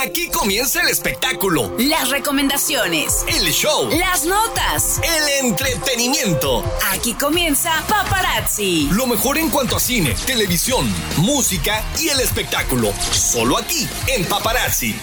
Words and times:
Aquí 0.00 0.28
comienza 0.30 0.80
el 0.82 0.88
espectáculo, 0.88 1.72
Las 1.78 2.10
recomendaciones. 2.10 3.24
el 3.26 3.50
show, 3.52 3.88
Las 3.90 4.24
notas. 4.24 5.00
el 5.02 5.46
entretenimiento. 5.46 6.62
Aquí 6.92 7.14
comienza 7.14 7.72
Paparazzi. 7.88 8.88
Lo 8.92 9.06
mejor 9.08 9.38
en 9.38 9.50
cuanto 9.50 9.76
a 9.76 9.80
cine, 9.80 10.14
televisión, 10.24 10.88
música 11.16 11.82
y 11.98 12.10
el 12.10 12.20
espectáculo. 12.20 12.92
Solo 13.12 13.58
aquí, 13.58 13.88
en 14.06 14.24
Paparazzi. 14.26 14.94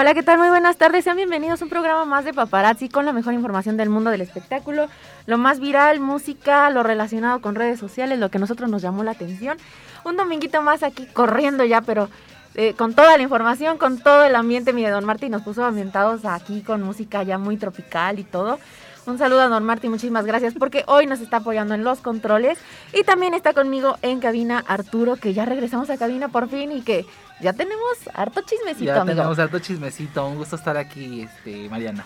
Hola, 0.00 0.14
¿qué 0.14 0.22
tal? 0.22 0.38
Muy 0.38 0.48
buenas 0.48 0.76
tardes. 0.76 1.02
Sean 1.02 1.16
bienvenidos 1.16 1.60
a 1.60 1.64
un 1.64 1.70
programa 1.70 2.04
más 2.04 2.24
de 2.24 2.32
Paparazzi 2.32 2.88
con 2.88 3.04
la 3.04 3.12
mejor 3.12 3.34
información 3.34 3.76
del 3.76 3.90
mundo 3.90 4.10
del 4.10 4.20
espectáculo, 4.20 4.86
lo 5.26 5.38
más 5.38 5.58
viral, 5.58 5.98
música, 5.98 6.70
lo 6.70 6.84
relacionado 6.84 7.40
con 7.40 7.56
redes 7.56 7.80
sociales, 7.80 8.16
lo 8.20 8.30
que 8.30 8.38
a 8.38 8.40
nosotros 8.40 8.70
nos 8.70 8.80
llamó 8.80 9.02
la 9.02 9.10
atención. 9.10 9.58
Un 10.04 10.16
dominguito 10.16 10.62
más 10.62 10.84
aquí 10.84 11.04
corriendo 11.06 11.64
ya, 11.64 11.80
pero 11.80 12.08
eh, 12.54 12.74
con 12.74 12.94
toda 12.94 13.16
la 13.16 13.24
información, 13.24 13.76
con 13.76 13.98
todo 13.98 14.24
el 14.24 14.36
ambiente. 14.36 14.72
Mire, 14.72 14.90
Don 14.90 15.04
Martín 15.04 15.32
nos 15.32 15.42
puso 15.42 15.64
ambientados 15.64 16.24
aquí 16.24 16.62
con 16.62 16.80
música 16.80 17.24
ya 17.24 17.36
muy 17.36 17.56
tropical 17.56 18.20
y 18.20 18.22
todo. 18.22 18.60
Un 19.04 19.18
saludo 19.18 19.40
a 19.40 19.48
Don 19.48 19.64
Martín, 19.64 19.90
muchísimas 19.90 20.26
gracias 20.26 20.54
porque 20.54 20.84
hoy 20.86 21.06
nos 21.06 21.18
está 21.20 21.38
apoyando 21.38 21.74
en 21.74 21.82
los 21.82 21.98
controles 21.98 22.56
y 22.92 23.02
también 23.02 23.34
está 23.34 23.52
conmigo 23.52 23.96
en 24.02 24.20
cabina 24.20 24.62
Arturo, 24.68 25.16
que 25.16 25.34
ya 25.34 25.44
regresamos 25.44 25.90
a 25.90 25.96
cabina 25.96 26.28
por 26.28 26.48
fin 26.48 26.70
y 26.70 26.82
que 26.82 27.04
ya 27.40 27.52
tenemos 27.52 27.96
harto 28.14 28.42
chismecito, 28.42 28.84
Ya 28.86 29.00
amigo. 29.00 29.16
tenemos 29.16 29.38
harto 29.38 29.58
chismecito, 29.58 30.26
un 30.26 30.36
gusto 30.36 30.56
estar 30.56 30.76
aquí, 30.76 31.22
este, 31.22 31.68
Mariana. 31.68 32.04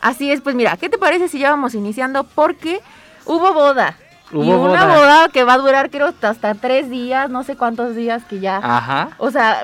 Así 0.00 0.30
es, 0.32 0.40
pues 0.40 0.54
mira, 0.54 0.76
¿qué 0.76 0.88
te 0.88 0.96
parece 0.98 1.28
si 1.28 1.38
ya 1.38 1.50
vamos 1.50 1.74
iniciando? 1.74 2.24
Porque 2.24 2.80
hubo 3.26 3.52
boda. 3.52 3.96
Hubo 4.32 4.44
y 4.44 4.48
una 4.50 4.84
boda. 4.86 4.96
boda 4.96 5.28
que 5.32 5.44
va 5.44 5.54
a 5.54 5.58
durar 5.58 5.90
creo 5.90 6.12
hasta 6.22 6.54
tres 6.54 6.88
días, 6.90 7.30
no 7.30 7.42
sé 7.42 7.56
cuántos 7.56 7.96
días 7.96 8.22
que 8.28 8.40
ya... 8.40 8.58
Ajá. 8.62 9.10
O 9.18 9.30
sea, 9.30 9.62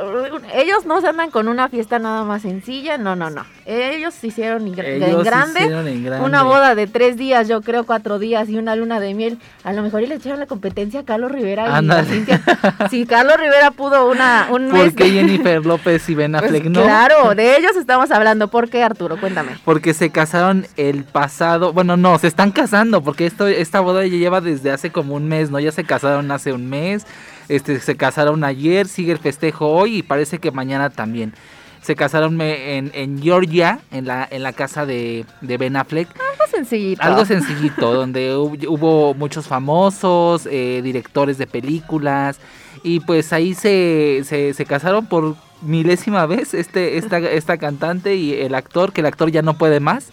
ellos 0.55 0.84
no 0.86 1.00
se 1.00 1.09
andan 1.09 1.31
con 1.31 1.48
una 1.48 1.69
fiesta 1.69 1.98
nada 1.98 2.25
más 2.25 2.42
sencilla, 2.42 2.98
no, 2.98 3.14
no, 3.17 3.31
no. 3.31 3.44
Ellos 3.64 4.14
hicieron 4.22 4.67
en 4.67 4.78
Ellos 4.78 5.25
grande 5.25 5.61
hicieron 5.61 5.89
en 5.89 6.05
grande. 6.05 6.25
una 6.27 6.42
boda 6.44 6.75
de 6.75 6.87
tres 6.87 7.17
días, 7.17 7.48
yo 7.48 7.62
creo 7.62 7.84
cuatro 7.84 8.19
días 8.19 8.48
y 8.48 8.56
una 8.59 8.77
luna 8.77 9.00
de 9.00 9.14
miel. 9.14 9.39
A 9.64 9.72
lo 9.72 9.83
mejor 9.83 10.03
y 10.03 10.06
le 10.06 10.17
echaron 10.17 10.39
la 10.41 10.47
competencia 10.47 11.00
a 11.00 11.05
Carlos 11.05 11.33
Rivera 11.33 11.81
y 11.83 11.91
a. 11.91 12.05
Cintia. 12.05 12.41
Si 12.91 13.06
Carlos 13.06 13.37
Rivera 13.39 13.70
pudo 13.72 14.09
una, 14.09 14.47
un 14.50 14.70
mes... 14.70 14.92
¿Por 14.92 14.94
qué 14.94 15.05
de- 15.05 15.11
Jennifer 15.11 15.64
López 15.67 16.09
y 16.09 16.14
Ben 16.14 16.33
Pues 16.33 16.44
Affleck 16.44 16.64
no? 16.67 16.83
Claro, 16.83 17.34
de 17.34 17.56
ellos 17.56 17.77
estamos 17.77 18.11
hablando. 18.11 18.48
¿Por 18.48 18.69
qué, 18.69 18.83
Arturo? 18.83 19.17
Cuéntame. 19.19 19.53
Porque 19.64 19.94
se 19.94 20.11
casaron 20.11 20.67
el 20.77 21.05
pasado, 21.05 21.72
bueno, 21.72 21.97
no, 21.97 22.19
se 22.19 22.28
están 22.28 22.53
casando, 22.53 23.03
porque 23.03 23.27
esto, 23.27 23.47
esta 23.48 23.81
boda 23.81 24.06
ya 24.06 24.17
lleva 24.17 24.41
desde 24.41 24.56
hace 24.71 24.91
como 24.91 25.15
un 25.15 25.29
mes, 25.29 25.51
¿no? 25.51 25.59
Ya 25.61 25.73
se 25.73 25.85
casaron 25.85 26.31
hace 26.31 26.53
un 26.53 26.69
mes, 26.69 27.07
este, 27.49 27.81
se 27.81 27.97
casaron 27.97 28.45
ayer, 28.45 28.89
sigue 28.89 29.12
el 29.12 29.19
festejo 29.19 29.69
hoy 29.69 29.99
y 29.99 30.03
parece 30.03 30.39
que 30.39 30.51
mañana 30.51 30.91
también. 30.91 31.33
Se 31.83 31.95
casaron 31.95 32.41
en, 32.41 32.91
en 32.95 33.23
Georgia, 33.23 33.79
en 33.93 34.07
la, 34.07 34.27
en 34.29 34.43
la 34.43 34.53
casa 34.53 34.87
de, 34.87 35.25
de 35.41 35.57
Ben 35.57 35.77
Affleck. 35.77 36.09
Algo 36.09 36.51
sencillito. 36.51 37.03
Algo 37.03 37.25
sencillito, 37.25 37.95
donde 37.95 38.34
hub- 38.37 38.67
hubo 38.69 39.15
muchos 39.15 39.47
famosos, 39.47 40.49
eh, 40.50 40.81
directores 40.83 41.38
de 41.38 41.47
películas, 41.47 42.41
y 42.83 42.99
pues 43.00 43.33
ahí 43.33 43.55
se, 43.55 44.23
se, 44.25 44.53
se 44.53 44.65
casaron 44.67 45.06
por 45.06 45.37
milésima 45.62 46.27
vez 46.27 46.55
este, 46.55 46.99
esta, 46.99 47.19
esta 47.19 47.56
cantante 47.56 48.17
y 48.17 48.34
el 48.34 48.56
actor, 48.56 48.93
que 48.93 49.00
el 49.03 49.06
actor 49.06 49.31
ya 49.31 49.43
no 49.43 49.56
puede 49.56 49.78
más. 49.78 50.09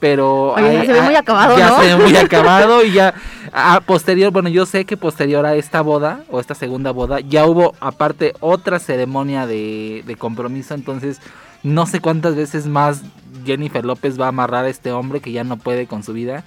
Pero 0.00 0.54
Oye, 0.54 0.74
ya 0.74 0.84
se 0.86 0.92
ve 0.94 1.02
muy 1.02 1.14
acabado, 1.14 1.58
ya 1.58 1.68
¿no? 1.68 1.80
se 1.80 1.94
ve 1.94 1.96
muy 2.02 2.16
acabado 2.16 2.82
y 2.84 2.92
ya 2.92 3.14
a 3.52 3.80
posterior, 3.80 4.32
bueno, 4.32 4.48
yo 4.48 4.64
sé 4.64 4.84
que 4.84 4.96
posterior 4.96 5.44
a 5.44 5.54
esta 5.54 5.82
boda 5.82 6.20
o 6.30 6.40
esta 6.40 6.54
segunda 6.54 6.90
boda 6.90 7.20
ya 7.20 7.46
hubo 7.46 7.74
aparte 7.80 8.32
otra 8.40 8.78
ceremonia 8.78 9.46
de, 9.46 10.02
de 10.06 10.16
compromiso, 10.16 10.74
entonces 10.74 11.20
no 11.62 11.86
sé 11.86 12.00
cuántas 12.00 12.34
veces 12.34 12.66
más 12.66 13.02
Jennifer 13.44 13.84
López 13.84 14.20
va 14.20 14.26
a 14.26 14.28
amarrar 14.28 14.64
a 14.64 14.68
este 14.68 14.92
hombre 14.92 15.20
que 15.20 15.32
ya 15.32 15.44
no 15.44 15.56
puede 15.56 15.86
con 15.86 16.02
su 16.02 16.12
vida, 16.12 16.44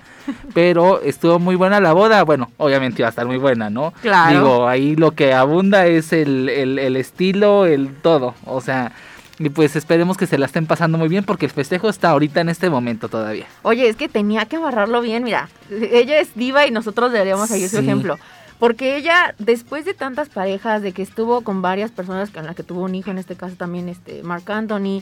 pero 0.54 1.02
estuvo 1.02 1.40
muy 1.40 1.56
buena 1.56 1.80
la 1.80 1.94
boda, 1.94 2.24
bueno, 2.24 2.52
obviamente 2.58 3.02
iba 3.02 3.08
a 3.08 3.10
estar 3.10 3.26
muy 3.26 3.38
buena, 3.38 3.70
¿no? 3.70 3.94
Claro. 4.02 4.40
Digo, 4.40 4.68
ahí 4.68 4.96
lo 4.96 5.12
que 5.12 5.34
abunda 5.34 5.86
es 5.86 6.14
el, 6.14 6.50
el, 6.50 6.80
el 6.80 6.96
estilo, 6.96 7.66
el 7.66 7.94
todo, 7.96 8.36
o 8.46 8.62
sea, 8.62 8.92
y 9.40 9.50
pues 9.50 9.76
esperemos 9.76 10.18
que 10.18 10.28
se 10.28 10.38
la 10.38 10.46
estén 10.46 10.66
pasando 10.68 10.98
muy 10.98 11.08
bien 11.10 11.24
porque 11.24 11.46
el 11.46 11.52
festejo 11.52 11.90
está 11.90 12.10
ahorita 12.12 12.42
en 12.42 12.50
este 12.50 12.70
momento 12.70 13.10
todavía. 13.10 13.46
Oye, 13.64 13.88
es 13.90 13.96
que 13.96 14.08
tenía 14.10 14.46
que 14.46 14.58
amarrarlo 14.58 15.02
bien, 15.02 15.24
mira. 15.24 15.50
Ella 15.70 16.20
es 16.20 16.36
diva 16.36 16.68
y 16.68 16.72
nosotros 16.72 17.12
deberíamos 17.12 17.50
seguir 17.50 17.70
su 17.70 17.78
Sí. 17.78 17.84
ejemplo. 17.84 18.18
Porque 18.60 18.96
ella, 18.96 19.34
después 19.40 19.84
de 19.86 19.94
tantas 19.94 20.30
parejas, 20.30 20.82
de 20.82 20.94
que 20.94 21.02
estuvo 21.02 21.42
con 21.42 21.62
varias 21.62 21.92
personas 21.92 22.30
con 22.30 22.46
las 22.46 22.56
que 22.56 22.64
tuvo 22.64 22.84
un 22.84 22.96
hijo, 22.96 23.12
en 23.12 23.18
este 23.18 23.36
caso 23.36 23.56
también 23.56 23.90
este 23.90 24.24
Mark 24.24 24.50
Anthony, 24.50 25.02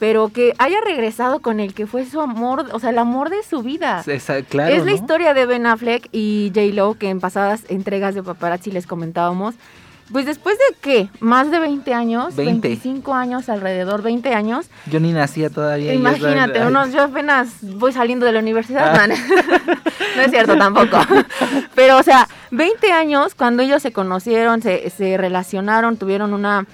pero 0.00 0.28
que 0.30 0.54
haya 0.58 0.78
regresado 0.84 1.40
con 1.40 1.60
el 1.60 1.74
que 1.74 1.86
fue 1.86 2.06
su 2.06 2.20
amor, 2.20 2.66
o 2.72 2.78
sea, 2.80 2.90
el 2.90 2.98
amor 2.98 3.30
de 3.30 3.42
su 3.48 3.62
vida. 3.62 4.02
Esa- 4.06 4.42
claro, 4.42 4.72
es 4.74 4.84
la 4.84 4.90
¿no? 4.92 4.96
historia 4.96 5.34
de 5.34 5.44
Ben 5.46 5.66
Affleck 5.66 6.08
y 6.12 6.50
J. 6.54 6.72
Lo 6.74 6.94
que 6.94 7.10
en 7.10 7.20
pasadas 7.20 7.64
entregas 7.68 8.14
de 8.14 8.22
paparazzi 8.22 8.70
les 8.70 8.86
comentábamos. 8.86 9.54
Pues 10.12 10.24
después 10.26 10.56
de 10.56 10.76
qué? 10.80 11.08
Más 11.20 11.50
de 11.50 11.58
20 11.58 11.92
años, 11.92 12.34
20. 12.34 12.68
25 12.68 13.14
años 13.14 13.48
alrededor, 13.48 14.02
20 14.02 14.32
años. 14.34 14.66
Yo 14.86 15.00
ni 15.00 15.12
nacía 15.12 15.50
todavía. 15.50 15.92
yo 15.92 15.98
Imagínate, 15.98 16.52
estaba- 16.58 16.68
unos, 16.68 16.92
yo 16.92 17.02
apenas 17.02 17.48
voy 17.62 17.92
saliendo 17.92 18.24
de 18.24 18.32
la 18.32 18.38
universidad. 18.40 18.94
Ah. 18.98 19.06
No, 19.06 19.14
es 20.22 20.30
cierto 20.30 20.56
tampoco. 20.56 20.98
Pero, 21.74 21.98
o 21.98 22.02
sea, 22.02 22.26
20 22.50 22.90
años 22.92 23.34
cuando 23.34 23.62
ellos 23.62 23.82
se 23.82 23.92
conocieron, 23.92 24.62
se, 24.62 24.88
se 24.90 25.16
relacionaron, 25.18 25.96
tuvieron 25.98 26.32
una 26.32 26.66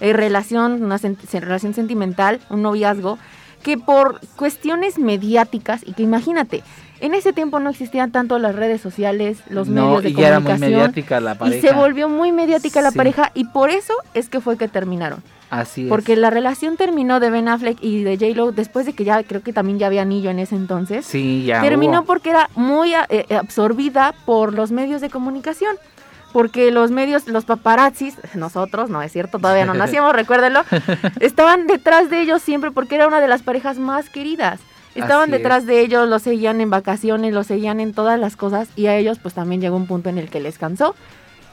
eh, 0.00 0.12
relación, 0.12 0.82
una 0.82 0.98
sen- 0.98 1.16
relación 1.40 1.74
sentimental, 1.74 2.40
un 2.50 2.62
noviazgo, 2.62 3.18
que 3.62 3.78
por 3.78 4.20
cuestiones 4.36 4.98
mediáticas, 4.98 5.82
y 5.86 5.92
que 5.94 6.02
imagínate, 6.02 6.62
en 7.02 7.14
ese 7.14 7.32
tiempo 7.32 7.58
no 7.60 7.68
existían 7.70 8.10
tanto 8.12 8.38
las 8.38 8.54
redes 8.54 8.80
sociales, 8.80 9.38
los 9.50 9.68
no, 9.68 9.86
medios 9.86 10.02
de 10.04 10.08
y 10.10 10.14
ya 10.14 10.28
era 10.28 10.40
muy 10.40 10.46
comunicación. 10.52 10.78
mediática 10.80 11.20
la 11.20 11.34
pareja. 11.36 11.56
y 11.58 11.60
se 11.60 11.74
volvió 11.74 12.08
muy 12.08 12.32
mediática 12.32 12.80
la 12.80 12.90
Sí. 12.92 12.96
pareja 12.96 13.30
y 13.34 13.44
por 13.44 13.70
eso 13.70 13.92
es 14.14 14.28
que 14.28 14.40
fue 14.40 14.56
que 14.56 14.68
terminaron. 14.68 15.22
Así 15.50 15.82
es. 15.82 15.88
Porque 15.90 16.16
la 16.16 16.30
relación 16.30 16.78
terminó 16.78 17.20
de 17.20 17.28
Ben 17.28 17.46
Affleck 17.48 17.76
y 17.82 18.02
de 18.04 18.16
J-Lo 18.16 18.52
después 18.52 18.86
de 18.86 18.94
que 18.94 19.04
ya 19.04 19.22
creo 19.22 19.42
que 19.42 19.52
también 19.52 19.78
ya 19.78 19.86
había 19.88 20.00
anillo 20.02 20.30
en 20.30 20.38
ese 20.38 20.54
entonces. 20.56 21.04
Sí, 21.04 21.44
ya 21.44 21.60
terminó 21.60 21.98
hubo. 21.98 22.06
porque 22.06 22.30
era 22.30 22.48
muy 22.54 22.94
a- 22.94 23.06
eh, 23.10 23.26
absorbida 23.36 24.14
por 24.24 24.54
los 24.54 24.70
medios 24.72 25.00
de 25.02 25.10
comunicación. 25.10 25.76
Porque 26.32 26.70
los 26.70 26.90
medios, 26.90 27.28
los 27.28 27.44
paparazzis, 27.44 28.16
nosotros, 28.34 28.88
no 28.88 29.02
es 29.02 29.12
cierto, 29.12 29.38
todavía 29.38 29.66
no 29.66 29.74
nacíamos, 30.00 30.14
recuérdenlo, 30.14 30.62
estaban 31.20 31.66
detrás 31.66 32.08
de 32.08 32.22
ellos 32.22 32.40
siempre 32.40 32.70
porque 32.70 32.94
era 32.94 33.06
una 33.06 33.20
de 33.20 33.28
las 33.28 33.42
parejas 33.42 33.78
más 33.78 34.08
queridas. 34.08 34.58
Estaban 34.94 35.24
Así 35.30 35.32
detrás 35.32 35.66
de 35.66 35.80
ellos, 35.80 36.08
los 36.08 36.22
seguían 36.22 36.60
en 36.60 36.70
vacaciones, 36.70 37.32
los 37.32 37.46
seguían 37.46 37.80
en 37.80 37.92
todas 37.94 38.18
las 38.20 38.36
cosas 38.36 38.68
y 38.76 38.86
a 38.86 38.96
ellos 38.96 39.18
pues 39.20 39.34
también 39.34 39.60
llegó 39.60 39.76
un 39.76 39.86
punto 39.86 40.08
en 40.10 40.18
el 40.18 40.28
que 40.28 40.40
les 40.40 40.58
cansó. 40.58 40.94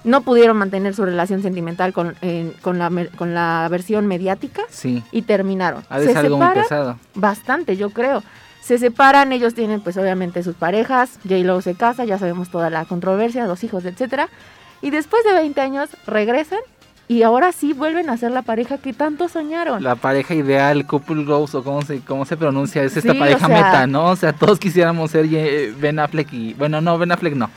No 0.03 0.21
pudieron 0.21 0.55
mantener 0.57 0.93
su 0.95 1.03
relación 1.05 1.41
sentimental 1.41 1.91
con, 1.93 2.15
con, 2.61 2.77
la, 2.79 2.89
con 3.17 3.33
la 3.33 3.67
versión 3.69 4.07
mediática 4.07 4.63
Sí. 4.69 5.03
y 5.11 5.23
terminaron. 5.23 5.83
Ser 5.83 6.17
algo 6.17 6.37
muy 6.37 6.45
separan 6.47 6.63
pesado. 6.63 6.99
bastante, 7.15 7.75
yo 7.77 7.89
creo. 7.89 8.23
Se 8.61 8.77
separan, 8.77 9.31
ellos 9.33 9.53
tienen 9.55 9.81
pues 9.81 9.97
obviamente 9.97 10.43
sus 10.43 10.55
parejas, 10.55 11.19
J-Lo 11.23 11.61
se 11.61 11.75
casa, 11.75 12.05
ya 12.05 12.17
sabemos 12.17 12.49
toda 12.49 12.69
la 12.69 12.85
controversia, 12.85 13.45
los 13.45 13.63
hijos, 13.63 13.83
etcétera. 13.85 14.29
Y 14.81 14.91
después 14.91 15.23
de 15.25 15.33
20 15.33 15.59
años 15.59 15.89
regresan 16.07 16.59
y 17.09 17.23
ahora 17.23 17.51
sí 17.51 17.73
vuelven 17.73 18.09
a 18.09 18.15
ser 18.17 18.31
la 18.31 18.43
pareja 18.43 18.77
que 18.77 18.93
tanto 18.93 19.27
soñaron. 19.27 19.83
La 19.83 19.95
pareja 19.95 20.33
ideal, 20.35 20.85
couple 20.85 21.25
goals 21.25 21.53
o 21.55 21.63
cómo 21.63 21.81
se, 21.81 21.99
cómo 22.01 22.23
se 22.23 22.37
pronuncia, 22.37 22.83
es 22.83 22.95
esta 22.95 23.11
Sí, 23.11 23.17
o 23.17 23.19
pareja 23.19 23.47
sea- 23.47 23.55
meta, 23.57 23.87
¿no? 23.87 24.05
O 24.11 24.15
sea, 24.15 24.31
todos 24.31 24.59
quisiéramos 24.59 25.11
ser 25.11 25.27
Ben 25.81 25.99
Affleck 25.99 26.31
y... 26.31 26.53
Bueno, 26.53 26.79
no, 26.81 26.97
Ben 26.97 27.11
Affleck 27.11 27.33
no. 27.35 27.49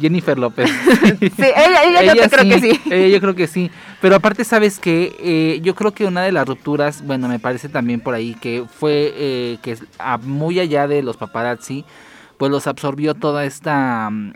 Jennifer 0.00 0.36
López. 0.38 0.68
Sí, 1.20 1.30
ella, 1.38 1.84
ella, 1.84 2.14
yo 2.14 2.22
te 2.22 2.30
creo 2.30 2.44
que 2.48 2.60
sí. 2.60 2.80
Ella 2.90 3.08
yo 3.14 3.20
creo 3.20 3.34
que 3.36 3.46
sí. 3.46 3.70
Pero 4.00 4.16
aparte, 4.16 4.42
¿sabes 4.44 4.78
qué? 4.80 5.60
yo 5.62 5.74
creo 5.76 5.92
que 5.92 6.06
una 6.06 6.22
de 6.22 6.32
las 6.32 6.48
rupturas, 6.48 7.04
bueno, 7.06 7.28
me 7.28 7.38
parece 7.38 7.68
también 7.68 8.00
por 8.00 8.14
ahí 8.14 8.34
que 8.40 8.64
fue 8.68 9.12
eh, 9.16 9.58
que 9.62 9.76
a- 10.00 10.18
muy 10.18 10.58
allá 10.58 10.88
de 10.88 11.02
los 11.02 11.16
paparazzi, 11.16 11.84
pues 12.38 12.50
los 12.50 12.66
absorbió 12.66 13.14
toda 13.14 13.44
esta... 13.44 14.08
mm, 14.10 14.32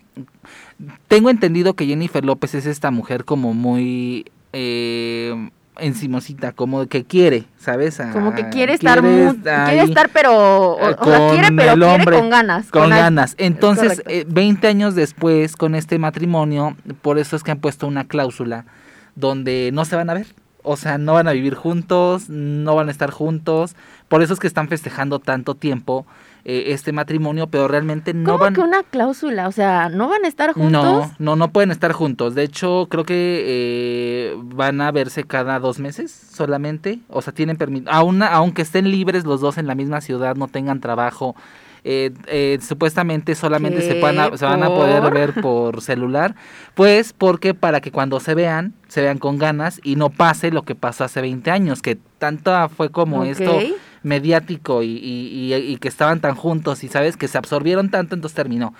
Tengo 1.09 1.31
entendido 1.31 1.75
que 1.75 1.87
Jennifer 1.87 2.25
López 2.25 2.55
es 2.55 2.67
esta 2.67 2.91
mujer 2.91 3.25
como 3.25 3.55
muy... 3.55 4.31
eh, 4.53 5.51
encimosita, 5.79 6.53
como 6.53 6.87
que 6.87 7.05
quiere, 7.05 7.45
¿sabes? 7.59 8.01
Como 8.13 8.35
que 8.35 8.49
quiere 8.49 8.75
estar, 8.75 9.01
quiere 9.01 9.83
estar, 9.83 10.11
pero, 10.11 10.33
o, 10.73 10.77
o 10.77 11.05
sea, 11.05 11.31
quiere, 11.31 11.49
con 11.49 11.57
pero 11.57 11.73
el 11.73 11.81
quiere 11.81 12.19
con 12.19 12.31
ganas. 12.31 12.71
Con 12.71 12.91
ganas. 12.91 13.35
Entonces, 13.39 14.03
eh, 14.07 14.25
20 14.29 14.67
años 14.67 14.95
después, 14.95 15.57
con 15.57 15.75
este 15.75 15.99
matrimonio, 15.99 16.77
por 17.03 17.19
eso 17.19 17.37
es 17.37 17.43
que 17.43 17.51
han 17.51 17.61
puesto 17.61 17.87
una 17.87 18.05
cláusula 18.05 18.65
donde 19.15 19.71
no 19.73 19.85
se 19.85 19.97
van 19.97 20.11
a 20.11 20.15
ver. 20.15 20.27
O 20.63 20.77
sea, 20.77 20.99
no 20.99 21.15
van 21.15 21.29
a 21.29 21.33
vivir 21.33 21.55
juntos, 21.55 22.29
no 22.29 22.75
van 22.75 22.89
a 22.89 22.91
estar 22.91 23.11
juntos. 23.11 23.75
Por 24.09 24.23
eso 24.23 24.35
es 24.35 24.41
que 24.41 24.47
están 24.47 24.69
festejando 24.69 25.19
tanto 25.19 25.55
tiempo 25.55 26.07
eh, 26.51 26.73
este 26.73 26.93
matrimonio, 26.93 27.49
pero 27.49 27.69
realmente 27.69 28.15
no 28.15 28.25
¿Cómo 28.33 28.39
van... 28.39 28.55
que 28.55 28.63
una 28.63 28.83
cláusula? 28.83 29.49
O 29.49 29.53
sea, 29.53 29.91
¿no 29.91 30.09
van 30.09 30.25
a 30.25 30.29
estar 30.29 30.55
juntos? 30.55 30.73
No, 30.73 31.13
no, 31.19 31.37
no 31.37 31.53
pueden 31.53 31.71
estar 31.71 31.93
juntos. 31.93 32.35
De 32.35 32.43
hecho, 32.43 32.87
creo 32.89 33.05
que 33.05 33.45
eh, 33.47 34.35
van 34.43 34.81
a 34.81 34.91
verse 34.91 35.25
cada 35.25 35.59
dos 35.59 35.79
meses 35.79 36.11
solamente. 36.11 37.01
O 37.09 37.21
sea, 37.21 37.35
tienen 37.35 37.59
permiso. 37.59 37.91
aunque 37.91 38.63
estén 38.63 38.91
libres 38.91 39.27
los 39.27 39.43
dos 39.43 39.59
en 39.59 39.67
la 39.67 39.75
misma 39.75 40.01
ciudad, 40.01 40.37
no 40.37 40.49
tengan 40.49 40.81
trabajo. 40.81 41.37
eh, 41.85 42.13
eh, 42.29 42.59
supuestamente 42.63 43.35
solamente 43.35 43.83
se, 43.83 44.03
a, 44.03 44.37
se 44.39 44.45
van 44.47 44.63
a 44.63 44.69
poder 44.69 45.13
ver 45.13 45.35
por 45.43 45.83
celular. 45.83 46.35
Pues 46.75 47.13
porque 47.13 47.53
para 47.53 47.83
que 47.83 47.93
cuando 47.93 48.21
se 48.21 48.35
vean, 48.35 48.73
se 48.89 49.03
vean 49.03 49.19
con 49.19 49.37
ganas 49.37 49.83
y 49.85 49.97
no 49.97 50.09
pase 50.09 50.51
lo 50.51 50.63
que 50.63 50.75
pasó 50.75 51.05
hace 51.05 51.21
20 51.21 51.51
años, 51.51 51.83
que 51.83 51.99
tanto 52.19 52.51
fue 52.71 52.91
como 52.91 53.25
esto 53.25 53.55
Ok. 53.55 53.65
Mediático 54.09 54.83
y, 54.83 54.89
y- 54.97 55.55
y- 55.55 55.55
y 55.55 55.77
que 55.77 55.89
estaban 55.89 56.21
tan 56.21 56.35
juntos 56.35 56.83
y 56.83 56.89
sabes 56.89 57.17
que 57.17 57.29
se 57.29 57.39
absorbieron 57.39 57.91
tanto, 57.91 58.15
entonces 58.17 58.35
terminó. 58.35 58.75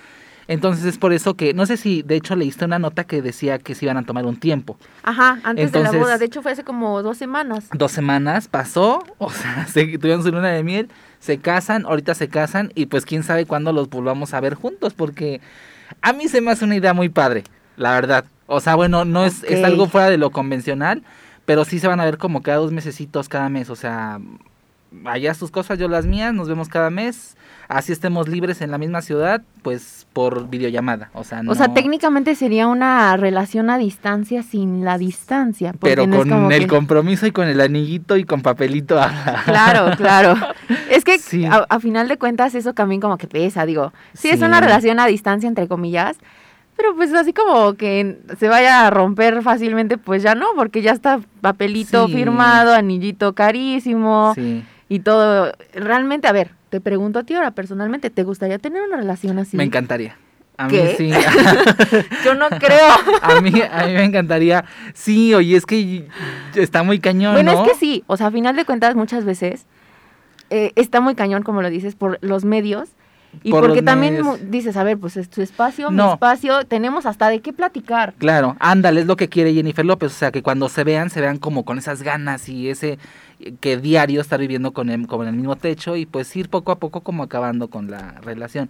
Entonces 0.47 0.83
es 0.85 0.97
por 0.97 1.13
eso 1.13 1.35
que, 1.35 1.53
no 1.53 1.67
sé 1.67 1.77
si 1.77 2.01
de 2.01 2.15
hecho 2.15 2.35
leíste 2.35 2.65
una 2.65 2.79
nota 2.79 3.03
que 3.03 3.21
decía 3.21 3.59
que 3.59 3.75
se 3.75 3.85
iban 3.85 3.97
a 3.97 4.03
tomar 4.03 4.25
un 4.25 4.35
tiempo. 4.35 4.77
Ajá, 5.03 5.39
antes 5.43 5.71
de 5.71 5.79
la 5.83 5.91
boda. 5.91 6.17
De 6.17 6.25
hecho, 6.25 6.41
fue 6.41 6.51
hace 6.53 6.63
como 6.63 7.03
dos 7.03 7.17
semanas. 7.19 7.67
Dos 7.71 7.91
semanas 7.91 8.47
pasó, 8.47 9.03
o 9.19 9.29
sea, 9.31 9.67
se, 9.67 9.85
tuvieron 9.99 10.23
su 10.23 10.31
luna 10.31 10.49
de 10.49 10.63
miel, 10.63 10.89
se 11.19 11.37
casan, 11.37 11.85
ahorita 11.85 12.15
se 12.15 12.29
casan 12.29 12.71
y 12.73 12.87
pues 12.87 13.05
quién 13.05 13.21
sabe 13.21 13.45
cuándo 13.45 13.71
los 13.73 13.91
volvamos 13.91 14.33
a 14.33 14.39
ver 14.39 14.55
juntos, 14.55 14.95
porque 14.95 15.39
a 16.01 16.13
mí 16.13 16.27
se 16.27 16.41
me 16.41 16.49
hace 16.49 16.65
una 16.65 16.75
idea 16.77 16.95
muy 16.95 17.09
padre, 17.09 17.43
la 17.77 17.91
verdad. 17.93 18.25
O 18.47 18.59
sea, 18.59 18.73
bueno, 18.73 19.05
no 19.05 19.25
es, 19.25 19.43
es 19.43 19.63
algo 19.63 19.87
fuera 19.87 20.09
de 20.09 20.17
lo 20.17 20.31
convencional, 20.31 21.03
pero 21.45 21.63
sí 21.63 21.77
se 21.77 21.87
van 21.87 21.99
a 21.99 22.05
ver 22.05 22.17
como 22.17 22.41
cada 22.41 22.57
dos 22.57 22.71
mesecitos, 22.71 23.29
cada 23.29 23.49
mes, 23.49 23.69
o 23.69 23.75
sea, 23.75 24.19
allá 25.05 25.33
sus 25.33 25.51
cosas, 25.51 25.77
yo 25.77 25.87
las 25.87 26.05
mías, 26.05 26.33
nos 26.33 26.47
vemos 26.49 26.67
cada 26.67 26.89
mes, 26.89 27.37
así 27.67 27.91
estemos 27.91 28.27
libres 28.27 28.61
en 28.61 28.71
la 28.71 28.77
misma 28.77 29.01
ciudad, 29.01 29.41
pues 29.61 30.07
por 30.13 30.49
videollamada, 30.49 31.11
o 31.13 31.23
sea, 31.23 31.43
no... 31.43 31.51
O 31.51 31.55
sea, 31.55 31.73
técnicamente 31.73 32.33
sería 32.35 32.67
una 32.67 33.15
relación 33.15 33.69
a 33.69 33.77
distancia 33.77 34.41
sin 34.41 34.83
la 34.83 34.97
distancia. 34.97 35.73
pero 35.79 36.07
no 36.07 36.17
con 36.19 36.51
el 36.51 36.61
que- 36.61 36.67
compromiso 36.67 37.27
y 37.27 37.31
con 37.31 37.47
el 37.47 37.61
anillito 37.61 38.17
y 38.17 38.23
con 38.23 38.41
papelito. 38.41 38.99
Claro, 39.45 39.95
claro. 39.95 40.35
Es 40.89 41.03
que 41.03 41.19
Sí. 41.19 41.45
a, 41.45 41.65
a 41.69 41.79
final 41.79 42.07
de 42.07 42.17
cuentas 42.17 42.55
eso 42.55 42.73
también 42.73 42.99
como 43.01 43.17
que 43.17 43.27
pesa, 43.27 43.65
digo. 43.65 43.93
Sí, 44.13 44.29
es 44.29 44.41
una 44.41 44.59
relación 44.59 44.99
a 44.99 45.05
distancia, 45.05 45.47
entre 45.47 45.67
comillas, 45.67 46.17
pero 46.75 46.95
pues 46.95 47.13
así 47.13 47.33
como 47.33 47.73
que 47.75 48.19
se 48.39 48.47
vaya 48.47 48.87
a 48.87 48.89
romper 48.89 49.41
fácilmente, 49.43 49.97
pues 49.97 50.23
ya 50.23 50.33
no, 50.33 50.47
porque 50.55 50.81
ya 50.81 50.91
está 50.93 51.19
papelito 51.41 52.07
Sí. 52.07 52.13
firmado, 52.13 52.73
anillito 52.73 53.35
carísimo 53.35 54.31
Sí. 54.35 54.63
Y 54.89 54.99
todo. 54.99 55.53
Realmente, 55.73 56.27
a 56.27 56.31
ver, 56.33 56.51
te 56.69 56.81
pregunto 56.81 57.19
a 57.19 57.23
ti 57.23 57.33
ahora 57.35 57.51
personalmente, 57.51 58.09
¿te 58.09 58.23
gustaría 58.23 58.59
tener 58.59 58.81
una 58.81 58.97
relación 58.97 59.39
así? 59.39 59.55
Me 59.55 59.63
encantaría. 59.63 60.17
A 60.57 60.65
mí 60.67 60.71
¿Qué? 60.71 60.95
sí. 60.97 61.09
Yo 62.25 62.33
no 62.35 62.49
creo. 62.49 62.89
a 63.21 63.39
mí 63.39 63.61
a 63.61 63.85
mí 63.87 63.93
me 63.93 64.03
encantaría. 64.03 64.65
Sí, 64.93 65.33
oye, 65.33 65.55
es 65.55 65.65
que 65.65 66.05
está 66.55 66.83
muy 66.83 66.99
cañón, 66.99 67.33
Bueno, 67.33 67.53
¿no? 67.53 67.63
es 67.63 67.71
que 67.71 67.77
sí, 67.77 68.03
o 68.07 68.17
sea, 68.17 68.27
a 68.27 68.31
final 68.31 68.57
de 68.57 68.65
cuentas 68.65 68.93
muchas 68.95 69.23
veces 69.23 69.65
eh, 70.49 70.73
está 70.75 70.99
muy 70.99 71.15
cañón, 71.15 71.43
como 71.43 71.61
lo 71.61 71.69
dices, 71.69 71.95
por 71.95 72.17
los 72.21 72.43
medios. 72.43 72.89
Y 73.43 73.51
Por 73.51 73.61
porque 73.67 73.83
también 73.83 74.15
medios. 74.15 74.49
dices, 74.49 74.75
a 74.75 74.83
ver, 74.83 74.97
pues 74.97 75.15
es 75.15 75.29
tu 75.29 75.43
espacio, 75.43 75.91
mi 75.91 76.03
espacio, 76.03 76.65
tenemos 76.65 77.05
hasta 77.05 77.29
de 77.29 77.41
qué 77.41 77.53
platicar. 77.53 78.15
Claro, 78.17 78.57
ándale, 78.59 79.01
es 79.01 79.05
lo 79.05 79.15
que 79.17 79.29
quiere 79.29 79.53
Jennifer 79.53 79.85
López, 79.85 80.11
o 80.11 80.15
sea, 80.15 80.31
que 80.31 80.41
cuando 80.41 80.67
se 80.67 80.83
vean, 80.83 81.11
se 81.11 81.21
vean 81.21 81.37
como 81.37 81.63
con 81.63 81.77
esas 81.77 82.01
ganas 82.01 82.49
y 82.49 82.69
ese 82.69 82.97
que 83.61 83.77
diario 83.77 84.21
estar 84.21 84.39
viviendo 84.39 84.71
con 84.71 84.89
el, 84.89 85.07
con 85.07 85.27
el 85.27 85.33
mismo 85.35 85.55
techo 85.55 85.95
y 85.95 86.05
pues 86.05 86.35
ir 86.35 86.49
poco 86.49 86.71
a 86.71 86.79
poco 86.79 87.01
como 87.01 87.23
acabando 87.23 87.69
con 87.69 87.89
la 87.89 88.15
relación. 88.21 88.69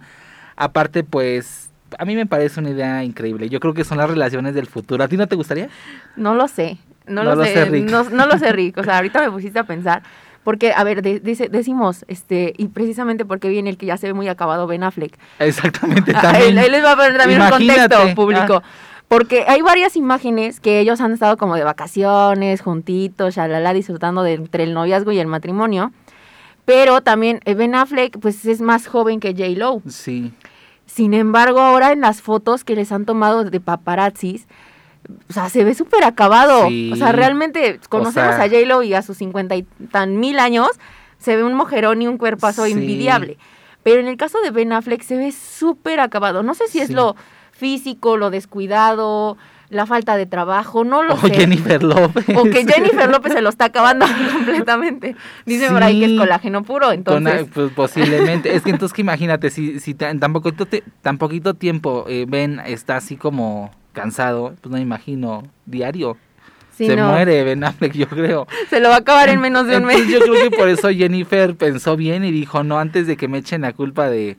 Aparte, 0.56 1.04
pues, 1.04 1.70
a 1.98 2.04
mí 2.04 2.14
me 2.14 2.26
parece 2.26 2.60
una 2.60 2.70
idea 2.70 3.02
increíble. 3.04 3.48
Yo 3.48 3.60
creo 3.60 3.74
que 3.74 3.84
son 3.84 3.98
las 3.98 4.08
relaciones 4.10 4.54
del 4.54 4.66
futuro. 4.66 5.02
¿A 5.02 5.08
ti 5.08 5.16
no 5.16 5.26
te 5.26 5.36
gustaría? 5.36 5.68
No 6.16 6.34
lo 6.34 6.46
sé, 6.48 6.78
no, 7.06 7.24
No 7.24 7.34
lo, 7.34 7.44
sé, 7.44 7.64
Rick. 7.64 7.90
No, 7.90 8.04
no 8.10 8.26
lo 8.26 8.38
sé, 8.38 8.52
Rick. 8.52 8.78
O 8.78 8.84
sea, 8.84 8.96
ahorita 8.96 9.20
me 9.22 9.30
pusiste 9.30 9.58
a 9.58 9.64
pensar. 9.64 10.02
Porque, 10.44 10.72
a 10.72 10.84
ver, 10.84 11.02
de- 11.02 11.20
dice, 11.20 11.48
decimos, 11.50 12.04
este, 12.08 12.54
y 12.56 12.68
precisamente 12.68 13.24
porque 13.26 13.48
viene 13.50 13.68
el 13.70 13.76
que 13.76 13.86
ya 13.86 13.96
se 13.98 14.06
ve 14.06 14.14
muy 14.14 14.26
acabado, 14.28 14.66
Ben 14.66 14.82
Affleck. 14.82 15.18
Exactamente, 15.38 16.12
también. 16.14 16.56
Ahí 16.58 16.70
les 16.70 16.82
va 16.82 16.92
a 16.92 16.96
poner 16.96 17.16
también 17.18 17.42
un 17.42 17.48
Imagínate, 17.48 17.94
contexto 17.94 18.14
público. 18.14 18.62
ah. 18.64 18.89
Porque 19.10 19.44
hay 19.48 19.60
varias 19.60 19.96
imágenes 19.96 20.60
que 20.60 20.78
ellos 20.78 21.00
han 21.00 21.10
estado 21.12 21.36
como 21.36 21.56
de 21.56 21.64
vacaciones, 21.64 22.60
juntitos, 22.62 23.34
shalala, 23.34 23.72
disfrutando 23.72 24.22
de 24.22 24.34
entre 24.34 24.62
el 24.62 24.72
noviazgo 24.72 25.10
y 25.10 25.18
el 25.18 25.26
matrimonio. 25.26 25.90
Pero 26.64 27.00
también 27.00 27.40
eh, 27.44 27.54
Ben 27.54 27.74
Affleck, 27.74 28.20
pues 28.20 28.44
es 28.46 28.60
más 28.60 28.86
joven 28.86 29.18
que 29.18 29.32
J. 29.32 29.48
Lo. 29.58 29.82
Sí. 29.88 30.32
Sin 30.86 31.12
embargo, 31.12 31.58
ahora 31.60 31.90
en 31.90 32.02
las 32.02 32.22
fotos 32.22 32.62
que 32.62 32.76
les 32.76 32.92
han 32.92 33.04
tomado 33.04 33.42
de 33.42 33.58
paparazzis, 33.58 34.46
o 35.28 35.32
sea, 35.32 35.48
se 35.48 35.64
ve 35.64 35.74
súper 35.74 36.04
acabado. 36.04 36.68
Sí. 36.68 36.92
O 36.92 36.96
sea, 36.96 37.10
realmente 37.10 37.80
conocemos 37.88 38.36
sea- 38.36 38.44
a 38.44 38.48
J. 38.48 38.60
Lo 38.66 38.84
y 38.84 38.94
a 38.94 39.02
sus 39.02 39.16
cincuenta 39.16 39.56
y 39.56 39.64
tan 39.90 40.20
mil 40.20 40.38
años, 40.38 40.68
se 41.18 41.34
ve 41.34 41.42
un 41.42 41.54
mojerón 41.54 42.00
y 42.00 42.06
un 42.06 42.16
cuerpazo 42.16 42.64
Sí. 42.66 42.70
envidiable. 42.72 43.38
Pero 43.82 44.00
en 44.00 44.06
el 44.06 44.16
caso 44.16 44.38
de 44.40 44.52
Ben 44.52 44.72
Affleck 44.72 45.02
se 45.02 45.16
ve 45.16 45.32
súper 45.32 45.98
acabado. 45.98 46.44
No 46.44 46.54
sé 46.54 46.68
si 46.68 46.78
es 46.80 46.90
lo 46.90 47.16
físico, 47.60 48.16
lo 48.16 48.30
descuidado, 48.30 49.36
la 49.68 49.86
falta 49.86 50.16
de 50.16 50.26
trabajo, 50.26 50.82
no 50.82 51.04
lo 51.04 51.14
O 51.14 51.18
sé. 51.18 51.30
Jennifer 51.32 51.80
López. 51.84 52.24
O 52.36 52.42
que 52.42 52.66
Jennifer 52.66 53.08
López 53.08 53.32
se 53.34 53.40
lo 53.40 53.50
está 53.50 53.66
acabando 53.66 54.04
completamente. 54.32 55.14
Dice 55.46 55.68
por 55.70 55.82
ahí 55.84 56.00
que 56.00 56.06
es 56.06 56.10
Sí. 56.12 56.16
colágeno 56.18 56.62
puro, 56.64 56.86
Con- 56.86 56.94
entonces... 56.96 57.46
pues 57.54 57.70
posiblemente. 57.72 58.56
es 58.56 58.62
que 58.62 58.70
entonces 58.70 58.92
que 58.94 59.02
imagínate, 59.08 59.50
si, 59.50 59.78
si 59.78 59.94
ta- 59.94 60.10
en 60.10 60.18
tan 60.18 60.32
poquito, 60.32 60.66
te- 60.66 60.82
tan 61.02 61.18
poquito 61.18 61.54
tiempo 61.54 62.04
eh, 62.08 62.24
Ben 62.28 62.60
está 62.66 62.96
así 62.96 63.16
como 63.16 63.70
cansado, 63.92 64.54
pues 64.60 64.70
no 64.72 64.76
me 64.78 64.82
imagino 64.82 65.44
diario. 65.66 66.16
Sí, 66.80 66.86
se 66.86 66.96
no, 66.96 67.10
muere 67.10 67.44
Ben 67.44 67.62
Affleck, 67.62 67.92
yo 67.92 68.08
creo. 68.08 68.46
Se 68.70 68.80
lo 68.80 68.88
va 68.88 68.96
a 68.96 68.98
acabar 68.98 69.28
en 69.28 69.38
menos 69.40 69.66
de 69.66 69.76
un 69.76 69.84
mes. 69.84 69.98
Entonces, 69.98 70.18
yo 70.18 70.32
creo 70.32 70.50
que 70.50 70.56
por 70.56 70.68
eso 70.70 70.88
Jennifer 70.88 71.54
pensó 71.54 71.96
bien 71.96 72.24
y 72.24 72.30
dijo, 72.30 72.64
no, 72.64 72.78
antes 72.78 73.06
de 73.06 73.16
que 73.16 73.28
me 73.28 73.38
echen 73.38 73.60
la 73.60 73.74
culpa 73.74 74.08
de, 74.08 74.38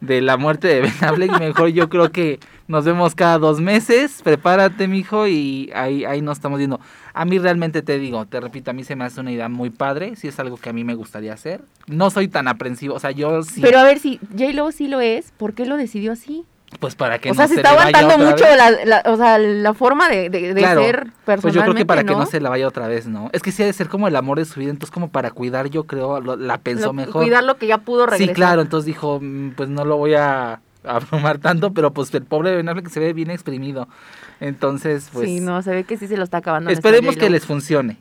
de 0.00 0.22
la 0.22 0.38
muerte 0.38 0.68
de 0.68 0.80
Ben 0.80 0.94
Affleck, 1.00 1.38
mejor 1.38 1.68
yo 1.68 1.90
creo 1.90 2.10
que 2.10 2.40
nos 2.66 2.86
vemos 2.86 3.14
cada 3.14 3.38
dos 3.38 3.60
meses, 3.60 4.22
prepárate, 4.22 4.88
mijo, 4.88 5.26
y 5.26 5.70
ahí, 5.74 6.06
ahí 6.06 6.22
nos 6.22 6.38
estamos 6.38 6.58
viendo. 6.58 6.80
A 7.12 7.26
mí 7.26 7.38
realmente 7.38 7.82
te 7.82 7.98
digo, 7.98 8.24
te 8.24 8.40
repito, 8.40 8.70
a 8.70 8.74
mí 8.74 8.84
se 8.84 8.96
me 8.96 9.04
hace 9.04 9.20
una 9.20 9.32
idea 9.32 9.50
muy 9.50 9.68
padre, 9.68 10.16
si 10.16 10.28
es 10.28 10.38
algo 10.40 10.56
que 10.56 10.70
a 10.70 10.72
mí 10.72 10.84
me 10.84 10.94
gustaría 10.94 11.34
hacer. 11.34 11.60
No 11.86 12.08
soy 12.08 12.28
tan 12.28 12.48
aprensivo, 12.48 12.94
o 12.94 13.00
sea, 13.00 13.10
yo 13.10 13.42
sí, 13.42 13.60
Pero 13.60 13.78
a 13.78 13.84
ver, 13.84 13.98
si 13.98 14.18
J-Lo 14.30 14.72
sí 14.72 14.88
lo 14.88 15.02
es, 15.02 15.32
¿por 15.36 15.52
qué 15.52 15.66
lo 15.66 15.76
decidió 15.76 16.12
así? 16.12 16.46
Pues 16.78 16.94
para 16.94 17.18
que 17.18 17.30
o 17.30 17.34
no 17.34 17.36
sea, 17.36 17.48
se 17.48 17.54
se 17.54 17.60
está 17.60 17.70
le 17.72 17.76
vaya 17.76 17.98
aguantando 17.98 18.30
mucho 18.30 18.44
la, 18.56 18.70
la- 18.84 19.02
o 19.12 19.16
sea, 19.16 19.38
la 19.38 19.74
forma 19.74 20.08
de, 20.08 20.28
de- 20.30 20.54
de 20.54 20.60
Claro, 20.60 20.82
ser 20.82 20.96
personalmente, 21.24 21.40
Pues 21.42 21.54
yo 21.54 21.62
creo 21.62 21.74
que 21.74 21.86
para 21.86 22.04
que 22.04 22.12
¿no? 22.14 22.26
se 22.26 22.40
la 22.40 22.48
vaya 22.50 22.66
otra 22.68 22.86
vez, 22.88 23.06
¿no? 23.06 23.30
Es 23.32 23.42
que 23.42 23.52
sí 23.52 23.62
ha 23.62 23.66
de 23.66 23.72
ser 23.72 23.88
como 23.88 24.08
el 24.08 24.16
amor 24.16 24.38
de 24.38 24.44
su 24.44 24.60
vida, 24.60 24.70
entonces 24.70 24.92
como 24.92 25.08
para 25.10 25.30
cuidar, 25.30 25.68
yo 25.70 25.84
creo, 25.84 26.20
lo- 26.20 26.36
la 26.36 26.58
pensó 26.58 26.86
Lo- 26.86 26.92
mejor. 26.92 27.22
Cuidar 27.22 27.44
lo 27.44 27.56
que 27.56 27.66
ya 27.66 27.78
pudo 27.78 28.06
regresar. 28.06 28.28
Sí, 28.28 28.34
claro, 28.34 28.62
entonces 28.62 28.86
dijo, 28.86 29.18
"Mm, 29.22 29.50
pues 29.52 29.68
no 29.68 29.84
lo 29.84 29.96
voy 29.96 30.14
a 30.14 30.60
abrumar 30.84 31.38
tanto, 31.38 31.72
pero 31.72 31.92
pues 31.92 32.12
el 32.14 32.24
pobre 32.24 32.54
Ben 32.56 32.68
Affleck 32.68 32.88
se 32.88 33.00
ve 33.00 33.12
bien 33.14 33.30
exprimido. 33.30 33.88
Entonces, 34.40 35.08
pues 35.12 35.26
sí, 35.28 35.40
no, 35.40 35.62
se 35.62 35.70
ve 35.70 35.84
que 35.84 35.96
sí 35.96 36.06
se 36.06 36.16
lo 36.16 36.24
está 36.24 36.38
acabando. 36.38 36.70
esperemos 36.70 37.16
que 37.16 37.30
les 37.30 37.46
funcione. 37.46 37.96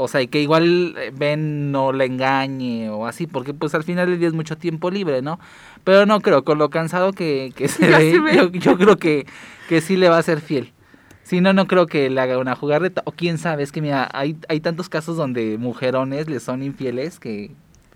O 0.00 0.06
sea, 0.06 0.22
y 0.22 0.28
que 0.28 0.40
igual 0.40 0.94
eh, 0.96 1.12
Ben 1.14 1.72
no 1.72 1.92
le 1.92 2.04
engañe 2.04 2.88
o 2.88 3.06
así, 3.06 3.26
porque 3.26 3.52
pues 3.52 3.74
al 3.74 3.82
final 3.82 4.08
del 4.08 4.18
día 4.20 4.28
es 4.28 4.34
mucho 4.34 4.56
tiempo 4.56 4.90
libre, 4.90 5.22
¿no? 5.22 5.40
Pero 5.84 6.06
no 6.06 6.20
creo, 6.20 6.44
con 6.44 6.58
lo 6.58 6.70
cansado 6.70 7.12
que, 7.12 7.52
que 7.56 7.66
se, 7.68 7.86
ve, 7.88 8.12
se 8.12 8.20
ve. 8.20 8.36
Yo, 8.36 8.48
yo 8.52 8.78
creo 8.78 8.96
que, 8.96 9.26
que 9.68 9.80
sí 9.80 9.96
le 9.96 10.08
va 10.08 10.18
a 10.18 10.22
ser 10.22 10.40
fiel. 10.40 10.72
Si 11.24 11.40
no, 11.40 11.52
no 11.52 11.66
creo 11.66 11.86
que 11.86 12.08
le 12.08 12.20
haga 12.20 12.38
una 12.38 12.54
jugarreta. 12.54 13.02
O 13.04 13.12
quién 13.12 13.38
sabe, 13.38 13.62
es 13.64 13.72
que 13.72 13.82
mira, 13.82 14.08
hay, 14.14 14.36
hay 14.48 14.60
tantos 14.60 14.88
casos 14.88 15.16
donde 15.16 15.58
mujerones 15.58 16.28
le 16.30 16.40
son 16.40 16.62
infieles 16.62 17.18
que 17.18 17.50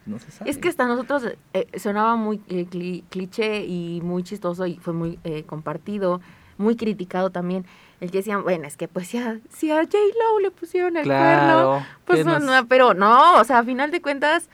no 0.04 0.18
se 0.18 0.30
sabe. 0.32 0.50
Es 0.50 0.59
que 0.59 0.68
hasta 0.68 0.87
nosotros 0.87 1.28
eh, 1.54 1.66
sonaba 1.78 2.16
muy 2.16 2.40
eh, 2.49 2.66
cli- 2.68 3.04
cliché 3.09 3.64
y 3.64 4.00
muy 4.02 4.23
chistoso 4.25 4.66
y 4.66 4.75
fue 4.76 4.92
muy 4.92 5.18
eh, 5.25 5.44
compartido, 5.44 6.21
muy 6.59 6.76
criticado 6.76 7.30
también. 7.30 7.64
El 8.00 8.11
que 8.11 8.18
decían, 8.18 8.42
bueno, 8.42 8.66
es 8.66 8.76
que 8.76 8.88
pues 8.88 9.06
si 9.09 9.18
a, 9.18 9.38
si 9.50 9.71
a 9.71 9.76
J-Lo 9.76 10.40
le 10.40 10.50
pusieron 10.50 10.97
el 10.97 11.04
cuerno, 11.04 11.23
Claro. 11.23 11.87
pues 12.04 12.25
que 12.25 12.25
no, 12.40 12.66
pero 12.68 12.94
no, 12.94 13.37
o 13.40 13.44
sea, 13.44 13.59
a 13.61 13.64
final 13.64 13.90
de 13.92 14.00
cuentas, 14.02 14.49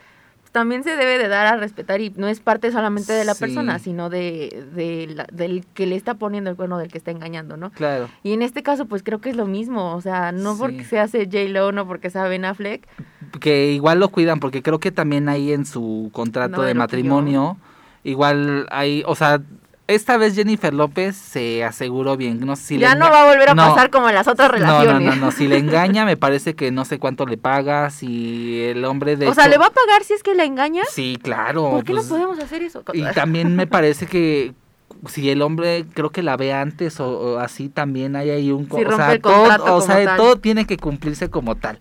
también 0.52 0.82
se 0.82 0.96
debe 0.96 1.18
de 1.18 1.28
dar 1.28 1.46
a 1.46 1.56
respetar 1.56 2.00
y 2.00 2.10
no 2.16 2.26
es 2.26 2.40
parte 2.40 2.72
solamente 2.72 3.12
de 3.12 3.24
la 3.24 3.34
Sí. 3.34 3.40
persona, 3.40 3.78
sino 3.78 4.08
de, 4.10 4.64
de 4.74 5.06
la- 5.14 5.26
del 5.30 5.64
que 5.74 5.86
le 5.86 5.94
está 5.94 6.14
poniendo 6.14 6.48
el 6.50 6.56
cuerno, 6.56 6.78
del 6.78 6.90
que 6.90 6.96
está 6.98 7.10
engañando, 7.10 7.56
¿no? 7.58 7.70
Claro. 7.70 8.08
Y 8.22 8.32
en 8.32 8.40
este 8.42 8.62
caso, 8.62 8.86
pues 8.86 9.02
creo 9.02 9.20
que 9.20 9.28
es 9.30 9.36
lo 9.36 9.46
mismo, 9.46 9.94
o 9.94 10.00
sea, 10.00 10.32
no 10.32 10.54
Sí. 10.54 10.58
porque 10.60 10.84
se 10.84 10.98
hace 11.00 11.24
J-Lo, 11.26 11.72
no 11.72 11.86
porque 11.86 12.08
sea 12.10 12.24
Ben 12.24 12.44
Affleck, 12.46 12.86
que 13.40 13.72
igual 13.72 14.00
lo 14.00 14.08
cuidan 14.08 14.40
porque 14.40 14.62
creo 14.62 14.78
que 14.80 14.90
también 14.90 15.28
ahí 15.28 15.52
en 15.52 15.64
su 15.66 16.08
contrato 16.12 16.56
No, 16.58 16.62
de 16.62 16.72
matrimonio 16.74 17.58
igual 18.04 18.66
hay 18.70 19.02
o 19.06 19.14
sea 19.14 19.40
esta 19.88 20.16
vez 20.18 20.34
Jennifer 20.36 20.72
López 20.72 21.16
se 21.16 21.64
aseguró 21.64 22.16
bien 22.16 22.38
no 22.46 22.54
si 22.56 22.74
le 22.76 22.82
ya 22.82 22.94
no 22.94 23.06
enga- 23.06 23.10
va 23.10 23.22
a 23.22 23.26
volver 23.32 23.48
a 23.48 23.54
No. 23.54 23.66
pasar 23.68 23.90
como 23.90 24.08
en 24.08 24.14
las 24.14 24.28
otras 24.28 24.48
no, 24.50 24.54
relaciones. 24.56 25.08
no, 25.08 25.16
no, 25.16 25.24
no, 25.26 25.30
si 25.32 25.48
le 25.48 25.56
engaña 25.58 26.04
me 26.04 26.16
parece 26.16 26.54
que 26.54 26.70
no 26.70 26.84
sé 26.84 26.98
cuánto 26.98 27.26
le 27.26 27.36
paga, 27.38 27.90
si 27.90 28.60
el 28.62 28.84
hombre 28.84 29.16
de 29.16 29.26
o 29.28 29.34
sea, 29.34 29.44
hecho- 29.44 29.50
¿le 29.50 29.58
va 29.58 29.66
a 29.66 29.70
pagar 29.70 30.04
si 30.04 30.12
es 30.14 30.22
que 30.22 30.34
la 30.34 30.44
engaña? 30.44 30.82
Sí, 30.90 31.18
claro. 31.20 31.70
¿Por 31.70 31.84
qué 31.84 31.92
pues, 31.94 32.04
no 32.04 32.10
podemos 32.10 32.38
hacer 32.38 32.62
eso? 32.62 32.84
Y 32.92 33.02
también 33.14 33.56
me 33.56 33.66
parece 33.66 34.06
que 34.06 34.54
si 35.06 35.30
el 35.30 35.42
hombre 35.42 35.84
creo 35.94 36.10
que 36.10 36.22
la 36.22 36.36
ve 36.36 36.52
antes 36.52 37.00
o, 37.00 37.08
o 37.08 37.38
así 37.38 37.68
también 37.68 38.14
hay 38.16 38.30
ahí 38.30 38.50
un 38.52 38.64
Sí, 38.68 38.84
o 38.84 38.96
sea, 38.96 39.18
todo, 39.18 39.74
o 39.76 39.80
sea, 39.80 40.16
todo 40.16 40.36
tiene 40.36 40.66
que 40.66 40.76
cumplirse 40.76 41.30
como 41.30 41.54
tal. 41.56 41.78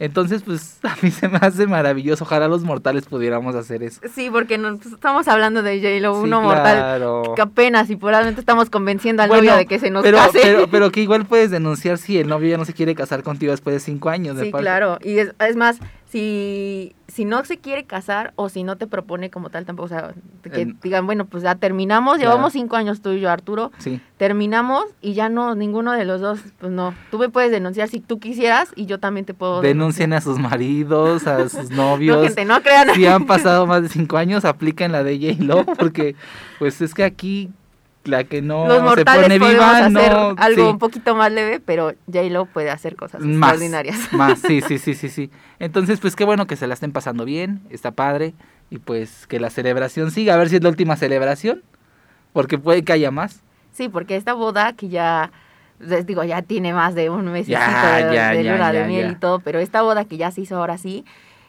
Entonces, 0.00 0.42
pues 0.42 0.78
a 0.82 0.96
mí 1.02 1.10
se 1.10 1.28
me 1.28 1.38
hace 1.40 1.66
maravilloso. 1.66 2.24
Ojalá 2.24 2.48
los 2.48 2.64
mortales 2.64 3.04
pudiéramos 3.04 3.54
hacer 3.54 3.82
eso. 3.82 4.00
Sí, 4.14 4.30
porque 4.30 4.58
no, 4.58 4.76
pues, 4.76 4.94
estamos 4.94 5.28
hablando 5.28 5.62
de 5.62 5.78
J-Lo, 5.78 6.16
Sí, 6.16 6.20
uno 6.24 6.40
mortal 6.40 6.76
claro. 6.76 7.34
que 7.36 7.42
apenas 7.42 7.88
y 7.90 7.96
probablemente 7.96 8.40
estamos 8.40 8.70
convenciendo 8.70 9.22
al 9.22 9.28
Bueno, 9.28 9.44
novio 9.44 9.56
de 9.58 9.66
que 9.66 9.78
se 9.78 9.90
nos 9.90 10.02
pero, 10.02 10.16
case. 10.16 10.40
Pero, 10.42 10.68
pero 10.68 10.90
que 10.92 11.02
igual 11.02 11.26
puedes 11.26 11.50
denunciar 11.50 11.98
si 11.98 12.18
el 12.18 12.28
novio 12.28 12.48
ya 12.48 12.56
no 12.56 12.64
se 12.64 12.72
quiere 12.72 12.94
casar 12.94 13.22
contigo 13.22 13.52
después 13.52 13.74
de 13.74 13.80
cinco 13.80 14.08
años. 14.08 14.38
Sí, 14.40 14.50
claro. 14.50 14.98
Y 15.02 15.18
es, 15.18 15.34
es 15.38 15.56
más, 15.56 15.78
si, 16.10 16.94
si 17.06 17.24
no 17.24 17.44
se 17.44 17.58
quiere 17.58 17.84
casar 17.84 18.32
o 18.34 18.48
si 18.48 18.64
no 18.64 18.76
te 18.76 18.86
propone 18.88 19.30
como 19.30 19.48
tal 19.50 19.64
tampoco, 19.64 19.86
o 19.86 19.88
sea, 19.88 20.12
que 20.42 20.74
digan, 20.82 21.06
bueno, 21.06 21.24
pues 21.26 21.42
ya 21.44 21.54
terminamos, 21.54 22.16
Claro. 22.16 22.30
llevamos 22.32 22.52
cinco 22.52 22.74
años 22.76 23.00
tú 23.00 23.12
y 23.12 23.20
yo, 23.20 23.30
Arturo, 23.30 23.70
Sí. 23.78 24.00
terminamos 24.16 24.84
y 25.00 25.14
ya 25.14 25.28
no, 25.28 25.54
ninguno 25.54 25.92
de 25.92 26.04
los 26.04 26.20
dos, 26.20 26.40
pues 26.58 26.72
no, 26.72 26.94
tú 27.12 27.18
me 27.18 27.28
puedes 27.28 27.50
denunciar 27.52 27.88
si 27.88 28.00
tú 28.00 28.18
quisieras 28.18 28.72
y 28.74 28.86
yo 28.86 28.98
también 28.98 29.24
te 29.24 29.34
puedo 29.34 29.60
Denuncien 29.60 30.12
a 30.12 30.20
sus 30.20 30.38
maridos, 30.38 31.26
a 31.28 31.48
sus 31.48 31.52
denunciar. 31.70 31.76
No, 31.78 31.90
novios. 31.90 32.24
gente, 32.26 32.44
no 32.44 32.60
crean. 32.62 32.94
si 32.94 33.06
han 33.06 33.26
pasado 33.26 33.66
más 33.66 33.82
de 33.82 33.88
cinco 33.88 34.16
años, 34.16 34.44
apliquen 34.44 34.90
la 34.92 35.04
de 35.04 35.16
J-Lo, 35.18 35.64
porque 35.64 36.16
pues 36.58 36.80
es 36.80 36.92
que 36.92 37.04
aquí 37.04 37.50
la 38.04 38.24
que 38.24 38.40
no 38.42 38.66
Los 38.66 38.94
se 38.94 39.04
pone 39.04 39.38
viva, 39.38 39.78
hacer 39.86 40.12
no, 40.12 40.34
algo 40.38 40.64
sí, 40.64 40.70
un 40.70 40.78
poquito 40.78 41.14
más 41.14 41.30
leve, 41.30 41.60
pero 41.60 41.92
J-Lo 42.06 42.46
puede 42.46 42.70
hacer 42.70 42.96
cosas 42.96 43.20
más, 43.20 43.50
extraordinarias. 43.50 44.12
más, 44.12 44.38
sí, 44.46 44.60
sí, 44.62 44.78
sí, 44.78 44.94
sí, 44.94 45.08
sí. 45.08 45.30
Entonces, 45.58 46.00
pues 46.00 46.16
qué 46.16 46.24
bueno 46.24 46.46
que 46.46 46.56
se 46.56 46.66
la 46.66 46.74
estén 46.74 46.92
pasando 46.92 47.24
bien, 47.24 47.60
está 47.70 47.90
padre, 47.90 48.34
y 48.70 48.78
pues 48.78 49.26
que 49.26 49.38
la 49.40 49.50
celebración 49.50 50.10
siga, 50.10 50.34
a 50.34 50.36
ver 50.38 50.48
si 50.48 50.56
es 50.56 50.62
la 50.62 50.70
última 50.70 50.96
celebración, 50.96 51.62
porque 52.32 52.58
puede 52.58 52.82
que 52.84 52.92
haya 52.92 53.10
más. 53.10 53.42
Sí, 53.72 53.88
porque 53.88 54.16
esta 54.16 54.32
boda 54.32 54.72
que 54.72 54.88
ya, 54.88 55.30
les 55.78 56.06
digo, 56.06 56.24
ya 56.24 56.42
tiene 56.42 56.72
más 56.72 56.94
de 56.94 57.10
un 57.10 57.26
Ya, 57.44 58.06
de, 58.06 58.14
ya, 58.14 58.30
de 58.30 58.44
ya, 58.44 58.52
luna 58.52 58.72
de 58.72 58.84
miel 58.86 59.06
ya. 59.06 59.12
y 59.12 59.14
todo, 59.16 59.40
pero 59.40 59.58
esta 59.58 59.82
boda 59.82 60.04
que 60.04 60.16
ya 60.16 60.30
se 60.30 60.40
hizo 60.42 60.56
ahora 60.56 60.78
sí, 60.78 61.04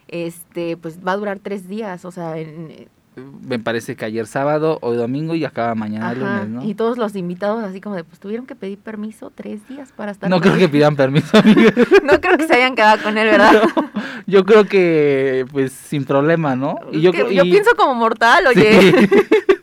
este, 0.08 0.76
pues 0.76 0.98
va 1.06 1.12
a 1.12 1.16
durar 1.16 1.38
tres 1.38 1.68
días, 1.68 2.04
o 2.04 2.10
sea, 2.10 2.36
en, 2.36 2.88
Me 3.14 3.58
parece 3.58 3.94
que 3.94 4.06
ayer 4.06 4.26
sábado, 4.26 4.78
hoy 4.80 4.96
domingo 4.96 5.34
y 5.34 5.44
acaba 5.44 5.74
mañana 5.74 6.10
ajá, 6.10 6.14
lunes, 6.44 6.48
¿no? 6.48 6.64
y 6.64 6.74
todos 6.74 6.96
los 6.96 7.14
invitados 7.14 7.62
así 7.62 7.78
como 7.78 7.94
de, 7.94 8.04
pues 8.04 8.18
tuvieron 8.18 8.46
que 8.46 8.54
pedir 8.54 8.78
permiso 8.78 9.30
tres 9.34 9.68
días 9.68 9.92
para 9.94 10.12
estar 10.12 10.30
No 10.30 10.40
creo 10.40 10.56
que 10.56 10.66
pidan 10.68 10.96
permiso, 10.96 11.36
amiga. 11.36 11.72
no 12.04 12.20
creo 12.22 12.38
que 12.38 12.46
se 12.46 12.54
hayan 12.54 12.74
quedado 12.74 13.02
con 13.02 13.18
él, 13.18 13.28
¿verdad? 13.28 13.52
Yo 14.26 14.44
creo 14.46 14.64
que, 14.64 15.44
pues, 15.52 15.72
sin 15.72 16.04
problema, 16.06 16.56
¿no? 16.56 16.76
Es 16.90 17.02
yo, 17.02 17.10
y- 17.10 17.50
pienso 17.50 17.72
como 17.76 17.94
mortal, 17.94 18.46
oye. 18.46 18.92
Sí. 18.92 19.08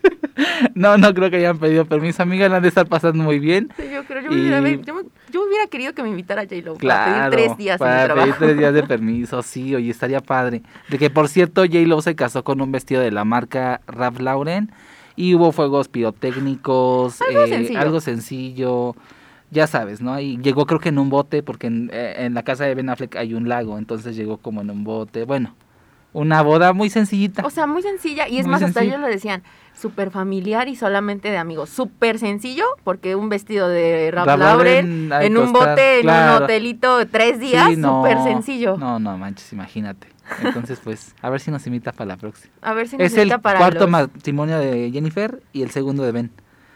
no, 0.74 0.96
no 0.98 1.12
creo 1.14 1.30
que 1.30 1.36
hayan 1.38 1.58
pedido 1.58 1.86
permiso, 1.86 2.22
amiga, 2.22 2.48
la 2.48 2.56
han 2.58 2.62
de 2.62 2.68
estar 2.68 2.86
pasando 2.86 3.24
muy 3.24 3.38
bien. 3.40 3.72
Sí, 3.76 3.84
yo 3.92 4.04
creo, 4.04 4.22
yo, 4.22 4.30
me 4.30 4.70
Y- 4.70 4.80
yo, 4.84 4.94
me- 4.94 5.04
yo 5.30 5.46
hubiera 5.46 5.66
querido 5.66 5.94
que 5.94 6.02
me 6.02 6.08
invitara 6.10 6.42
a 6.42 6.44
J-Lo 6.44 6.74
para 6.74 6.78
Claro, 6.78 7.30
pedir 7.36 7.46
tres 7.46 7.58
días 7.58 7.80
en 7.80 7.86
mi 7.86 7.90
para 7.92 8.04
trabajo. 8.04 8.26
pedir 8.28 8.38
tres 8.38 8.58
días 8.58 8.74
de 8.74 8.82
permiso, 8.82 9.42
sí, 9.42 9.74
oye, 9.74 9.90
estaría 9.90 10.20
padre. 10.20 10.62
De 10.88 10.98
que, 10.98 11.10
por 11.10 11.28
cierto, 11.28 11.62
J-Lo 11.62 12.00
se 12.02 12.14
casó 12.14 12.44
con 12.44 12.60
un 12.60 12.72
vestido 12.72 13.00
de 13.00 13.10
la 13.10 13.24
marca 13.24 13.80
Ralph 13.86 14.20
Lauren 14.20 14.70
y 15.16 15.34
hubo 15.34 15.52
fuegos 15.52 15.88
pirotécnicos, 15.88 17.20
Algo 17.22 17.42
eh, 17.44 17.48
sencillo. 17.48 17.80
algo 17.80 18.00
sencillo, 18.00 18.94
ya 19.50 19.66
sabes, 19.66 20.00
¿no? 20.00 20.18
Y 20.20 20.38
llegó 20.38 20.66
creo 20.66 20.80
que 20.80 20.90
en 20.90 20.98
un 20.98 21.10
bote, 21.10 21.42
porque 21.42 21.66
en, 21.66 21.90
eh, 21.92 22.14
en 22.18 22.34
la 22.34 22.42
casa 22.42 22.64
de 22.64 22.74
Ben 22.74 22.88
Affleck 22.88 23.16
hay 23.16 23.34
un 23.34 23.48
lago, 23.48 23.78
entonces 23.78 24.16
llegó 24.16 24.36
como 24.38 24.60
en 24.60 24.70
un 24.70 24.84
bote, 24.84 25.24
bueno, 25.24 25.54
una 26.12 26.42
boda 26.42 26.72
muy 26.72 26.90
sencillita. 26.90 27.42
O 27.46 27.50
sea, 27.50 27.66
muy 27.66 27.82
sencilla. 27.82 28.28
Y 28.28 28.38
es 28.38 28.46
Muy 28.46 28.52
más, 28.52 28.62
hasta 28.62 28.82
ellos 28.82 28.98
lo 29.00 29.06
decían, 29.06 29.42
súper 29.74 30.10
familiar 30.10 30.68
y 30.68 30.76
solamente 30.76 31.30
de 31.30 31.38
amigos. 31.38 31.70
Súper 31.70 32.18
sencillo, 32.18 32.64
porque 32.84 33.14
un 33.16 33.28
vestido 33.28 33.68
de 33.68 34.10
Ralph 34.10 34.38
Lauren 34.38 35.10
en 35.12 35.36
un 35.38 35.52
costar, 35.52 35.70
bote, 35.70 36.00
en 36.00 36.08
un 36.08 36.42
hotelito, 36.42 37.06
tres 37.06 37.38
días, 37.40 37.68
Sí, 37.70 37.76
no, 37.76 38.04
sencillo. 38.24 38.76
No, 38.76 38.98
no 38.98 39.16
manches, 39.16 39.52
imagínate. 39.52 40.08
Entonces, 40.44 40.80
pues, 40.82 41.14
a 41.22 41.30
ver 41.30 41.40
si 41.40 41.50
nos 41.50 41.66
invita 41.66 41.92
para 41.92 42.08
la 42.08 42.16
próxima. 42.16 42.52
A 42.62 42.72
ver 42.74 42.86
si 42.88 42.96
nos 42.96 43.06
Es 43.06 43.14
el 43.14 43.20
invita 43.20 43.38
para 43.38 43.58
cuarto 43.58 43.80
los- 43.80 43.90
matrimonio 43.90 44.58
de 44.58 44.90
Jennifer 44.92 45.42
y 45.52 45.62
el 45.62 45.70
segundo 45.70 46.02
de 46.04 46.12
Ben. 46.12 46.30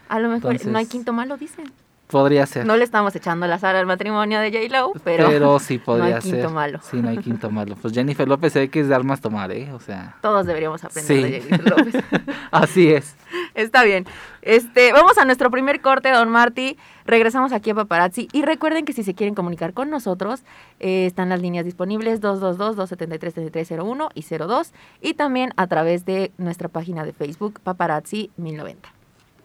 A 0.09 0.19
lo 0.19 0.29
mejor 0.29 0.51
entonces- 0.51 0.71
no 0.71 0.77
hay 0.77 0.85
quinto 0.85 1.13
malo, 1.13 1.37
dicen. 1.37 1.71
Podría 2.07 2.45
ser. 2.45 2.65
No 2.65 2.77
le 2.77 2.83
estamos 2.83 3.15
echando 3.15 3.47
la 3.47 3.57
sal 3.57 3.75
al 3.75 3.85
matrimonio 3.87 4.39
de 4.39 4.51
J-Lo, 4.51 4.93
pero, 5.03 5.27
pero, 5.27 5.59
sí 5.59 5.77
no 5.79 5.83
podría 5.83 6.15
hay 6.17 6.21
quinto 6.21 6.41
ser. 6.41 6.49
malo. 6.49 6.79
Sí, 6.83 6.97
no 7.01 7.09
hay 7.09 7.17
quinto 7.17 7.49
malo. 7.49 7.75
Pues 7.81 7.93
Jennifer 7.93 8.27
López 8.27 8.53
se 8.53 8.59
ve 8.59 8.69
que 8.69 8.79
es 8.81 8.87
de 8.87 8.95
armas 8.95 9.21
tomar, 9.21 9.51
¿eh? 9.51 9.71
O 9.73 9.79
sea, 9.79 10.15
todos 10.21 10.45
deberíamos 10.45 10.83
aprender 10.83 11.17
Sí. 11.17 11.23
de 11.23 11.41
Jennifer 11.41 11.69
López. 11.69 11.95
así 12.51 12.89
es. 12.91 13.15
Está 13.55 13.83
bien. 13.83 14.05
Este, 14.43 14.93
vamos 14.93 15.17
a 15.17 15.25
nuestro 15.25 15.49
primer 15.49 15.81
corte, 15.81 16.11
don 16.11 16.29
Marty. 16.29 16.77
Regresamos 17.05 17.51
aquí 17.51 17.71
a 17.71 17.75
Paparazzi. 17.75 18.27
Y 18.31 18.43
recuerden 18.43 18.85
que 18.85 18.93
si 18.93 19.03
se 19.03 19.15
quieren 19.15 19.33
comunicar 19.33 19.73
con 19.73 19.89
nosotros, 19.89 20.43
eh, 20.79 21.05
están 21.07 21.29
las 21.29 21.41
líneas 21.41 21.65
disponibles 21.65 22.21
222-273-3301 22.21 24.09
y 24.13 24.21
02. 24.23 24.73
Y 25.01 25.13
también 25.15 25.51
a 25.57 25.67
través 25.67 26.05
de 26.05 26.31
nuestra 26.37 26.67
página 26.69 27.03
de 27.03 27.13
Facebook, 27.13 27.59
Paparazzi 27.63 28.31
1090. 28.37 28.94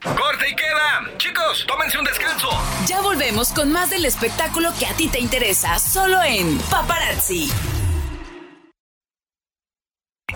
Corte 0.02 0.48
y 0.50 0.54
queda. 0.54 1.18
Chicos, 1.18 1.64
tómense 1.66 1.98
un 1.98 2.04
descanso. 2.04 2.48
Ya 2.86 3.00
volvemos 3.02 3.50
con 3.50 3.70
más 3.70 3.90
del 3.90 4.06
espectáculo 4.06 4.70
que 4.78 4.86
a 4.86 4.94
ti 4.94 5.08
te 5.08 5.20
interesa, 5.20 5.78
solo 5.78 6.22
en 6.22 6.58
Paparazzi. 6.70 7.50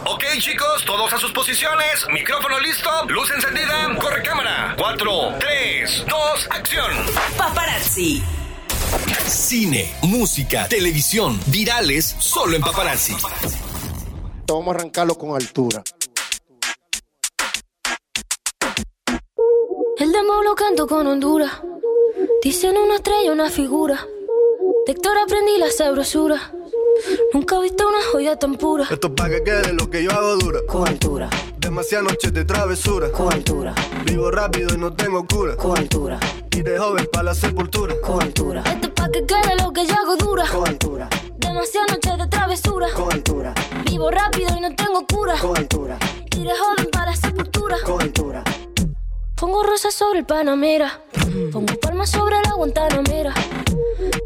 Ok, 0.05 0.25
chicos, 0.39 0.85
todos 0.85 1.13
a 1.15 1.19
sus 1.19 1.33
posiciones. 1.33 2.07
Micrófono 2.13 2.61
listo, 2.61 2.91
luz 3.09 3.31
encendida, 3.31 3.89
corre 3.99 4.23
cámara. 4.23 4.75
4, 4.77 5.35
3, 5.39 6.05
2, 6.09 6.49
acción. 6.51 6.93
Paparazzi. 7.39 8.23
Cine, 9.27 9.95
música, 10.03 10.69
televisión, 10.69 11.41
virales, 11.47 12.15
solo 12.19 12.55
en 12.55 12.63
paparazzi. 12.63 13.17
Vamos 14.47 14.69
a 14.69 14.79
arrancarlo 14.79 15.15
con 15.15 15.35
altura. 15.35 15.83
El 19.99 20.13
demo 20.13 20.43
lo 20.43 20.55
canto 20.55 20.87
con 20.87 21.07
Honduras. 21.07 21.53
Dicen 22.43 22.77
una 22.77 22.97
estrella, 22.97 23.33
una 23.33 23.51
figura. 23.51 24.07
De 24.87 24.93
Héctor 24.93 25.17
aprendí 25.19 25.57
la 25.59 25.71
sabrosura. 25.71 26.53
Nunca 27.33 27.57
he 27.57 27.63
visto 27.63 27.89
una 27.89 27.99
joya 28.13 28.37
tan 28.39 28.55
pura. 28.57 28.85
Esto 28.91 29.09
es 29.09 29.13
pa' 29.15 29.29
que 29.29 29.43
quede 29.43 29.73
lo 29.73 29.89
que 29.91 30.03
yo 30.05 30.11
hago 30.13 30.37
dura. 30.37 30.61
Con 30.67 30.87
altura, 30.89 31.29
Demasiadas 31.59 32.09
noches 32.11 32.33
de 32.33 32.45
travesura. 32.45 33.11
con 33.11 33.33
altura, 33.33 33.75
Vivo 34.05 34.31
rápido 34.31 34.75
y 34.75 34.79
no 34.79 34.93
tengo 34.95 35.27
cura. 35.27 35.57
con 35.57 35.77
altura, 35.79 36.19
Y 36.51 36.63
de 36.63 36.79
joven 36.79 37.09
pa' 37.13 37.23
la 37.23 37.35
sepultura. 37.35 37.95
con 38.01 38.23
altura, 38.23 38.63
Esto 38.67 38.87
es 38.89 38.93
pa' 38.93 39.09
que 39.11 39.25
quede 39.27 39.57
lo 39.63 39.73
que 39.73 39.87
yo 39.87 39.95
hago 39.95 40.17
dura. 40.17 40.47
con 40.49 40.69
altura, 40.69 41.09
Demasiadas 41.39 41.91
noches 41.93 42.19
de 42.19 42.27
travesura. 42.29 42.89
con 42.95 43.13
altura, 43.13 43.55
Vivo 43.85 44.11
rápido 44.11 44.57
y 44.57 44.61
no 44.61 44.75
tengo 44.75 45.05
cura. 45.07 45.37
con 45.41 45.57
altura, 45.57 45.99
Y 46.37 46.45
de 46.45 46.51
joven 46.57 46.89
para 46.93 47.07
la 47.11 47.17
sepultura. 47.17 47.77
con 47.85 48.01
altura. 48.03 48.45
Pongo 49.37 49.63
rosas 49.63 49.95
sobre 49.95 50.21
el 50.21 50.25
Panamera. 50.27 51.01
Pongo 51.53 51.75
palmas 51.81 52.11
sobre 52.11 52.37
la 52.43 52.55
Guantanamera. 52.55 53.35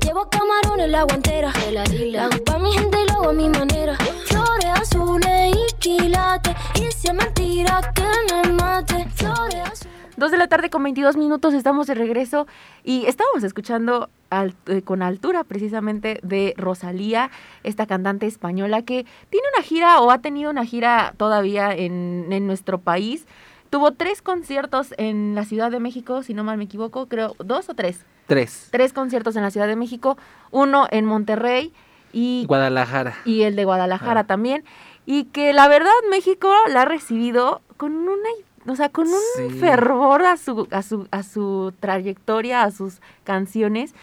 Llevo 0.04 0.28
camarones 0.30 0.86
en 0.86 0.92
la 0.92 1.02
guantera. 1.04 1.52
La 1.72 2.24
hago 2.26 2.44
pa' 2.44 2.58
mi 2.58 2.72
gente 2.72 2.98
y 3.02 3.06
lo 3.08 3.14
hago 3.14 3.28
a 3.30 3.32
mi 3.32 3.48
manera. 3.48 3.96
Flores 4.26 4.66
azules 4.74 5.54
y 5.56 5.74
quilates. 5.78 6.54
Y 6.74 6.90
si 6.92 7.08
es 7.08 7.14
mentira 7.14 7.80
que 7.94 8.02
me 8.44 8.52
mate. 8.52 9.06
Flores 9.14 9.54
azules. 9.64 9.88
Dos 10.16 10.30
de 10.32 10.36
la 10.36 10.48
tarde 10.48 10.68
con 10.68 10.82
22 10.82 11.16
minutos, 11.16 11.54
estamos 11.54 11.86
de 11.86 11.94
regreso 11.94 12.48
y 12.82 13.06
estábamos 13.06 13.44
escuchando 13.44 14.10
al- 14.30 14.54
eh, 14.66 14.82
con 14.82 15.00
altura 15.02 15.44
precisamente 15.44 16.18
de 16.24 16.54
Rosalía, 16.56 17.30
esta 17.62 17.86
cantante 17.86 18.26
española 18.26 18.82
que 18.82 19.06
tiene 19.30 19.46
una 19.54 19.62
gira 19.64 20.00
o 20.00 20.10
ha 20.10 20.18
tenido 20.18 20.50
una 20.50 20.64
gira 20.64 21.14
todavía 21.16 21.72
en, 21.72 22.26
en 22.32 22.46
nuestro 22.48 22.78
país. 22.78 23.26
Tuvo 23.70 23.92
tres 23.92 24.22
conciertos 24.22 24.94
en 24.96 25.34
la 25.34 25.44
Ciudad 25.44 25.70
de 25.70 25.80
México, 25.80 26.22
si 26.22 26.32
no 26.34 26.44
mal 26.44 26.56
me 26.58 26.64
equivoco, 26.64 27.06
creo, 27.06 27.34
dos 27.38 27.68
o 27.68 27.74
tres. 27.74 28.00
Tres. 28.26 28.68
Tres 28.70 28.92
conciertos 28.92 29.36
en 29.36 29.42
la 29.42 29.50
Ciudad 29.50 29.66
de 29.66 29.76
México, 29.76 30.16
uno 30.50 30.86
en 30.90 31.04
Monterrey 31.04 31.72
y 32.12 32.44
Guadalajara. 32.46 33.14
y 33.24 33.42
el 33.42 33.56
de 33.56 33.64
Guadalajara 33.64 34.20
Ah. 34.20 34.26
también. 34.26 34.64
y 35.10 35.24
que 35.24 35.54
la 35.54 35.68
verdad 35.68 35.90
México 36.10 36.52
la 36.68 36.82
ha 36.82 36.84
recibido 36.84 37.62
con 37.78 37.92
una 37.96 38.28
o 38.66 38.76
sea, 38.76 38.90
con 38.90 39.06
un 39.08 39.14
Sí. 39.36 39.58
fervor 39.58 40.22
a 40.26 40.36
su, 40.36 40.68
a 40.70 40.82
su, 40.82 41.08
a 41.10 41.22
su 41.22 41.72
trayectoria, 41.80 42.64
a 42.64 42.70
sus 42.70 43.00
canciones. 43.24 43.94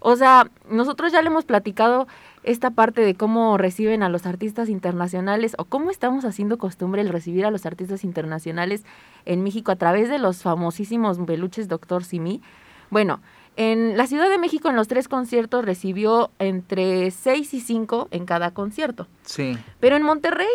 O 0.00 0.16
sea, 0.16 0.48
nosotros 0.70 1.12
ya 1.12 1.20
le 1.20 1.26
hemos 1.28 1.44
platicado 1.44 2.06
esta 2.46 2.70
parte 2.70 3.02
de 3.02 3.14
cómo 3.14 3.58
reciben 3.58 4.02
a 4.02 4.08
los 4.08 4.24
artistas 4.24 4.68
internacionales 4.68 5.54
o 5.58 5.64
cómo 5.64 5.90
estamos 5.90 6.24
haciendo 6.24 6.58
costumbre 6.58 7.02
el 7.02 7.08
recibir 7.08 7.44
a 7.44 7.50
los 7.50 7.66
artistas 7.66 8.04
internacionales 8.04 8.84
en 9.24 9.42
México 9.42 9.72
a 9.72 9.76
través 9.76 10.08
de 10.08 10.18
los 10.18 10.42
famosísimos 10.42 11.18
peluches 11.18 11.66
Doctor 11.66 12.04
Simi. 12.04 12.40
Bueno, 12.88 13.20
en 13.56 13.96
la 13.96 14.06
Ciudad 14.06 14.30
de 14.30 14.38
México 14.38 14.68
en 14.68 14.76
los 14.76 14.86
tres 14.86 15.08
conciertos 15.08 15.64
recibió 15.64 16.30
entre 16.38 17.10
6 17.10 17.52
y 17.52 17.60
5 17.60 18.08
en 18.12 18.26
cada 18.26 18.52
concierto. 18.52 19.08
Sí. 19.24 19.58
Pero 19.80 19.96
en 19.96 20.04
Monterrey 20.04 20.46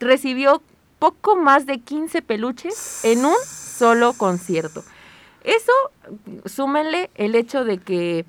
recibió 0.00 0.60
poco 0.98 1.36
más 1.36 1.66
de 1.66 1.78
15 1.78 2.20
peluches 2.22 3.04
en 3.04 3.24
un 3.24 3.36
solo 3.44 4.12
concierto. 4.12 4.82
Eso, 5.44 5.72
súmenle 6.46 7.10
el 7.14 7.36
hecho 7.36 7.64
de 7.64 7.78
que 7.78 8.26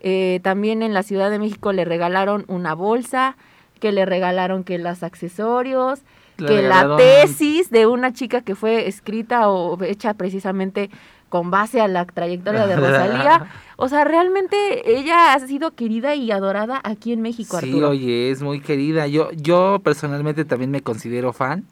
eh, 0.00 0.40
también 0.42 0.82
en 0.82 0.94
la 0.94 1.02
Ciudad 1.02 1.30
de 1.30 1.38
México 1.38 1.72
le 1.72 1.84
regalaron 1.84 2.44
una 2.48 2.74
bolsa, 2.74 3.36
que 3.80 3.92
le 3.92 4.04
regalaron 4.06 4.64
que 4.64 4.78
los 4.78 5.02
accesorios, 5.02 6.00
Le 6.36 6.46
que 6.48 6.62
la 6.62 6.96
tesis 6.96 7.70
de 7.70 7.86
una 7.86 8.12
chica 8.12 8.42
que 8.42 8.54
fue 8.54 8.88
escrita 8.88 9.48
o 9.48 9.82
hecha 9.84 10.14
precisamente 10.14 10.90
con 11.28 11.50
base 11.50 11.80
a 11.80 11.88
la 11.88 12.04
trayectoria 12.06 12.66
de 12.66 12.76
Rosalía. 12.76 13.46
O 13.80 13.88
sea, 13.88 14.02
realmente 14.02 14.98
ella 14.98 15.34
ha 15.34 15.38
sido 15.38 15.70
querida 15.76 16.16
y 16.16 16.32
adorada 16.32 16.80
aquí 16.82 17.12
en 17.12 17.20
México, 17.22 17.60
Sí, 17.60 17.66
Arturo. 17.66 17.90
oye, 17.90 18.32
es 18.32 18.42
muy 18.42 18.58
querida. 18.58 19.06
Yo, 19.06 19.30
yo 19.30 19.78
personalmente 19.84 20.44
también 20.44 20.72
me 20.72 20.80
considero 20.80 21.32
fan, 21.32 21.64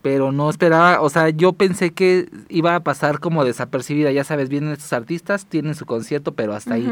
pero 0.00 0.30
no 0.30 0.48
esperaba, 0.48 1.00
o 1.00 1.10
sea, 1.10 1.30
yo 1.30 1.52
pensé 1.54 1.90
que 1.90 2.28
iba 2.48 2.76
a 2.76 2.80
pasar 2.84 3.18
como 3.18 3.44
desapercibida. 3.44 4.12
Ya 4.12 4.22
sabes, 4.22 4.48
vienen 4.48 4.70
estos 4.70 4.92
artistas, 4.92 5.46
tienen 5.46 5.74
su 5.74 5.86
concierto, 5.86 6.34
pero 6.34 6.54
hasta 6.54 6.74
ahí. 6.74 6.88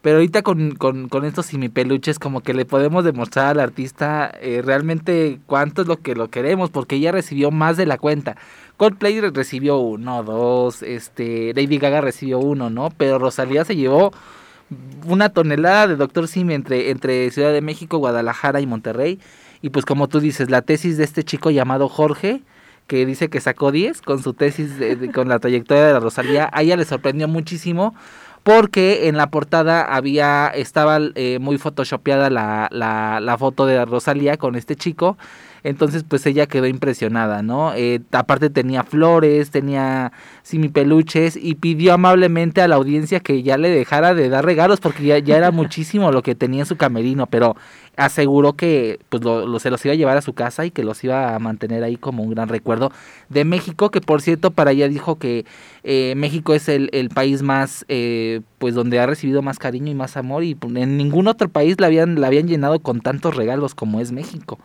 Pero 0.00 0.16
ahorita 0.18 0.42
con, 0.42 0.76
con, 0.76 1.08
con 1.08 1.24
estos 1.24 1.46
simipeluches 1.46 2.18
como 2.20 2.40
que 2.40 2.54
le 2.54 2.64
podemos 2.64 3.04
demostrar 3.04 3.46
al 3.48 3.60
artista 3.60 4.30
eh, 4.40 4.62
realmente 4.64 5.40
cuánto 5.46 5.82
es 5.82 5.88
lo 5.88 5.96
que 6.00 6.14
lo 6.14 6.28
queremos, 6.30 6.70
porque 6.70 6.96
ella 6.96 7.10
recibió 7.12 7.50
más 7.50 7.76
de 7.76 7.86
la 7.86 7.98
cuenta. 7.98 8.36
Coldplay 8.76 9.20
re- 9.20 9.30
recibió 9.30 9.78
uno, 9.78 10.22
dos, 10.22 10.82
este, 10.82 11.52
Lady 11.54 11.78
Gaga 11.78 12.00
recibió 12.00 12.38
uno, 12.38 12.70
¿no? 12.70 12.90
Pero 12.96 13.18
Rosalía 13.18 13.64
se 13.64 13.74
llevó 13.74 14.12
una 15.06 15.30
tonelada 15.30 15.88
de 15.88 15.96
Doctor 15.96 16.28
Simi 16.28 16.54
entre, 16.54 16.90
entre 16.90 17.30
Ciudad 17.30 17.52
de 17.52 17.60
México, 17.60 17.98
Guadalajara 17.98 18.60
y 18.60 18.66
Monterrey. 18.66 19.18
Y 19.62 19.70
pues 19.70 19.84
como 19.84 20.06
tú 20.08 20.20
dices, 20.20 20.48
la 20.50 20.62
tesis 20.62 20.96
de 20.96 21.04
este 21.04 21.24
chico 21.24 21.50
llamado 21.50 21.88
Jorge, 21.88 22.42
que 22.86 23.04
dice 23.04 23.28
que 23.28 23.40
sacó 23.40 23.72
10 23.72 24.00
con 24.02 24.22
su 24.22 24.32
tesis 24.32 24.78
de- 24.78 24.94
de- 24.96 25.10
con 25.12 25.28
la 25.28 25.40
trayectoria 25.40 25.84
de 25.86 25.92
la 25.94 26.00
Rosalía, 26.00 26.48
a 26.52 26.62
ella 26.62 26.76
le 26.76 26.84
sorprendió 26.84 27.26
muchísimo 27.28 27.94
porque 28.42 29.08
en 29.08 29.16
la 29.16 29.30
portada 29.30 29.82
había 29.82 30.48
estaba 30.48 30.98
eh, 31.14 31.38
muy 31.40 31.58
photoshopeada 31.58 32.30
la, 32.30 32.68
la, 32.70 33.20
la 33.20 33.38
foto 33.38 33.66
de 33.66 33.84
Rosalía 33.84 34.36
con 34.36 34.56
este 34.56 34.76
chico 34.76 35.16
entonces 35.64 36.04
pues 36.06 36.24
ella 36.26 36.46
quedó 36.46 36.66
impresionada 36.66 37.42
no 37.42 37.72
Eh, 37.74 38.00
aparte 38.12 38.50
tenía 38.50 38.82
flores 38.84 39.50
tenía 39.50 40.12
simipeluches 40.42 41.36
y 41.36 41.54
pidió 41.54 41.94
amablemente 41.94 42.60
a 42.60 42.68
la 42.68 42.76
audiencia 42.76 43.20
que 43.20 43.42
ya 43.42 43.56
le 43.58 43.70
dejara 43.70 44.14
de 44.14 44.28
dar 44.28 44.44
regalos 44.44 44.80
porque 44.80 45.04
ya, 45.04 45.18
ya 45.18 45.36
era 45.36 45.50
muchísimo 45.52 46.10
lo 46.12 46.22
que 46.22 46.34
tenía 46.34 46.60
en 46.60 46.66
su 46.66 46.76
camerino 46.76 47.26
pero 47.26 47.56
aseguró 47.96 48.52
que 48.54 49.00
pues 49.08 49.22
lo, 49.24 49.46
lo- 49.46 49.58
se 49.58 49.70
los 49.70 49.84
iba 49.84 49.92
a 49.92 49.96
llevar 49.96 50.16
a 50.16 50.22
su 50.22 50.32
casa 50.32 50.64
y 50.64 50.70
que 50.70 50.84
los 50.84 51.02
iba 51.04 51.34
a 51.34 51.38
mantener 51.38 51.82
ahí 51.82 51.96
como 51.96 52.22
un 52.22 52.30
gran 52.30 52.48
recuerdo 52.48 52.92
de 53.28 53.44
México 53.44 53.90
que 53.90 54.00
por 54.00 54.22
cierto 54.22 54.50
para 54.52 54.70
ella 54.72 54.88
dijo 54.88 55.18
que 55.18 55.44
eh, 55.84 56.14
México 56.16 56.54
es 56.54 56.68
el, 56.68 56.90
el 56.92 57.08
país 57.08 57.42
más 57.42 57.84
eh, 57.88 58.40
pues 58.58 58.74
donde 58.74 59.00
ha 59.00 59.06
recibido 59.06 59.42
más 59.42 59.58
cariño 59.58 59.90
y 59.90 59.94
más 59.94 60.16
amor 60.16 60.44
y 60.44 60.54
pues, 60.54 60.74
en 60.76 60.96
ningún 60.96 61.26
otro 61.28 61.48
país 61.48 61.76
la 61.80 61.86
habían 61.88 62.20
la 62.20 62.28
habían 62.28 62.46
llenado 62.48 62.78
con 62.80 63.00
tantos 63.00 63.34
regalos 63.36 63.74
como 63.74 64.00
es 64.00 64.12
México 64.12 64.58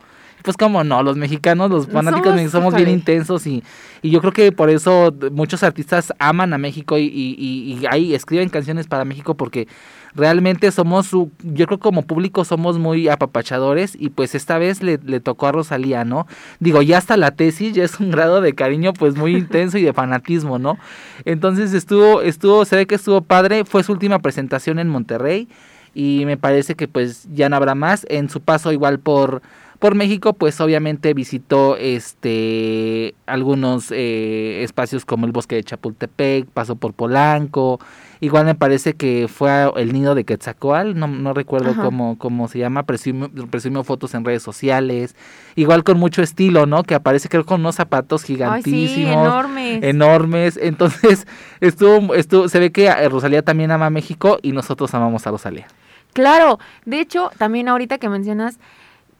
pues 0.43 0.55
como 0.57 0.83
no, 0.83 1.01
los 1.01 1.17
mexicanos, 1.17 1.71
los 1.71 1.87
fanáticos 1.87 2.25
Somos, 2.25 2.35
mexicanos 2.35 2.51
somos 2.51 2.73
bien 2.75 2.89
intensos 2.89 3.47
y, 3.47 3.63
y 4.01 4.09
yo 4.11 4.19
creo 4.21 4.33
que 4.33 4.51
por 4.51 4.69
eso 4.69 5.13
muchos 5.31 5.63
artistas 5.63 6.13
aman 6.19 6.53
a 6.53 6.57
México 6.57 6.97
y, 6.97 7.05
y, 7.05 7.35
y- 7.39 7.79
y 7.81 7.85
ahí 7.89 8.13
escriben 8.13 8.49
canciones 8.49 8.85
para 8.87 9.05
México 9.05 9.35
porque 9.35 9.67
realmente 10.15 10.69
somos, 10.71 11.07
su, 11.07 11.31
yo 11.41 11.65
creo 11.65 11.79
que 11.79 11.83
como 11.83 12.03
público 12.03 12.45
somos 12.45 12.77
muy 12.77 13.07
apapachadores 13.09 13.95
y 13.99 14.09
pues 14.09 14.35
esta 14.35 14.57
vez 14.59 14.83
le, 14.83 14.99
le 15.03 15.19
tocó 15.19 15.47
a 15.47 15.51
Rosalía, 15.53 16.05
¿no? 16.05 16.27
Digo, 16.59 16.81
ya 16.83 16.99
hasta 16.99 17.17
la 17.17 17.31
tesis 17.31 17.73
ya 17.73 17.83
es 17.83 17.99
un 17.99 18.11
grado 18.11 18.39
de 18.41 18.53
cariño 18.53 18.93
pues 18.93 19.15
muy 19.15 19.35
intenso 19.37 19.77
y 19.77 19.81
de 19.83 19.93
fanatismo, 19.93 20.59
¿no? 20.59 20.77
Entonces 21.25 21.73
estuvo, 21.73 22.21
estuvo, 22.21 22.65
se 22.65 22.75
ve 22.75 22.85
que 22.85 22.95
estuvo 22.95 23.21
padre, 23.21 23.65
fue 23.65 23.83
su 23.83 23.91
última 23.91 24.19
presentación 24.19 24.77
en 24.77 24.89
Monterrey 24.89 25.47
y 25.95 26.23
me 26.25 26.37
parece 26.37 26.75
que 26.75 26.87
pues 26.87 27.27
ya 27.33 27.49
no 27.49 27.55
habrá 27.55 27.73
más. 27.75 28.05
En 28.09 28.29
su 28.29 28.41
paso 28.41 28.71
igual 28.71 28.99
por, 28.99 29.41
por 29.83 29.95
México, 29.95 30.31
pues 30.31 30.61
obviamente 30.61 31.13
visitó 31.13 31.75
este 31.75 33.15
algunos 33.25 33.91
eh, 33.91 34.63
espacios 34.63 35.03
como 35.03 35.25
el 35.25 35.33
bosque 35.33 35.55
de 35.55 35.63
Chapultepec, 35.65 36.45
pasó 36.45 36.77
por 36.77 36.93
Polanco, 36.93 37.81
igual 38.21 38.45
me 38.45 38.55
parece 38.55 38.93
que 38.93 39.27
fue 39.27 39.69
el 39.75 39.91
nido 39.91 40.15
de 40.15 40.23
Quetzalcoatl, 40.23 40.97
no, 40.97 41.07
no 41.07 41.33
recuerdo 41.33 41.71
Ajá. 41.71 41.81
cómo, 41.81 42.17
cómo 42.17 42.47
se 42.47 42.59
llama, 42.59 42.83
presumió, 42.83 43.29
presumió 43.51 43.83
fotos 43.83 44.13
en 44.13 44.23
redes 44.23 44.41
sociales, 44.41 45.17
igual 45.55 45.83
con 45.83 45.99
mucho 45.99 46.21
estilo, 46.21 46.65
¿no? 46.65 46.83
Que 46.83 46.95
aparece 46.95 47.27
creo 47.27 47.45
con 47.45 47.59
unos 47.59 47.75
zapatos 47.75 48.21
Ay, 48.21 48.27
sí, 48.27 48.33
gigantísimos 48.35 49.11
enormes. 49.11 49.83
enormes. 49.83 50.59
Entonces, 50.61 51.27
estuvo, 51.59 52.15
estuvo, 52.15 52.47
se 52.47 52.57
ve 52.59 52.71
que 52.71 52.89
Rosalía 53.09 53.41
también 53.41 53.69
ama 53.69 53.87
a 53.87 53.89
México 53.89 54.39
y 54.41 54.53
nosotros 54.53 54.93
amamos 54.93 55.27
a 55.27 55.31
Rosalía. 55.31 55.67
Claro, 56.13 56.59
de 56.85 57.01
hecho, 57.01 57.31
también 57.37 57.67
ahorita 57.67 57.97
que 57.97 58.07
mencionas, 58.07 58.59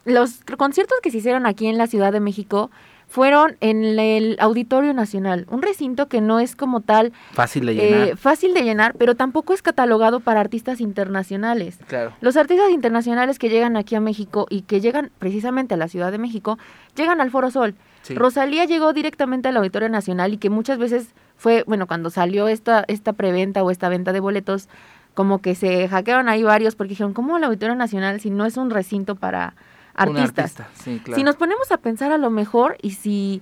los 0.05 0.41
conciertos 0.57 0.99
que 1.01 1.11
se 1.11 1.17
hicieron 1.17 1.45
aquí 1.45 1.67
en 1.67 1.77
la 1.77 1.87
Ciudad 1.87 2.11
de 2.11 2.19
México 2.19 2.71
fueron 3.07 3.57
en 3.59 3.99
el 3.99 4.37
Auditorio 4.39 4.91
Nacional, 4.93 5.45
un 5.51 5.61
recinto 5.61 6.07
que 6.07 6.19
no 6.19 6.39
es 6.39 6.55
como 6.55 6.81
tal 6.81 7.13
Fácil 7.33 7.65
de 7.67 7.75
llenar. 7.75 8.07
eh, 8.07 8.15
fácil 8.15 8.55
de 8.55 8.63
llenar, 8.63 8.95
pero 8.97 9.13
tampoco 9.13 9.53
es 9.53 9.61
catalogado 9.61 10.19
para 10.19 10.39
artistas 10.39 10.81
internacionales. 10.81 11.77
claro. 11.87 12.13
Los 12.21 12.37
artistas 12.37 12.71
internacionales 12.71 13.37
que 13.37 13.49
llegan 13.49 13.77
aquí 13.77 13.93
a 13.93 13.99
México 13.99 14.47
y 14.49 14.61
que 14.63 14.81
llegan 14.81 15.11
precisamente 15.19 15.75
a 15.75 15.77
la 15.77 15.89
Ciudad 15.89 16.11
de 16.11 16.17
México, 16.17 16.57
llegan 16.95 17.21
al 17.21 17.29
Foro 17.29 17.51
Sol. 17.51 17.75
Sí. 18.01 18.15
Rosalía 18.15 18.65
llegó 18.65 18.93
directamente 18.93 19.47
al 19.49 19.57
Auditorio 19.57 19.89
Nacional 19.89 20.33
y 20.33 20.37
que 20.37 20.49
muchas 20.49 20.79
veces 20.79 21.09
fue, 21.37 21.63
bueno, 21.67 21.85
cuando 21.85 22.09
salió 22.09 22.47
esta, 22.47 22.83
esta 22.87 23.13
preventa 23.13 23.63
o 23.63 23.69
esta 23.69 23.89
venta 23.89 24.11
de 24.11 24.21
boletos, 24.21 24.69
como 25.13 25.39
que 25.39 25.53
se 25.53 25.87
hackearon 25.87 26.29
ahí 26.29 26.41
varios 26.41 26.75
porque 26.75 26.89
dijeron, 26.89 27.13
¿cómo 27.13 27.37
el 27.37 27.43
Auditorio 27.43 27.75
Nacional 27.75 28.19
si 28.19 28.31
no 28.31 28.45
es 28.45 28.57
un 28.57 28.71
recinto 28.71 29.15
para 29.15 29.53
artistas? 29.95 30.59
artista, 30.59 30.69
Sí, 30.83 30.99
claro. 31.03 31.17
Si 31.17 31.23
nos 31.23 31.35
ponemos 31.35 31.71
a 31.71 31.77
pensar 31.77 32.11
a 32.11 32.17
lo 32.17 32.29
mejor 32.29 32.77
y 32.81 32.91
si 32.91 33.41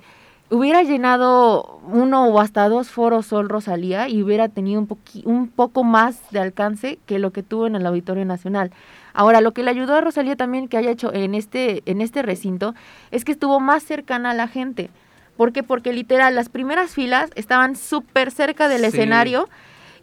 hubiera 0.49 0.83
llenado 0.83 1.79
uno 1.87 2.25
o 2.27 2.39
hasta 2.41 2.67
dos 2.67 2.89
foros 2.89 3.25
Sol 3.27 3.47
Rosalía 3.47 4.09
y 4.09 4.21
hubiera 4.21 4.49
tenido 4.49 4.81
un, 4.81 4.87
poqui- 4.87 5.23
un 5.25 5.47
poco 5.47 5.83
más 5.85 6.19
de 6.31 6.39
alcance 6.39 6.99
que 7.05 7.19
lo 7.19 7.31
que 7.31 7.41
tuvo 7.43 7.67
en 7.67 7.75
el 7.75 7.85
Auditorio 7.85 8.25
Nacional. 8.25 8.71
Ahora, 9.13 9.39
lo 9.41 9.53
que 9.53 9.63
le 9.63 9.69
ayudó 9.71 9.95
a 9.95 10.01
Rosalía 10.01 10.35
también 10.35 10.67
que 10.67 10.77
haya 10.77 10.91
hecho 10.91 11.13
en 11.13 11.35
este, 11.35 11.83
en 11.85 12.01
este 12.01 12.21
recinto 12.21 12.75
es 13.11 13.23
que 13.25 13.31
estuvo 13.31 13.59
más 13.59 13.83
cercana 13.83 14.31
a 14.31 14.33
la 14.33 14.47
gente. 14.47 14.89
¿Por 15.37 15.53
qué? 15.53 15.63
Porque 15.63 15.93
literal, 15.93 16.35
las 16.35 16.49
primeras 16.49 16.91
filas 16.93 17.29
estaban 17.35 17.75
súper 17.77 18.31
cerca 18.31 18.67
del 18.67 18.81
Sí. 18.81 18.87
escenario 18.87 19.47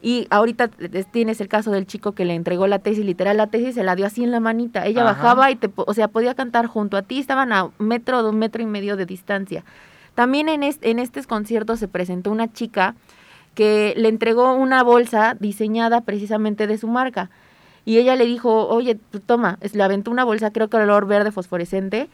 y 0.01 0.27
ahorita 0.31 0.69
tienes 1.11 1.41
el 1.41 1.49
caso 1.49 1.71
del 1.73 1.87
chico 1.87 2.13
que 2.13 2.25
le 2.25 2.35
entregó 2.35 2.67
la 2.67 2.79
tesis, 2.79 3.05
literal 3.05 3.37
la 3.37 3.49
tesis 3.49 3.75
se 3.75 3.83
la 3.83 3.97
dio 3.97 4.07
así 4.07 4.23
en 4.23 4.31
la 4.31 4.39
manita. 4.41 4.87
Ella 4.87 5.03
Ajá. 5.03 5.13
bajaba 5.13 5.51
y 5.51 5.57
te, 5.57 5.71
o 5.75 5.95
sea, 5.95 6.09
podía 6.09 6.35
cantar 6.35 6.67
junto 6.67 6.97
a 6.97 7.03
ti, 7.03 7.19
estaban 7.19 7.53
a 7.53 7.71
metro, 7.79 8.29
un 8.29 8.39
metro 8.39 8.63
y 8.63 8.67
medio 8.67 8.97
de 8.97 9.07
distancia. 9.07 9.65
También 10.15 10.49
en, 10.49 10.63
est- 10.63 10.85
en 10.85 10.99
estos 10.99 11.27
conciertos 11.27 11.79
se 11.81 11.89
presentó 11.89 12.31
una 12.31 12.53
chica 12.53 12.95
que 13.55 13.95
le 13.97 14.09
entregó 14.09 14.55
una 14.55 14.83
bolsa 14.85 15.37
diseñada 15.39 16.03
precisamente 16.03 16.67
de 16.69 16.79
su 16.79 16.87
marca. 16.87 17.31
Y 17.85 17.97
ella 17.99 18.15
le 18.17 18.25
dijo, 18.27 18.69
oye, 18.69 18.99
pues, 19.11 19.23
toma, 19.25 19.59
es- 19.61 19.75
le 19.75 19.83
aventó 19.83 20.11
una 20.11 20.25
bolsa, 20.25 20.53
creo 20.53 20.69
que 20.69 20.77
color 20.79 21.07
verde 21.07 21.33
fosforescente, 21.33 22.09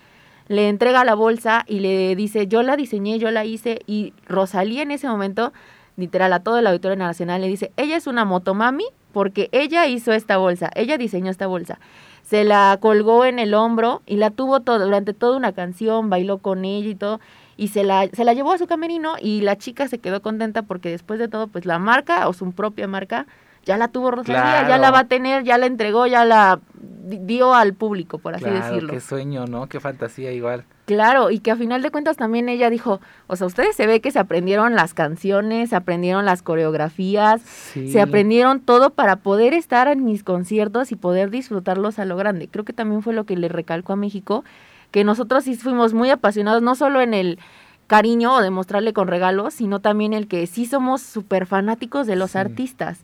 le 0.48 0.68
entrega 0.68 1.04
la 1.04 1.14
bolsa 1.14 1.64
y 1.66 1.80
le 1.80 2.14
dice, 2.16 2.46
yo 2.46 2.62
la 2.62 2.76
diseñé, 2.76 3.18
yo 3.18 3.30
la 3.30 3.44
hice, 3.44 3.80
y 3.86 4.12
Rosalía 4.26 4.82
en 4.82 4.90
ese 4.90 5.08
momento, 5.08 5.52
literal, 5.96 6.32
a 6.32 6.40
todo 6.40 6.58
el 6.58 6.66
Auditorio 6.66 6.96
Nacional 6.96 7.40
le 7.40 7.48
dice, 7.48 7.72
ella 7.76 7.96
es 7.96 8.06
una 8.06 8.24
motomami 8.24 8.84
porque 9.12 9.48
ella 9.52 9.86
hizo 9.86 10.12
esta 10.12 10.36
bolsa, 10.38 10.70
ella 10.74 10.98
diseñó 10.98 11.30
esta 11.30 11.46
bolsa. 11.46 11.78
Se 12.22 12.42
la 12.44 12.78
colgó 12.80 13.24
en 13.24 13.38
el 13.38 13.54
hombro 13.54 14.02
y 14.06 14.16
la 14.16 14.30
tuvo 14.30 14.60
todo, 14.60 14.78
durante 14.84 15.12
toda 15.12 15.36
una 15.36 15.52
canción, 15.52 16.10
bailó 16.10 16.38
con 16.38 16.64
ella 16.64 16.88
y 16.88 16.94
todo, 16.94 17.20
y 17.56 17.68
se 17.68 17.84
la, 17.84 18.08
se 18.12 18.24
la 18.24 18.32
llevó 18.32 18.52
a 18.52 18.58
su 18.58 18.66
camerino 18.66 19.14
y 19.20 19.42
la 19.42 19.56
chica 19.56 19.86
se 19.88 19.98
quedó 19.98 20.22
contenta 20.22 20.62
porque 20.62 20.90
después 20.90 21.18
de 21.20 21.28
todo, 21.28 21.46
pues 21.46 21.66
la 21.66 21.78
marca 21.78 22.26
o 22.28 22.32
su 22.32 22.50
propia 22.52 22.88
marca 22.88 23.26
ya 23.64 23.76
la 23.76 23.88
tuvo 23.88 24.10
Rosalía, 24.10 24.66
ya 24.68 24.78
la 24.78 24.90
va 24.90 25.00
a 25.00 25.04
tener, 25.04 25.44
ya 25.44 25.56
la 25.58 25.66
entregó, 25.66 26.06
ya 26.06 26.24
la 26.24 26.60
di- 26.74 27.18
dio 27.18 27.54
al 27.54 27.72
público, 27.74 28.18
por 28.18 28.34
así 28.34 28.44
Claro, 28.44 28.66
decirlo. 28.66 28.92
qué 28.92 29.00
sueño, 29.00 29.46
¿no? 29.46 29.68
Qué 29.68 29.78
fantasía 29.80 30.32
igual. 30.32 30.64
Claro, 30.86 31.30
y 31.30 31.38
que 31.38 31.50
a 31.50 31.56
final 31.56 31.80
de 31.80 31.90
cuentas 31.90 32.18
también 32.18 32.48
ella 32.50 32.68
dijo, 32.68 33.00
o 33.26 33.36
sea, 33.36 33.46
ustedes 33.46 33.74
se 33.74 33.86
ve 33.86 34.00
que 34.02 34.10
se 34.10 34.18
aprendieron 34.18 34.74
las 34.74 34.92
canciones, 34.92 35.70
se 35.70 35.76
aprendieron 35.76 36.26
las 36.26 36.42
coreografías, 36.42 37.40
Sí. 37.40 37.90
se 37.90 38.02
aprendieron 38.02 38.60
todo 38.60 38.90
para 38.90 39.16
poder 39.16 39.54
estar 39.54 39.88
en 39.88 40.04
mis 40.04 40.22
conciertos 40.22 40.92
y 40.92 40.96
poder 40.96 41.30
disfrutarlos 41.30 41.98
a 41.98 42.04
lo 42.04 42.16
grande. 42.16 42.48
Creo 42.48 42.64
que 42.66 42.74
también 42.74 43.00
fue 43.02 43.14
lo 43.14 43.24
que 43.24 43.36
le 43.36 43.48
recalcó 43.48 43.94
a 43.94 43.96
México, 43.96 44.44
que 44.90 45.04
nosotros 45.04 45.44
sí 45.44 45.54
fuimos 45.56 45.94
muy 45.94 46.10
apasionados, 46.10 46.60
no 46.62 46.74
solo 46.74 47.00
en 47.00 47.14
el 47.14 47.38
cariño 47.86 48.34
o 48.34 48.42
demostrarle 48.42 48.92
con 48.92 49.08
regalos, 49.08 49.54
sino 49.54 49.80
también 49.80 50.12
el 50.12 50.26
que 50.28 50.46
sí 50.46 50.66
somos 50.66 51.00
súper 51.02 51.46
fanáticos 51.46 52.06
de 52.06 52.16
los 52.16 52.32
Sí. 52.32 52.38
artistas. 52.38 53.00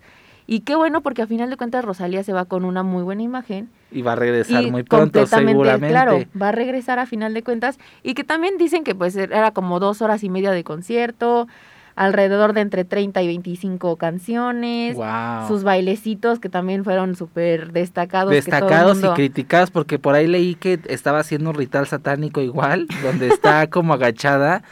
Y 0.53 0.61
qué 0.63 0.75
bueno 0.75 1.01
porque 1.01 1.23
a 1.23 1.29
final 1.29 1.49
de 1.49 1.57
cuentas 1.57 1.85
Rosalía 1.85 2.25
se 2.25 2.33
va 2.33 2.45
con 2.45 2.65
una 2.65 2.83
muy 2.83 3.05
buena 3.05 3.23
imagen 3.23 3.69
Y 3.93 4.03
va 4.03 4.15
a 4.15 4.17
regresar 4.17 4.65
y 4.65 4.71
muy 4.73 4.83
pronto, 4.83 5.25
seguramente. 5.25 5.87
claro, 5.89 6.19
va 6.41 6.49
a 6.49 6.53
regresar 6.53 6.99
a 6.99 7.07
final 7.07 7.35
de 7.35 7.45
cuentas 7.45 7.79
y 8.03 8.15
que 8.15 8.25
también 8.25 8.59
dicen 8.59 8.83
que 8.83 8.97
pues 8.97 9.15
era 9.15 9.53
como 9.53 9.79
dos 9.79 10.03
horas 10.03 10.25
y 10.25 10.29
media 10.29 10.51
de 10.51 10.65
concierto, 10.65 11.47
alrededor 11.95 12.53
de 12.53 12.63
entre 12.63 12.85
30 12.85 13.23
y 13.23 13.27
25 13.29 13.95
canciones, 13.97 14.97
Wow. 14.97 15.47
sus 15.47 15.63
bailecitos 15.63 16.41
que 16.41 16.49
también 16.49 16.83
fueron 16.83 17.15
súper 17.15 17.71
destacados. 17.71 18.33
que 18.33 18.41
todo 18.43 18.57
el 18.57 18.61
Destacados 18.61 19.05
y 19.05 19.15
criticados 19.15 19.71
porque 19.71 20.01
por 20.01 20.17
ahí 20.17 20.27
leí 20.27 20.57
que 20.57 20.81
estaba 20.89 21.21
haciendo 21.21 21.51
un 21.51 21.55
ritual 21.57 21.87
satánico 21.87 22.41
igual, 22.41 22.89
donde 23.05 23.29
está 23.29 23.69
como 23.69 23.95
agachada. 23.95 24.65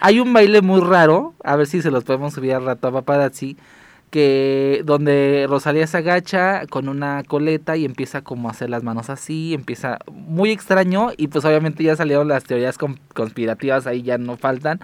Hay 0.00 0.18
un 0.18 0.32
baile 0.32 0.60
muy 0.60 0.80
raro, 0.80 1.34
a 1.44 1.54
ver 1.54 1.68
si 1.68 1.82
se 1.82 1.92
los 1.92 2.02
podemos 2.02 2.34
subir 2.34 2.54
al 2.54 2.64
rato 2.64 2.88
a 2.88 2.92
paparazzi, 2.92 3.56
que 4.10 4.82
donde 4.84 5.46
Rosalía 5.48 5.86
se 5.86 5.96
agacha 5.98 6.66
con 6.68 6.88
una 6.88 7.22
coleta 7.26 7.76
y 7.76 7.84
empieza 7.84 8.22
como 8.22 8.48
a 8.48 8.50
hacer 8.50 8.68
las 8.70 8.82
manos 8.82 9.08
así, 9.10 9.54
empieza 9.54 9.98
muy 10.12 10.50
extraño 10.50 11.10
y 11.16 11.28
pues 11.28 11.44
obviamente 11.44 11.84
ya 11.84 11.96
salieron 11.96 12.28
las 12.28 12.44
teorías 12.44 12.76
con- 12.76 12.98
conspirativas, 13.14 13.86
ahí 13.86 14.02
ya 14.02 14.18
no 14.18 14.36
faltan. 14.36 14.80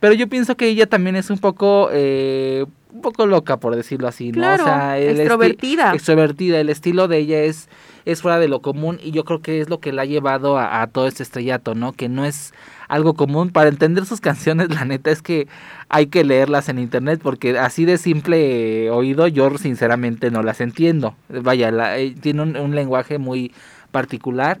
Pero 0.00 0.14
yo 0.14 0.26
pienso 0.28 0.56
que 0.56 0.66
ella 0.66 0.86
también 0.88 1.14
es 1.14 1.30
un 1.30 1.38
poco, 1.38 1.88
eh, 1.92 2.64
un 2.92 3.02
poco 3.02 3.24
loca, 3.26 3.58
por 3.58 3.76
decirlo 3.76 4.08
así, 4.08 4.32
¿no? 4.32 4.38
Claro, 4.40 4.64
el 5.00 5.14
esti- 5.16 5.20
extrovertida. 5.20 5.94
extrovertida. 5.94 6.58
El 6.60 6.70
estilo 6.70 7.06
de 7.06 7.18
ella 7.18 7.42
es, 7.42 7.68
es 8.04 8.20
fuera 8.20 8.40
de 8.40 8.48
lo 8.48 8.60
común 8.62 8.98
y 9.00 9.12
yo 9.12 9.24
creo 9.24 9.40
que 9.42 9.60
es 9.60 9.68
lo 9.70 9.78
que 9.78 9.92
la 9.92 10.02
ha 10.02 10.06
llevado 10.06 10.58
a, 10.58 10.82
a 10.82 10.88
todo 10.88 11.06
este 11.06 11.22
estrellato, 11.22 11.76
¿no? 11.76 11.92
Que 11.92 12.08
no 12.08 12.24
es 12.24 12.52
algo 12.92 13.14
común. 13.14 13.50
Para 13.50 13.70
entender 13.70 14.04
sus 14.04 14.20
canciones, 14.20 14.68
la 14.74 14.84
neta 14.84 15.10
es 15.10 15.22
que 15.22 15.48
hay 15.88 16.06
que 16.06 16.24
leerlas 16.24 16.68
en 16.68 16.78
internet 16.78 17.20
porque 17.22 17.58
así 17.58 17.84
de 17.84 17.98
simple 17.98 18.84
eh, 18.86 18.90
oído 18.90 19.26
yo 19.28 19.56
sinceramente 19.58 20.30
no 20.30 20.42
las 20.42 20.60
entiendo. 20.60 21.16
Vaya, 21.28 21.70
la- 21.70 21.98
eh, 21.98 22.14
tiene 22.20 22.42
un, 22.42 22.74
lenguaje 22.74 23.18
muy 23.18 23.52
particular. 23.90 24.60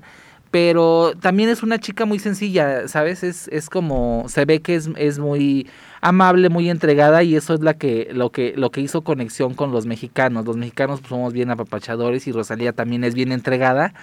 Pero 0.50 1.14
también 1.18 1.48
es 1.48 1.62
una 1.62 1.78
chica 1.78 2.04
muy 2.04 2.18
sencilla, 2.18 2.86
¿sabes? 2.86 3.22
Es, 3.22 3.48
es 3.48 3.70
como, 3.70 4.26
se 4.28 4.44
ve 4.44 4.60
que 4.60 4.74
es, 4.74 4.90
es 4.96 5.18
muy 5.18 5.66
amable, 6.02 6.50
muy 6.50 6.68
entregada 6.68 7.22
y 7.22 7.36
eso 7.36 7.54
es 7.54 7.60
la 7.60 7.72
que, 7.72 8.10
lo 8.12 8.32
que, 8.32 8.52
lo 8.54 8.70
que 8.70 8.82
hizo 8.82 9.00
conexión 9.00 9.54
con 9.54 9.72
los 9.72 9.86
mexicanos. 9.86 10.44
Los 10.44 10.58
mexicanos 10.58 11.00
somos 11.08 11.32
bien 11.32 11.50
apapachadores 11.50 12.26
y 12.26 12.32
Rosalía 12.32 12.74
también 12.74 13.02
es 13.02 13.14
bien 13.14 13.32
entregada. 13.32 13.94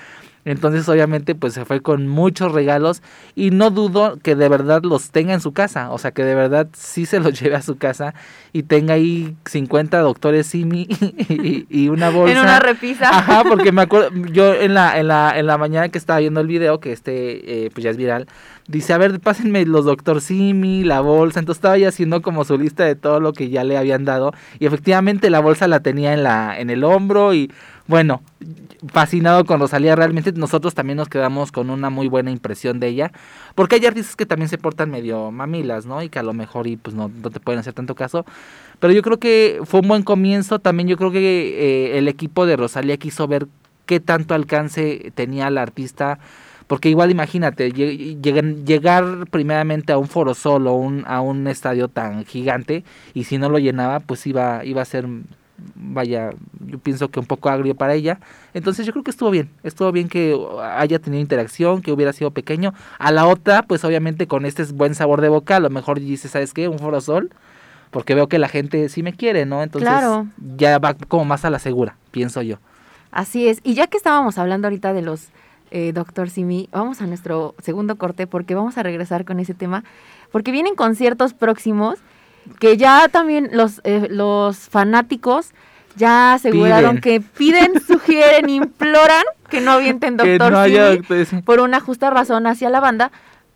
Entonces 0.49 0.89
obviamente 0.89 1.35
pues 1.35 1.53
se 1.53 1.63
fue 1.63 1.81
con 1.81 2.07
muchos 2.07 2.51
regalos 2.51 3.03
y 3.35 3.51
no 3.51 3.69
dudo 3.69 4.17
que 4.21 4.35
de 4.35 4.49
verdad 4.49 4.81
los 4.83 5.11
tenga 5.11 5.33
en 5.33 5.41
su 5.41 5.53
casa, 5.53 5.91
o 5.91 5.99
sea 5.99 6.11
que 6.11 6.23
de 6.23 6.33
verdad 6.33 6.67
sí 6.73 7.05
se 7.05 7.19
los 7.19 7.39
lleve 7.39 7.55
a 7.55 7.61
su 7.61 7.77
casa 7.77 8.15
y 8.51 8.63
tenga 8.63 8.95
ahí 8.95 9.35
50 9.45 9.99
doctores 9.99 10.47
Simi 10.47 10.87
y, 11.29 11.67
y 11.69 11.89
una 11.89 12.09
bolsa. 12.09 12.33
En 12.33 12.39
una 12.39 12.59
repisa. 12.59 13.09
Ajá, 13.09 13.43
porque 13.43 13.71
me 13.71 13.83
acuerdo, 13.83 14.09
yo 14.31 14.55
en 14.55 14.73
la, 14.73 14.99
en 14.99 15.07
la, 15.07 15.37
en 15.37 15.45
la 15.45 15.57
mañana 15.59 15.89
que 15.89 15.99
estaba 15.99 16.19
viendo 16.19 16.39
el 16.39 16.47
video, 16.47 16.79
que 16.79 16.91
este 16.91 17.65
eh, 17.65 17.69
pues 17.71 17.83
ya 17.83 17.91
es 17.91 17.97
viral, 17.97 18.27
dice, 18.69 18.93
a 18.93 18.97
ver, 18.97 19.19
pásenme 19.19 19.65
los 19.65 19.83
doctor 19.83 20.21
Simi, 20.21 20.83
la 20.83 21.01
bolsa, 21.01 21.39
entonces 21.39 21.57
estaba 21.57 21.77
ya 21.77 21.89
haciendo 21.89 22.21
como 22.21 22.45
su 22.45 22.57
lista 22.57 22.85
de 22.85 22.95
todo 22.95 23.19
lo 23.19 23.33
que 23.33 23.49
ya 23.49 23.63
le 23.63 23.77
habían 23.77 24.05
dado, 24.05 24.31
y 24.59 24.67
efectivamente 24.67 25.29
la 25.29 25.39
bolsa 25.39 25.67
la 25.67 25.81
tenía 25.81 26.13
en 26.13 26.23
la, 26.23 26.59
en 26.59 26.69
el 26.69 26.83
hombro, 26.83 27.33
y 27.33 27.51
bueno, 27.87 28.21
fascinado 28.93 29.45
con 29.45 29.59
Rosalía, 29.59 29.95
realmente 29.95 30.31
nosotros 30.31 30.75
también 30.75 30.97
nos 30.97 31.09
quedamos 31.09 31.51
con 31.51 31.71
una 31.71 31.89
muy 31.89 32.07
buena 32.07 32.29
impresión 32.29 32.79
de 32.79 32.87
ella, 32.87 33.11
porque 33.55 33.75
hay 33.77 33.85
artistas 33.87 34.15
que 34.15 34.27
también 34.27 34.47
se 34.47 34.59
portan 34.59 34.91
medio 34.91 35.31
mamilas, 35.31 35.87
¿no? 35.87 36.03
Y 36.03 36.09
que 36.09 36.19
a 36.19 36.23
lo 36.23 36.33
mejor 36.33 36.67
y 36.67 36.77
pues 36.77 36.95
no, 36.95 37.09
no 37.09 37.31
te 37.31 37.39
pueden 37.39 37.59
hacer 37.59 37.73
tanto 37.73 37.95
caso, 37.95 38.25
pero 38.79 38.93
yo 38.93 39.01
creo 39.01 39.17
que 39.17 39.59
fue 39.65 39.81
un 39.81 39.87
buen 39.87 40.03
comienzo. 40.03 40.59
También 40.59 40.87
yo 40.87 40.97
creo 40.97 41.11
que 41.11 41.19
eh, 41.19 41.97
el 41.97 42.07
equipo 42.07 42.45
de 42.45 42.55
Rosalía 42.55 42.97
quiso 42.97 43.27
ver 43.27 43.47
qué 43.85 43.99
tanto 43.99 44.33
alcance 44.33 45.11
tenía 45.15 45.49
la 45.49 45.63
artista. 45.63 46.19
Porque 46.69 46.87
igual 46.89 47.09
imagínate, 47.09 47.73
lle- 47.73 48.21
llegan- 48.21 48.63
llegar 48.63 49.03
primeramente 49.31 49.91
a 49.91 49.97
un 49.97 50.07
foro 50.07 50.35
solo, 50.35 50.73
un, 50.75 51.03
a 51.07 51.19
un 51.19 51.47
estadio 51.47 51.87
tan 51.87 52.23
gigante, 52.25 52.83
y 53.15 53.23
si 53.23 53.39
no 53.39 53.49
lo 53.49 53.57
llenaba, 53.57 53.99
pues 54.01 54.27
iba, 54.27 54.63
iba 54.63 54.79
a 54.83 54.85
ser, 54.85 55.07
vaya, 55.75 56.29
yo 56.59 56.77
pienso 56.77 57.09
que 57.09 57.19
un 57.19 57.25
poco 57.25 57.49
agrio 57.49 57.73
para 57.73 57.95
ella. 57.95 58.19
Entonces 58.53 58.85
yo 58.85 58.91
creo 58.93 59.03
que 59.03 59.09
estuvo 59.09 59.31
bien, 59.31 59.49
estuvo 59.63 59.91
bien 59.91 60.07
que 60.09 60.37
haya 60.61 60.99
tenido 60.99 61.19
interacción, 61.21 61.81
que 61.81 61.91
hubiera 61.91 62.13
sido 62.13 62.29
pequeño. 62.31 62.75
A 62.99 63.11
la 63.11 63.25
otra, 63.25 63.63
pues 63.63 63.83
obviamente 63.83 64.27
con 64.27 64.45
este 64.45 64.63
buen 64.65 64.93
sabor 64.93 65.21
de 65.21 65.29
boca, 65.29 65.55
a 65.55 65.59
lo 65.59 65.71
mejor 65.71 65.99
dice, 65.99 66.27
¿sabes 66.27 66.53
qué? 66.53 66.67
Un 66.67 66.77
foro 66.77 67.01
sol, 67.01 67.31
porque 67.89 68.13
veo 68.13 68.27
que 68.27 68.37
la 68.37 68.47
gente 68.47 68.89
sí 68.89 69.01
me 69.01 69.13
quiere, 69.13 69.47
¿no? 69.47 69.63
Entonces 69.63 69.89
Claro. 69.89 70.27
ya 70.55 70.77
va 70.77 70.93
como 70.93 71.25
más 71.25 71.45
a 71.45 71.49
la 71.49 71.57
segura, 71.57 71.95
pienso 72.11 72.43
yo. 72.43 72.57
Así 73.11 73.47
es. 73.47 73.59
Y 73.63 73.73
ya 73.73 73.87
que 73.87 73.97
estábamos 73.97 74.37
hablando 74.37 74.67
ahorita 74.67 74.93
de 74.93 75.01
los 75.01 75.29
eh, 75.71 75.91
Doctor 75.93 76.29
Simi, 76.29 76.69
vamos 76.71 77.01
a 77.01 77.05
nuestro 77.05 77.55
segundo 77.61 77.95
corte 77.97 78.27
porque 78.27 78.55
vamos 78.55 78.77
a 78.77 78.83
regresar 78.83 79.25
con 79.25 79.39
ese 79.39 79.53
tema. 79.53 79.83
Porque 80.31 80.51
vienen 80.51 80.75
conciertos 80.75 81.33
próximos 81.33 81.99
que 82.59 82.77
ya 82.77 83.07
también 83.09 83.49
los, 83.53 83.81
eh, 83.83 84.07
los 84.09 84.57
fanáticos 84.69 85.51
ya 85.95 86.33
aseguraron 86.33 86.99
Piden. 86.99 87.21
que 87.21 87.21
piden, 87.37 87.73
sugieren, 87.87 88.49
imploran 88.49 89.23
que 89.49 89.59
no 89.61 89.71
avienten 89.71 90.17
Doctor 90.17 90.51
no 90.51 90.59
haya 90.59 90.93
Simi 91.25 91.41
por 91.41 91.59
una 91.59 91.79
justa 91.79 92.09
razón 92.09 92.47
hacia 92.47 92.69
la 92.69 92.79
banda. 92.79 93.11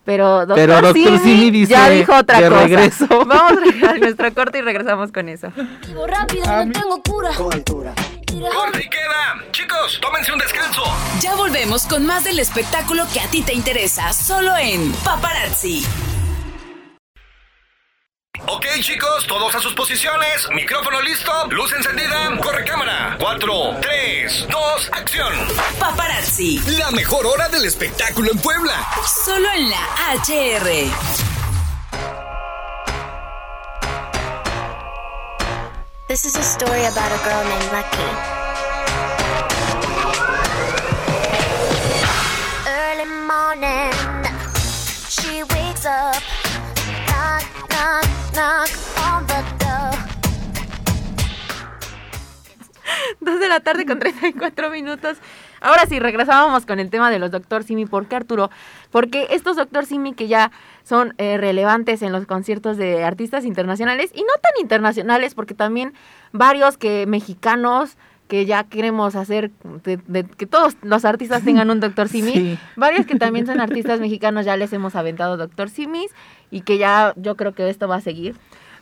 Pero 0.06 0.45
Doctor, 0.45 0.56
Pero. 0.56 0.91
Simi, 0.93 1.17
Simi 1.19 1.52
dice, 1.52 1.71
ya 1.71 1.89
dijo 1.89 2.13
otra 2.13 2.41
"De 2.41 2.49
cosa. 2.49 2.62
regreso". 2.63 3.08
Vamos 3.26 3.54
a 3.88 3.97
nuestro 3.99 4.34
corte 4.34 4.58
y 4.58 4.62
regresamos 4.62 5.13
con 5.13 5.30
eso. 5.30 5.47
Vivo 5.88 6.06
rápido, 6.06 6.43
no 6.65 6.71
tengo 6.73 7.02
cura. 7.04 7.30
Con 7.38 7.54
altura. 7.54 7.93
¡Corte 8.39 8.84
y 8.84 8.89
queda! 8.89 9.43
Chicos, 9.52 10.00
tómense 10.02 10.32
un 10.32 10.39
descanso. 10.39 10.84
Ya 11.22 11.36
volvemos 11.36 11.86
con 11.86 12.06
más 12.06 12.24
del 12.24 12.39
espectáculo 12.39 13.06
que 13.13 13.19
a 13.19 13.28
ti 13.28 13.41
te 13.43 13.54
interesa, 13.54 14.12
solo 14.13 14.56
en 14.58 14.91
Paparazzi. 15.04 15.86
Ok, 18.48 18.65
chicos, 18.82 19.26
todos 19.28 19.54
a 19.56 19.60
sus 19.62 19.74
posiciones. 19.74 20.50
Micrófono 20.54 21.00
listo, 21.02 21.32
luz 21.52 21.72
encendida, 21.74 22.36
corre 22.41 22.65
cámara. 22.65 23.15
4, 23.19 23.78
3, 23.82 24.48
2, 24.50 24.89
acción. 24.93 25.34
Paparazzi, 25.80 26.60
La 26.78 26.91
mejor 26.91 27.26
hora 27.26 27.48
del 27.50 27.65
espectáculo 27.65 28.32
en 28.32 28.39
Puebla. 28.39 28.86
solo 29.26 29.48
en 29.56 29.69
la 29.69 29.88
HR. 30.26 31.33
This 36.13 36.26
is 36.26 36.36
a 36.36 36.43
story 36.43 36.86
about 36.86 37.12
a 37.12 37.17
girl 37.26 37.43
named 37.43 37.69
Lucky. 37.73 38.10
Early 42.69 43.08
morning, 43.26 43.97
she 45.10 45.41
wakes 45.41 45.88
up, 45.88 46.21
knock, 47.10 47.43
knock, 47.71 48.06
knock 48.36 48.69
on 49.02 49.26
the 49.26 49.41
door. 49.58 49.93
Dos 53.19 53.39
de 53.39 53.47
la 53.47 53.60
tarde 53.62 53.88
con 53.88 53.97
34 53.97 54.69
minutos. 54.69 55.17
Ahora 55.63 55.86
sí, 55.88 55.97
regresábamos 55.99 56.65
con 56.65 56.80
el 56.80 56.89
tema 56.89 57.10
de 57.10 57.17
los 57.19 57.32
Doctor 57.32 57.63
Simi. 57.63 57.86
¿Por 57.86 58.08
qué, 58.08 58.17
Arturo? 58.17 58.52
Porque 58.91 59.28
estos 59.32 59.56
Doctor 59.56 59.86
Simi 59.86 60.13
que 60.13 60.28
ya 60.28 60.52
son 60.84 61.15
eh, 61.17 61.38
relevantes 61.38 62.02
en 62.02 62.12
los 62.12 62.26
conciertos 62.28 62.78
de 62.78 63.04
artistas 63.04 63.45
internacionales 63.45 64.12
y 64.13 64.21
no 64.21 64.34
tan 64.41 64.52
internacionales, 64.62 65.34
porque 65.34 65.54
también 65.56 65.93
varios 66.34 66.78
que 66.78 67.06
mexicanos 67.08 67.97
que 68.28 68.45
ya 68.45 68.63
queremos 68.63 69.15
hacer 69.15 69.52
de- 69.84 69.97
de- 70.08 70.23
que 70.23 70.45
todos 70.45 70.76
los 70.82 71.06
artistas 71.06 71.43
tengan 71.45 71.69
un 71.69 71.80
Doctor 71.80 72.08
Simi. 72.10 72.32
Sí. 72.34 72.60
Varios 72.76 73.06
que 73.06 73.15
también 73.15 73.45
son 73.45 73.60
artistas 73.62 73.99
mexicanos 73.99 74.45
ya 74.45 74.58
les 74.58 74.73
hemos 74.73 74.95
aventado 74.95 75.38
Doctor 75.38 75.69
Simis 75.69 76.12
y 76.52 76.62
que 76.62 76.78
ya 76.78 77.13
yo 77.15 77.36
creo 77.36 77.54
que 77.54 77.69
esto 77.69 77.88
va 77.88 77.95
a 77.97 78.02
seguir. 78.02 78.36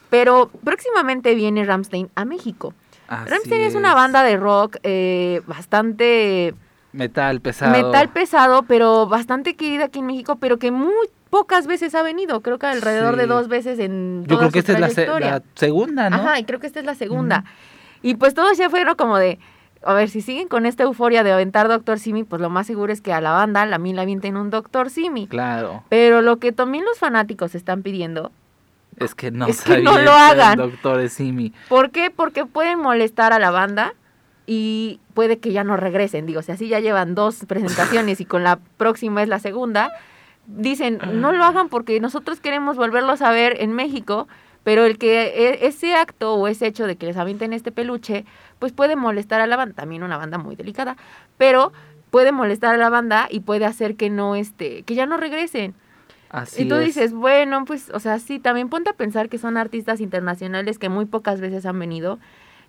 Pero 0.10 0.50
próximamente 0.64 1.36
viene 1.36 1.64
Ramstein 1.64 2.10
a 2.16 2.26
México. 2.26 2.74
Así 3.08 3.30
Rammstein 3.30 3.62
es 3.62 3.76
una 3.76 3.94
banda 3.94 4.24
de 4.24 4.38
rock 4.38 4.78
eh, 4.84 5.42
bastante 5.48 6.54
Metal 6.94 7.40
pesado. 7.40 7.72
metal 7.72 8.10
pesado, 8.10 8.64
pero 8.64 9.08
bastante 9.08 9.56
querida 9.56 9.86
aquí 9.86 10.00
en 10.00 10.08
México, 10.08 10.38
pero 10.38 10.58
que 10.58 10.72
muy 10.72 11.08
pocas 11.30 11.66
veces 11.66 11.96
ha 11.96 12.04
venido. 12.04 12.42
Creo 12.42 12.60
que 12.60 12.68
alrededor 12.68 13.16
de 13.16 13.26
dos 13.26 13.48
veces 13.48 13.80
en 13.80 14.24
Yo 14.24 14.36
toda 14.36 14.40
creo 14.40 14.52
que 14.52 14.60
esta 14.60 14.74
es 14.74 14.80
la, 14.98 15.20
la 15.20 15.42
segunda, 15.56 16.10
¿no? 16.10 16.18
Ajá, 16.18 16.40
y 16.40 16.44
creo 16.44 16.60
que 16.60 16.68
esta 16.68 16.80
es 16.80 16.86
la 16.86 16.96
segunda. 16.96 17.46
Y 18.04 18.16
pues 18.16 18.34
todos 18.34 18.58
ya 18.58 18.70
fueron 18.70 18.96
como 18.96 19.18
de, 19.18 19.40
a 19.84 19.94
ver, 19.94 20.10
si 20.10 20.22
siguen 20.22 20.48
con 20.48 20.66
esta 20.66 20.84
euforia 20.84 21.24
de 21.24 21.32
aventar 21.32 21.68
Doctor 21.68 22.00
Simi, 22.00 22.24
pues 22.24 22.42
lo 22.42 22.50
más 22.50 22.68
seguro 22.68 22.92
es 22.92 23.02
que 23.02 23.14
a 23.14 23.22
la 23.22 23.32
banda 23.32 23.66
la 23.66 23.78
la 23.78 24.02
avienten 24.02 24.38
un 24.38 24.50
Doctor 24.50 24.90
Simi. 24.90 25.28
Claro. 25.28 25.84
Pero 25.90 26.22
lo 26.22 26.38
que 26.38 26.52
también 26.52 26.84
los 26.86 27.00
fanáticos 27.00 27.56
están 27.56 27.82
pidiendo, 27.82 28.32
Es 28.98 29.16
que 29.16 29.32
no 29.32 29.48
Es 29.48 29.62
que 29.62 29.82
no 29.82 30.00
lo 30.00 30.12
hagan. 30.12 30.58
Doctor 30.58 31.08
Simi. 31.10 31.54
¿por 31.70 31.92
qué? 31.92 32.12
Porque 32.12 32.46
pueden 32.46 32.80
molestar 32.80 33.34
a 33.34 33.40
la 33.40 33.52
banda 33.52 33.94
y 34.54 35.00
puede 35.14 35.40
que 35.40 35.54
ya 35.54 35.64
no 35.64 35.78
regresen. 35.78 36.26
Digo, 36.26 36.42
si 36.42 36.52
así 36.52 36.68
ya 36.68 36.82
llevan 36.82 37.16
dos 37.16 37.46
presentaciones 37.48 38.20
y 38.20 38.26
con 38.26 38.44
la 38.44 38.58
próxima 38.76 39.24
es 39.24 39.30
la 39.30 39.40
segunda, 39.40 39.94
dicen, 40.46 41.00
no 41.14 41.32
lo 41.32 41.46
hagan 41.46 41.70
porque 41.70 42.02
nosotros 42.02 42.42
queremos 42.42 42.76
volverlos 42.76 43.22
a 43.22 43.32
ver 43.32 43.56
en 43.62 43.72
México, 43.72 44.28
pero 44.66 44.84
el 44.84 44.98
que 44.98 45.22
e- 45.22 45.68
ese 45.68 45.96
acto 45.96 46.34
o 46.34 46.50
ese 46.50 46.68
hecho 46.68 46.86
de 46.86 46.98
que 46.98 47.06
les 47.06 47.16
avienten 47.16 47.54
este 47.54 47.72
peluche, 47.72 48.26
pues 48.60 48.74
puede 48.74 48.98
molestar 48.98 49.40
a 49.40 49.48
la 49.48 49.56
banda, 49.56 49.74
también 49.74 50.04
una 50.04 50.18
banda 50.18 50.38
muy 50.38 50.58
delicada, 50.58 50.98
pero 51.38 51.72
puede 52.10 52.34
molestar 52.34 52.76
a 52.76 52.78
la 52.78 52.90
banda 52.90 53.28
y 53.32 53.40
puede 53.40 53.64
hacer 53.64 53.96
que 53.96 54.10
no 54.10 54.36
este, 54.36 54.84
que 54.84 54.96
ya 54.96 55.06
no 55.06 55.16
regresen. 55.16 55.76
Así 56.30 56.64
Y 56.64 56.68
tú 56.68 56.76
es. 56.76 56.88
dices, 56.88 57.14
bueno, 57.14 57.64
pues, 57.64 57.90
o 57.94 58.00
sea, 58.02 58.20
sí, 58.20 58.38
también 58.38 58.68
ponte 58.68 58.90
a 58.90 58.94
pensar 58.94 59.30
que 59.30 59.38
son 59.38 59.56
artistas 59.56 60.02
internacionales 60.02 60.78
que 60.78 60.90
muy 60.90 61.06
pocas 61.06 61.40
veces 61.40 61.66
han 61.66 61.80
venido, 61.80 62.20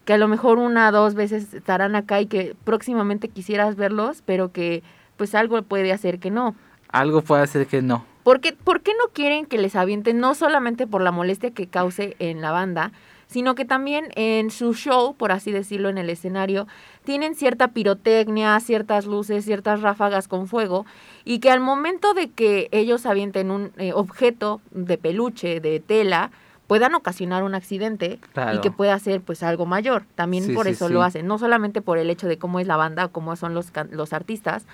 que 0.04 0.14
a 0.14 0.18
lo 0.18 0.28
mejor 0.28 0.58
una 0.58 0.88
o 0.88 0.92
dos 0.92 1.14
veces 1.14 1.54
estarán 1.54 1.94
acá 1.94 2.20
y 2.20 2.26
que 2.26 2.56
próximamente 2.64 3.28
quisieras 3.28 3.76
verlos, 3.76 4.22
pero 4.24 4.52
que 4.52 4.82
pues 5.16 5.34
algo 5.34 5.60
puede 5.62 5.92
hacer 5.92 6.18
que 6.18 6.30
no. 6.30 6.54
Algo 6.88 7.22
puede 7.22 7.42
hacer 7.42 7.66
que 7.66 7.82
no. 7.82 8.04
¿Por 8.22 8.40
qué, 8.40 8.52
¿Por 8.52 8.82
qué 8.82 8.92
no 8.92 9.12
quieren 9.12 9.46
que 9.46 9.58
les 9.58 9.74
avienten 9.74 10.18
no 10.18 10.34
solamente 10.34 10.86
por 10.86 11.02
la 11.02 11.10
molestia 11.10 11.50
que 11.50 11.66
cause 11.66 12.16
en 12.18 12.40
la 12.40 12.52
banda, 12.52 12.92
sino 13.26 13.54
que 13.54 13.64
también 13.64 14.08
en 14.14 14.50
su 14.50 14.74
show, 14.74 15.14
por 15.14 15.32
así 15.32 15.50
decirlo, 15.50 15.88
en 15.88 15.96
el 15.96 16.10
escenario, 16.10 16.68
tienen 17.02 17.34
cierta 17.34 17.68
pirotecnia, 17.68 18.60
ciertas 18.60 19.06
luces, 19.06 19.44
ciertas 19.44 19.80
ráfagas 19.80 20.28
con 20.28 20.46
fuego, 20.46 20.84
y 21.24 21.38
que 21.38 21.50
al 21.50 21.60
momento 21.60 22.12
de 22.12 22.30
que 22.30 22.68
ellos 22.72 23.06
avienten 23.06 23.50
un 23.50 23.72
eh, 23.78 23.92
objeto 23.94 24.60
de 24.70 24.98
peluche, 24.98 25.60
de 25.60 25.80
tela, 25.80 26.30
puedan 26.72 26.94
ocasionar 26.94 27.42
un 27.42 27.54
accidente 27.54 28.18
y 28.54 28.61
que 28.62 28.70
pueda 28.70 28.98
ser 28.98 29.20
pues 29.20 29.42
algo 29.42 29.66
mayor. 29.66 30.04
También 30.14 30.44
Sí, 30.44 30.54
por 30.54 30.68
eso 30.68 30.88
sí. 30.88 30.94
lo 30.94 31.02
hacen, 31.02 31.26
no 31.26 31.37
solamente 31.37 31.82
por 31.82 31.98
el 31.98 32.08
hecho 32.08 32.28
de 32.28 32.38
cómo 32.38 32.61
es 32.61 32.66
la 32.66 32.78
banda 32.78 33.04
o 33.04 33.12
cómo 33.12 33.37
son 33.37 33.52
los, 33.52 33.70
los 33.90 34.14
artistas, 34.14 34.64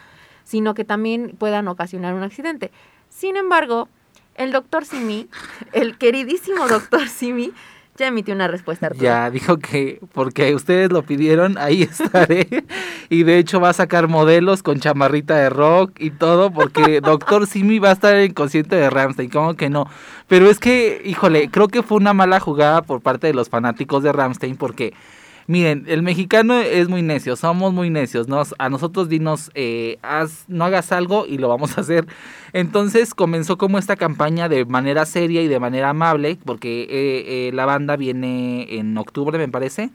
sino 0.44 0.74
que 0.74 0.84
también 0.84 1.34
puedan 1.36 1.66
ocasionar 1.66 2.14
un 2.14 2.22
accidente. 2.22 2.70
Sin 3.08 3.36
embargo, 3.36 3.88
el 4.36 4.52
doctor 4.52 4.84
Simi, 4.84 5.28
el 5.72 5.98
queridísimo 5.98 6.68
doctor 6.68 7.08
Simi, 7.08 7.52
ya 7.98 8.06
emitió 8.06 8.34
una 8.34 8.48
respuesta. 8.48 8.86
Arturo. 8.86 9.04
Ya 9.04 9.30
dijo 9.30 9.58
que 9.58 10.00
porque 10.12 10.54
ustedes 10.54 10.90
lo 10.90 11.02
pidieron, 11.02 11.58
ahí 11.58 11.82
estaré. 11.90 12.64
y 13.10 13.24
de 13.24 13.38
hecho 13.38 13.60
va 13.60 13.70
a 13.70 13.74
sacar 13.74 14.08
modelos 14.08 14.62
con 14.62 14.80
chamarrita 14.80 15.36
de 15.36 15.50
rock 15.50 15.92
y 15.98 16.10
todo, 16.10 16.50
porque 16.50 17.00
Doctor 17.02 17.46
Simi 17.46 17.78
va 17.78 17.90
a 17.90 17.92
estar 17.92 18.14
en 18.14 18.22
el 18.22 18.34
concierto 18.34 18.76
de 18.76 18.88
Ramstein, 18.88 19.30
como 19.30 19.54
que 19.54 19.68
no. 19.68 19.86
Pero 20.28 20.48
es 20.48 20.58
que, 20.58 21.02
híjole, 21.04 21.50
creo 21.50 21.68
que 21.68 21.82
fue 21.82 21.98
una 21.98 22.14
mala 22.14 22.40
jugada 22.40 22.82
por 22.82 23.00
parte 23.00 23.26
de 23.26 23.34
los 23.34 23.48
fanáticos 23.48 24.02
de 24.02 24.12
Ramstein, 24.12 24.56
porque 24.56 24.94
miren, 25.48 25.86
el 25.88 26.02
mexicano 26.02 26.60
es 26.60 26.88
muy 26.88 27.02
necio, 27.02 27.34
somos 27.34 27.72
muy 27.72 27.88
necios, 27.88 28.28
¿no? 28.28 28.42
A 28.58 28.68
nosotros 28.68 29.08
dinos, 29.08 29.50
eh, 29.54 29.98
no 30.46 30.64
hagas 30.64 30.92
algo 30.92 31.26
y 31.26 31.38
lo 31.38 31.48
vamos 31.48 31.76
a 31.76 31.80
hacer. 31.80 32.06
Entonces 32.52 33.14
comenzó 33.14 33.56
como 33.56 33.78
esta 33.78 33.96
campaña 33.96 34.48
de 34.50 34.66
manera 34.66 35.06
seria 35.06 35.42
y 35.42 35.48
de 35.48 35.58
manera 35.58 35.88
amable, 35.90 36.38
porque 36.44 36.82
eh, 36.82 37.48
eh, 37.48 37.50
la 37.54 37.64
banda 37.64 37.96
viene 37.96 38.78
en 38.78 38.96
octubre, 38.98 39.38
me 39.38 39.48
parece. 39.48 39.90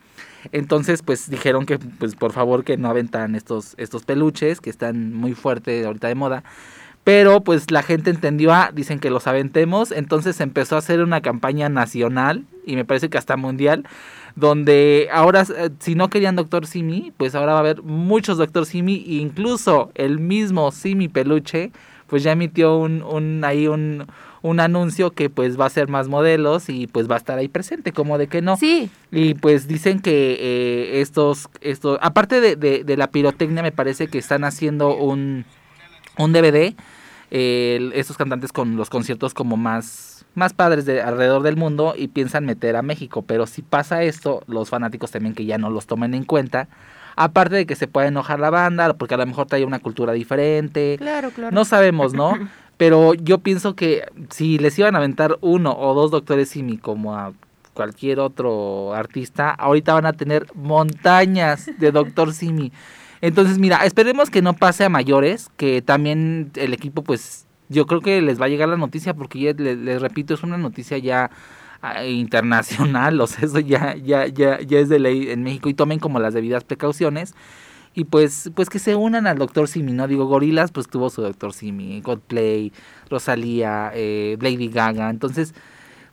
Entonces, 0.51 1.03
pues 1.03 1.29
dijeron 1.29 1.65
que, 1.65 1.77
pues 1.77 2.15
por 2.15 2.33
favor, 2.33 2.63
que 2.63 2.75
no 2.75 2.89
aventan 2.89 3.35
estos, 3.35 3.75
estos 3.77 4.03
peluches, 4.03 4.59
que 4.59 4.71
están 4.71 5.13
muy 5.13 5.35
fuertes 5.35 5.85
ahorita 5.85 6.07
de 6.07 6.15
moda. 6.15 6.43
Pero 7.03 7.43
pues 7.43 7.69
la 7.69 7.83
gente 7.83 8.09
entendió, 8.09 8.53
ah, 8.53 8.71
dicen 8.73 8.99
que 8.99 9.09
los 9.09 9.27
aventemos, 9.27 9.91
entonces 9.91 10.39
empezó 10.39 10.75
a 10.75 10.79
hacer 10.79 11.01
una 11.01 11.21
campaña 11.21 11.67
nacional 11.67 12.45
y 12.65 12.75
me 12.77 12.85
parece 12.85 13.09
que 13.09 13.17
hasta 13.17 13.35
mundial, 13.35 13.85
donde 14.35 15.09
ahora 15.11 15.43
eh, 15.57 15.69
si 15.79 15.95
no 15.95 16.09
querían 16.09 16.35
Doctor 16.35 16.65
Simi, 16.67 17.11
pues 17.17 17.35
ahora 17.35 17.53
va 17.53 17.59
a 17.59 17.61
haber 17.61 17.83
muchos 17.83 18.37
Doctor 18.37 18.65
Simi, 18.65 18.95
e 19.07 19.13
incluso 19.15 19.91
el 19.95 20.19
mismo 20.19 20.71
Simi 20.71 21.07
Peluche, 21.07 21.71
pues 22.07 22.23
ya 22.23 22.31
emitió 22.31 22.77
un, 22.77 23.01
un 23.03 23.43
ahí 23.43 23.67
un, 23.67 24.05
un 24.41 24.59
anuncio 24.59 25.11
que 25.11 25.29
pues 25.29 25.59
va 25.59 25.65
a 25.65 25.69
ser 25.69 25.87
más 25.87 26.07
modelos 26.07 26.67
y 26.69 26.87
pues 26.87 27.09
va 27.09 27.15
a 27.15 27.17
estar 27.17 27.37
ahí 27.37 27.47
presente, 27.47 27.91
como 27.91 28.17
de 28.17 28.27
que 28.27 28.41
no. 28.41 28.57
Sí, 28.57 28.89
Y 29.11 29.35
pues 29.35 29.67
dicen 29.67 29.99
que 29.99 30.37
eh, 30.39 31.01
estos, 31.01 31.47
estos, 31.61 31.97
aparte 32.01 32.41
de, 32.41 32.55
de- 32.55 32.83
de 32.83 32.97
la 32.97 33.07
pirotecnia, 33.07 33.63
me 33.63 33.71
parece 33.71 34.07
que 34.07 34.17
están 34.17 34.43
haciendo 34.43 34.95
un, 34.95 35.45
un 36.17 36.33
DVD, 36.33 36.75
eh, 37.31 37.89
estos 37.95 38.17
cantantes 38.17 38.51
con 38.51 38.75
los 38.75 38.89
conciertos 38.89 39.33
como 39.33 39.57
más, 39.57 40.12
más 40.35 40.53
padres 40.53 40.85
de 40.85 41.01
alrededor 41.01 41.43
del 41.43 41.57
mundo 41.57 41.93
y 41.97 42.07
piensan 42.07 42.45
meter 42.45 42.75
a 42.75 42.81
México. 42.81 43.23
Pero 43.23 43.45
si 43.45 43.61
pasa 43.61 44.03
esto, 44.03 44.43
los 44.47 44.69
fanáticos 44.69 45.11
también 45.11 45.35
que 45.35 45.45
ya 45.45 45.57
no 45.57 45.69
los 45.69 45.87
tomen 45.87 46.13
en 46.13 46.23
cuenta. 46.23 46.67
Aparte 47.15 47.55
de 47.55 47.65
que 47.65 47.75
se 47.75 47.87
puede 47.87 48.07
enojar 48.07 48.39
la 48.39 48.49
banda, 48.49 48.93
porque 48.93 49.13
a 49.13 49.17
lo 49.17 49.25
mejor 49.25 49.47
trae 49.47 49.65
una 49.65 49.79
cultura 49.79 50.13
diferente. 50.13 50.95
claro, 50.97 51.29
claro. 51.29 51.53
No 51.53 51.65
sabemos, 51.65 52.13
¿no? 52.13 52.33
Pero 52.77 53.13
yo 53.13 53.37
pienso 53.37 53.75
que 53.75 54.03
si 54.29 54.57
les 54.57 54.77
iban 54.79 54.95
a 54.95 54.97
aventar 54.97 55.37
uno 55.41 55.77
o 55.77 55.93
dos 55.93 56.09
doctores 56.09 56.49
Simi 56.49 56.77
como 56.77 57.15
a 57.15 57.33
cualquier 57.73 58.19
otro 58.19 58.93
artista, 58.93 59.51
ahorita 59.51 59.93
van 59.93 60.05
a 60.05 60.13
tener 60.13 60.47
montañas 60.55 61.69
de 61.77 61.91
doctor 61.91 62.33
Simi. 62.33 62.71
Entonces, 63.21 63.57
mira, 63.57 63.85
esperemos 63.85 64.29
que 64.29 64.41
no 64.41 64.53
pase 64.53 64.83
a 64.83 64.89
mayores, 64.89 65.49
que 65.55 65.81
también 65.81 66.51
el 66.55 66.73
equipo, 66.73 67.03
pues, 67.03 67.45
yo 67.69 67.85
creo 67.85 68.01
que 68.01 68.21
les 68.21 68.39
va 68.41 68.45
a 68.45 68.49
llegar 68.49 68.69
la 68.69 68.77
noticia, 68.77 69.13
porque 69.13 69.39
ya 69.39 69.53
le- 69.53 69.75
les, 69.75 70.01
repito, 70.01 70.33
es 70.33 70.43
una 70.43 70.57
noticia 70.57 70.97
ya 70.97 71.29
ah, 71.81 72.03
internacional, 72.05 73.19
o 73.21 73.27
sea, 73.27 73.45
eso 73.45 73.59
ya, 73.59 73.95
ya, 73.95 74.27
ya, 74.27 74.59
ya 74.61 74.79
es 74.79 74.89
de 74.89 74.99
ley 74.99 75.29
en 75.31 75.43
México 75.43 75.69
y 75.69 75.73
tomen 75.73 75.99
como 75.99 76.19
las 76.19 76.33
debidas 76.33 76.63
precauciones. 76.63 77.33
Y 77.95 78.05
pues, 78.05 78.49
pues 78.55 78.69
que 78.69 78.79
se 78.79 78.95
unan 78.95 79.27
al 79.27 79.37
Doctor 79.37 79.67
Simi, 79.67 79.91
¿no? 79.93 80.07
Digo, 80.07 80.25
Gorilas, 80.25 80.71
pues 80.71 80.87
tuvo 80.87 81.11
su 81.11 81.21
Doctor 81.21 81.53
Simi, 81.53 82.01
Godplay, 82.01 82.73
Rosalía, 83.07 83.91
eh, 83.93 84.35
Lady 84.41 84.67
Gaga. 84.67 85.11
Entonces, 85.11 85.53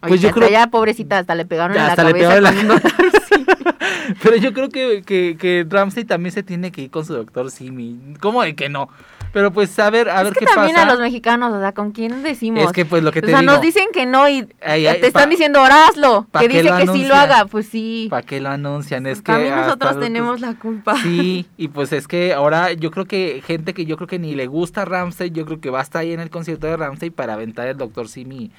pues 0.01 0.13
Oye, 0.13 0.21
yo 0.21 0.29
hasta 0.29 0.41
creo 0.41 0.51
ya, 0.51 0.67
pobrecita, 0.67 1.19
hasta 1.19 1.35
le 1.35 1.47
pegaron 1.47 1.75
Ya, 1.75 1.81
en 1.81 1.87
la 1.87 1.93
hasta 1.93 2.05
le 2.05 2.13
pegaron 2.13 2.43
la-. 2.45 2.83
Pero 4.23 4.37
yo 4.37 4.53
creo 4.53 4.69
que, 4.69 5.03
que, 5.07 5.37
que 5.39 5.67
Ramsey 5.69 6.05
también 6.05 6.33
se 6.33 6.43
tiene 6.43 6.71
que 6.71 6.83
ir 6.83 6.91
con 6.91 7.05
su 7.07 7.15
Doctor 7.15 7.51
Simi. 7.51 7.99
¿Cómo 8.21 8.43
de 8.43 8.55
que 8.55 8.69
no? 8.69 8.89
Pero 9.33 9.53
pues 9.53 9.79
a 9.79 9.89
ver, 9.91 10.09
a 10.09 10.19
es 10.19 10.25
ver 10.25 10.33
que 10.33 10.41
qué 10.41 10.47
también 10.47 10.75
pasa. 10.75 10.89
a 10.89 10.91
los 10.93 11.01
mexicanos, 11.01 11.53
o 11.53 11.61
sea, 11.61 11.73
¿con 11.73 11.93
quién 11.93 12.23
decimos? 12.25 12.65
Es 12.65 12.73
que 12.73 12.85
pues 12.85 13.03
lo 13.05 13.13
que 13.13 13.21
o 13.21 13.23
te 13.23 13.29
sea, 13.29 13.41
digo. 13.41 13.53
nos 13.53 13.61
dicen 13.61 13.87
que 13.93 14.05
no 14.05 14.29
y 14.29 14.49
Ay, 14.61 14.85
te 15.01 15.07
están 15.07 15.25
pa- 15.25 15.31
diciendo, 15.31 15.61
ahora 15.61 15.87
hazlo. 15.87 16.27
¿pa 16.33 16.41
Que 16.41 16.49
dice 16.49 16.63
que 16.63 16.69
sí 16.69 16.75
lo 16.75 16.83
anuncian? 16.93 17.13
haga, 17.19 17.45
pues 17.45 17.67
sí. 17.69 18.09
¿Para 18.11 18.23
qué 18.23 18.41
lo 18.41 18.49
anuncian? 18.49 19.07
Es 19.07 19.19
que 19.23 19.33
También 19.33 19.55
nosotros 19.55 19.91
hasta- 19.93 20.03
tenemos 20.03 20.41
la 20.41 20.55
culpa. 20.55 20.97
Sí, 21.03 21.47
y 21.57 21.69
pues 21.69 21.93
es 21.93 22.09
que 22.09 22.33
ahora 22.35 22.73
yo 22.73 22.91
creo 22.91 23.05
que 23.07 23.41
gente 23.47 23.73
que 23.73 23.87
yo 23.87 23.97
creo 23.97 24.09
que 24.09 24.19
ni 24.19 24.35
le 24.35 24.49
gusta 24.49 24.85
Ramsey, 24.85 25.31
yo 25.31 25.45
creo 25.47 25.61
que 25.61 25.71
va 25.71 25.79
a 25.79 25.83
estar 25.83 26.03
ahí 26.03 26.13
en 26.13 26.21
el 26.21 26.31
concierto 26.31 26.67
de 26.67 26.77
Ramsey 26.77 27.11
para 27.11 27.35
aventar 27.35 27.69
el 27.69 27.77
Doctor 27.77 28.09
Simi. 28.09 28.51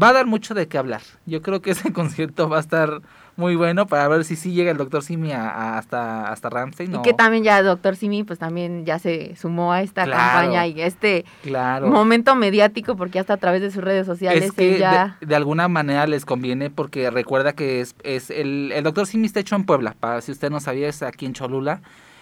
Va 0.00 0.10
a 0.10 0.12
dar 0.12 0.26
mucho 0.26 0.52
de 0.54 0.68
qué 0.68 0.76
hablar. 0.78 1.00
Yo 1.26 1.40
creo 1.42 1.62
que 1.62 1.70
ese 1.70 1.92
concierto 1.94 2.48
va 2.48 2.58
a 2.58 2.60
estar 2.60 3.00
muy 3.40 3.56
bueno 3.56 3.86
para 3.86 4.06
ver 4.06 4.24
si 4.24 4.36
sí 4.36 4.52
llega 4.52 4.70
el 4.70 4.76
Doctor 4.76 5.02
Simi 5.02 5.32
a- 5.32 5.48
a- 5.50 5.78
hasta, 5.78 6.28
hasta 6.30 6.48
Ramsey. 6.50 6.88
Y 6.94 7.02
que 7.02 7.12
también 7.14 7.42
ya 7.42 7.60
Doctor 7.62 7.96
Simi, 7.96 8.22
pues 8.22 8.38
también 8.38 8.84
ya 8.86 9.00
se 9.00 9.34
sumó 9.34 9.72
a 9.72 9.82
esta 9.82 10.04
Claro. 10.04 10.20
campaña 10.20 10.66
y 10.68 10.80
a 10.80 10.86
este 10.86 11.24
claro. 11.42 11.88
momento 11.88 12.36
mediático, 12.36 12.94
porque 12.96 13.18
hasta 13.18 13.32
a 13.34 13.36
través 13.38 13.62
de 13.62 13.70
sus 13.72 13.82
redes 13.82 14.06
sociales 14.06 14.44
Es 14.44 14.52
que 14.52 14.78
ya... 14.78 15.16
de, 15.20 15.26
de 15.26 15.34
alguna 15.34 15.66
manera 15.66 16.06
les 16.06 16.24
conviene 16.24 16.70
porque 16.70 17.10
recuerda 17.10 17.54
que 17.54 17.80
es, 17.80 17.96
es 18.04 18.30
el, 18.30 18.70
el 18.72 18.84
Doctor 18.84 19.06
Simi 19.08 19.26
está 19.26 19.40
hecho 19.40 19.56
en 19.56 19.64
Puebla, 19.64 19.96
para 19.98 20.20
si 20.20 20.30
usted 20.30 20.50
no 20.50 20.60
sabía, 20.60 20.88
es 20.88 21.02
aquí 21.02 21.26
en 21.26 21.32
Cholula. 21.32 21.80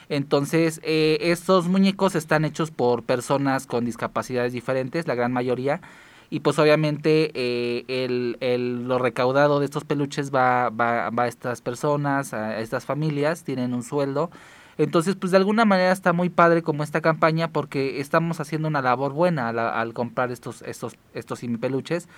Entonces, 0.08 0.80
eh, 0.84 1.18
estos 1.20 1.68
muñecos 1.68 2.14
están 2.14 2.44
hechos 2.46 2.70
por 2.70 3.02
personas 3.02 3.66
con 3.66 3.84
discapacidades 3.84 4.52
diferentes, 4.54 5.06
la 5.06 5.14
gran 5.14 5.32
mayoría. 5.32 5.80
Y 6.30 6.40
pues 6.40 6.58
obviamente 6.58 7.30
eh, 7.34 7.84
el, 7.88 8.36
el- 8.40 8.86
lo 8.86 8.98
recaudado 8.98 9.60
de 9.60 9.64
estos 9.64 9.84
peluches 9.84 10.32
va, 10.34 10.68
va, 10.68 11.08
va 11.10 11.22
a 11.24 11.28
estas 11.28 11.62
personas, 11.62 12.34
a 12.34 12.60
estas 12.60 12.84
familias, 12.84 13.44
tienen 13.44 13.72
un 13.72 13.82
sueldo. 13.82 14.30
Entonces, 14.76 15.16
pues 15.16 15.32
de 15.32 15.38
alguna 15.38 15.64
manera 15.64 15.90
está 15.90 16.12
muy 16.12 16.28
padre 16.28 16.62
como 16.62 16.84
esta 16.84 17.00
campaña 17.00 17.48
porque 17.48 18.00
estamos 18.00 18.40
haciendo 18.40 18.68
una 18.68 18.82
labor 18.82 19.12
buena 19.12 19.48
al, 19.48 19.92
comprar 19.94 20.30
estos, 20.30 20.62
estos, 20.62 20.96
estos 21.14 21.40
peluches. 21.60 22.08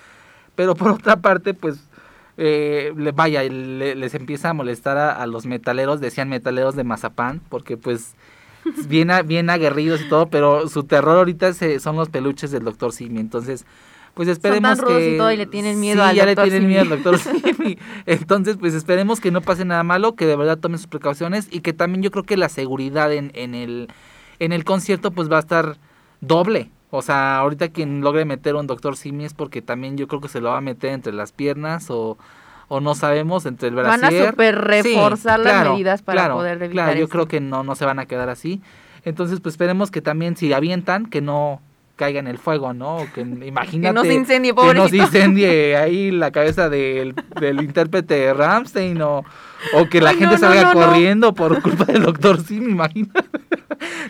Pero 0.57 0.75
por 0.75 0.91
otra 0.93 1.17
parte, 1.17 1.55
pues, 1.55 1.89
eh, 2.37 2.93
vaya, 3.15 3.43
le- 3.45 3.95
les 3.95 4.15
empieza 4.15 4.51
a 4.51 4.55
molestar 4.55 4.99
a, 4.99 5.27
los 5.27 5.47
metaleros, 5.47 6.01
decían 6.01 6.29
metaleros 6.29 6.75
de 6.77 6.85
Mazapán, 6.85 7.41
porque 7.49 7.77
pues 7.77 8.15
bien, 8.89 9.11
bien 9.27 9.51
aguerridos 9.51 10.03
y 10.03 10.09
todo, 10.09 10.27
pero 10.29 10.69
su 10.69 10.85
terror 10.85 11.17
ahorita 11.19 11.53
se- 11.55 11.81
son 11.81 11.97
los 11.97 12.09
peluches 12.11 12.51
del 12.51 12.65
Doctor 12.65 12.93
Simi. 12.93 13.21
Entonces, 13.21 13.65
pues 14.15 14.29
esperemos 14.29 14.77
tan 14.77 14.87
rudos 14.87 14.99
que 14.99 15.15
y 15.15 15.19
todo 15.19 15.33
y 15.33 15.37
le 15.37 15.47
tienen 15.47 15.81
miedo 15.81 16.03
sí, 16.03 16.09
al 16.09 16.17
ya 16.17 16.27
doctor 16.27 16.45
le 16.45 16.51
tienen 16.51 16.63
Simi. 16.63 16.67
miedo 16.75 16.83
al 16.83 16.89
doctor 17.03 17.19
Simi. 17.57 17.79
Entonces, 18.07 18.57
pues 18.59 18.75
esperemos 18.75 19.21
que 19.21 19.31
no 19.31 19.41
pase 19.41 19.65
nada 19.65 19.83
malo, 19.83 20.15
que 20.15 20.27
de 20.27 20.37
verdad 20.37 20.59
tomen 20.59 20.79
sus 20.79 20.87
precauciones 20.89 21.49
y 21.51 21.61
que 21.61 21.73
también 21.73 22.03
yo 22.03 22.11
creo 22.11 22.25
que 22.25 22.37
la 22.37 22.49
seguridad 22.49 23.13
en, 23.13 23.31
en 23.35 23.55
el 23.55 23.89
en 24.39 24.53
el 24.53 24.65
concierto 24.65 25.11
pues 25.11 25.31
va 25.31 25.37
a 25.37 25.41
estar 25.41 25.77
doble. 26.21 26.71
O 26.91 27.03
sea, 27.03 27.39
ahorita 27.39 27.69
quien 27.69 28.01
logre 28.01 28.25
meter 28.25 28.57
un 28.57 28.67
doctor 28.67 28.97
Simi 28.97 29.25
es 29.25 29.35
porque 29.35 29.63
también 29.63 29.97
yo 29.97 30.09
creo 30.09 30.21
que 30.21 30.29
se 30.29 30.41
lo 30.41 30.51
va 30.51 30.59
a 30.59 30.61
meter 30.63 30.91
entre 30.93 31.13
las 31.13 31.31
piernas 31.31 31.89
o, 31.91 32.19
o 32.69 32.81
no 32.81 32.95
sabemos, 32.97 33.47
entre 33.47 33.69
el 33.69 33.75
Van 33.77 33.87
a 33.87 33.97
brasier. 33.99 34.31
super 34.31 34.59
reforzar 34.59 35.39
Sí, 35.39 35.45
las 35.45 35.53
claro, 35.53 35.73
medidas 35.75 36.03
para 36.03 36.23
claro, 36.23 36.35
poder 36.37 36.55
evitar 36.63 36.73
Claro, 36.87 36.99
yo 36.99 37.05
esto. 37.05 37.13
creo 37.13 37.29
que 37.29 37.41
no, 37.41 37.63
no 37.63 37.75
se 37.77 37.85
van 37.85 37.99
a 38.01 38.07
quedar 38.07 38.29
así. 38.29 38.61
Entonces, 39.05 39.41
pues 39.41 39.53
esperemos 39.55 39.91
que 39.91 40.03
también 40.03 40.37
si 40.37 40.53
avientan, 40.53 41.07
que 41.07 41.21
no 41.21 41.61
caiga 42.01 42.19
en 42.19 42.27
el 42.27 42.39
fuego, 42.39 42.73
¿no? 42.73 43.07
Que 43.15 43.21
imagínate 43.47 43.93
no 43.95 44.03
se 44.03 44.15
incendie, 44.15 44.53
que 44.53 44.57
no 44.57 44.63
se 44.73 44.75
pobrecito. 44.75 45.05
incendie 45.05 45.77
ahí 45.77 46.11
la 46.11 46.31
cabeza 46.31 46.69
del, 46.69 47.15
del 47.41 47.63
intérprete 47.63 48.15
de 48.15 48.35
Ramstein 48.35 49.01
o, 49.03 49.25
o 49.75 49.89
que 49.89 50.01
la 50.01 50.11
Ay, 50.11 50.17
gente 50.17 50.35
no, 50.35 50.39
salga 50.41 50.63
no, 50.63 50.75
no. 50.75 50.87
corriendo 50.87 51.35
por 51.35 51.61
culpa 51.63 51.85
del 51.85 52.03
doctor 52.03 52.41
Sim, 52.43 52.69
imagínate. 52.71 53.21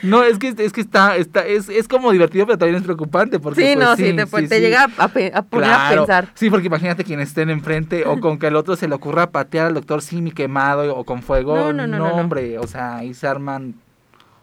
No, 0.02 0.24
es 0.24 0.38
que 0.38 0.48
es 0.56 0.72
que 0.72 0.80
está, 0.80 1.16
está 1.16 1.46
es, 1.46 1.68
es 1.68 1.86
como 1.86 2.10
divertido, 2.10 2.44
pero 2.46 2.58
también 2.58 2.76
es 2.76 2.82
preocupante 2.82 3.38
porque 3.38 3.60
Sí, 3.60 3.74
pues, 3.76 3.86
no, 3.86 3.94
sí, 3.94 4.14
te, 4.14 4.26
te 4.48 4.56
sí. 4.56 4.60
llega 4.60 4.88
a, 4.96 5.08
pe- 5.08 5.30
a 5.32 5.42
poner 5.42 5.70
a 5.70 5.90
pensar. 5.90 6.28
Sí, 6.34 6.50
porque 6.50 6.66
imagínate 6.66 7.04
quienes 7.04 7.28
estén 7.28 7.50
enfrente 7.50 8.04
o 8.04 8.18
con 8.18 8.38
que 8.38 8.48
al 8.48 8.56
otro 8.56 8.74
se 8.74 8.88
le 8.88 8.94
ocurra 8.96 9.30
patear 9.30 9.66
al 9.66 9.74
doctor 9.74 10.02
Simi 10.02 10.32
quemado 10.32 10.96
o 10.96 11.04
con 11.04 11.22
fuego. 11.22 11.54
No, 11.54 11.72
no, 11.72 11.86
no, 11.86 11.98
no, 11.98 12.08
no. 12.08 12.14
hombre, 12.16 12.58
o 12.58 12.66
sea, 12.66 12.96
ahí 12.96 13.14
se 13.14 13.28
arman 13.28 13.74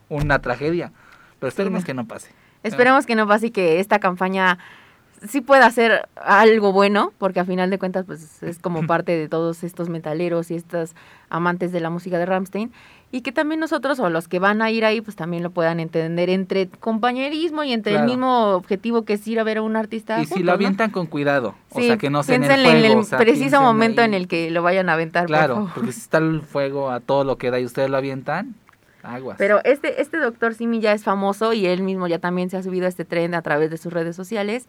una 0.08 0.40
tragedia. 0.40 0.92
Pero 1.40 1.50
esperemos 1.50 1.84
que 1.84 1.94
no 1.94 2.06
pase. 2.08 2.30
Esperemos 2.63 3.06
que 3.06 3.15
no 3.15 3.28
pase 3.28 3.48
y 3.48 3.52
que 3.52 3.80
esta 3.80 4.00
campaña 4.00 4.58
sí 5.28 5.41
pueda 5.41 5.70
ser 5.72 6.08
algo 6.15 6.72
bueno, 6.74 7.12
porque 7.17 7.39
a 7.39 7.46
final 7.46 7.70
de 7.72 7.80
cuentas 7.80 8.06
pues 8.06 8.43
es 8.43 8.60
como 8.60 8.82
parte 8.88 9.13
de 9.17 9.28
todos 9.28 9.63
estos 9.63 9.89
metaleros 9.89 10.52
y 10.52 10.56
estos 10.56 10.93
amantes 11.30 11.72
de 11.72 11.80
la 11.80 11.89
música 11.89 12.17
de 12.20 12.26
Ramstein 12.28 12.72
y 13.10 13.22
que 13.22 13.32
también 13.32 13.60
nosotros 13.62 14.00
o 14.00 14.10
los 14.10 14.28
que 14.28 14.38
van 14.38 14.62
a 14.62 14.70
ir 14.70 14.84
ahí 14.86 15.00
pues 15.02 15.15
también 15.15 15.41
lo 15.41 15.50
puedan 15.50 15.80
entender 15.80 16.30
entre 16.30 16.67
compañerismo 16.67 17.63
y 17.63 17.72
entre 17.74 17.93
Claro. 17.93 18.04
el 18.06 18.12
mismo 18.12 18.50
objetivo 18.50 19.06
que 19.06 19.13
es 19.13 19.26
ir 19.28 19.39
a 19.39 19.43
ver 19.43 19.58
a 19.58 19.62
un 19.63 19.76
artista. 19.76 20.22
y 20.22 20.26
si 20.26 20.39
lo 20.39 20.48
¿no? 20.48 20.52
avientan 20.52 20.91
con 20.91 21.08
cuidado, 21.08 21.56
o 21.72 21.80
sea, 21.82 21.98
que 21.98 22.10
no 22.10 22.22
sea 22.22 22.36
en 22.36 22.43
el 22.43 22.50
fuego. 22.52 22.70
en 22.78 22.86
el 22.86 22.98
o 22.98 23.04
sea, 23.04 23.17
preciso 23.17 23.62
momento 23.62 24.02
ahí. 24.02 24.08
en 24.08 24.13
el 24.13 24.28
que 24.28 24.52
lo 24.52 24.62
vayan 24.62 24.89
a 24.89 24.93
aventar. 24.93 25.24
por 25.24 25.28
Claro, 25.30 25.56
favor. 25.56 25.72
porque 25.74 25.91
si 25.93 26.02
está 26.02 26.17
el 26.20 26.41
fuego 26.41 26.91
a 26.91 27.00
todo 27.00 27.24
lo 27.24 27.38
que 27.38 27.50
da 27.50 27.60
y 27.60 27.65
ustedes 27.65 27.89
lo 27.89 27.98
avientan, 27.98 28.56
aguas. 29.08 29.38
Pero 29.38 29.60
este, 29.63 30.02
este 30.02 30.17
doctor 30.17 30.54
Simi 30.54 30.80
ya 30.80 30.93
es 30.93 31.04
famoso 31.04 31.54
y 31.54 31.65
él 31.65 31.82
mismo 31.82 32.08
ya 32.08 32.20
también 32.20 32.50
se 32.50 32.58
ha 32.58 32.63
subido 32.63 32.86
a 32.86 32.89
este 32.89 33.06
tren 33.06 33.34
a 33.36 33.41
través 33.41 33.70
de 33.70 33.78
sus 33.78 33.91
redes 33.93 34.15
sociales. 34.15 34.67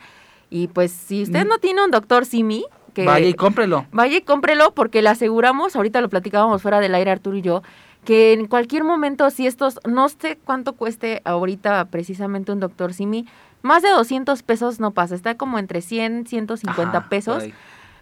Y 0.51 0.69
pues 0.69 0.93
si 0.93 1.23
usted 1.23 1.45
Mm. 1.45 1.49
no 1.49 1.59
tiene 1.59 1.85
un 1.85 1.91
doctor 1.91 2.25
Simi, 2.25 2.65
que 2.95 3.05
Vaya 3.05 3.27
y 3.29 3.35
cómprelo. 3.35 3.87
vaya 3.93 4.17
y 4.17 4.21
cómprelo 4.23 4.73
porque 4.75 5.03
le 5.03 5.11
aseguramos, 5.11 5.77
ahorita 5.77 6.01
lo 6.01 6.09
platicábamos 6.09 6.63
fuera 6.63 6.81
del 6.81 6.95
aire 6.95 7.11
Arturo 7.11 7.37
y 7.37 7.43
yo, 7.43 7.63
que 8.05 8.33
en 8.33 8.47
cualquier 8.47 8.83
momento 8.85 9.29
si 9.31 9.47
estos, 9.47 9.79
no 9.87 10.09
sé 10.09 10.39
cuánto 10.45 10.73
cueste 10.73 11.21
ahorita 11.25 11.85
precisamente 11.87 12.51
un 12.53 12.61
doctor 12.61 12.95
Simi, 12.95 13.27
más 13.61 13.83
de 13.83 13.91
200 13.91 14.43
pesos 14.43 14.81
no 14.81 14.93
pasa, 14.93 15.15
está 15.15 15.37
como 15.37 15.59
entre 15.59 15.83
100, 15.83 16.27
150 16.27 16.99
Ajá, 16.99 17.09
pesos. 17.09 17.45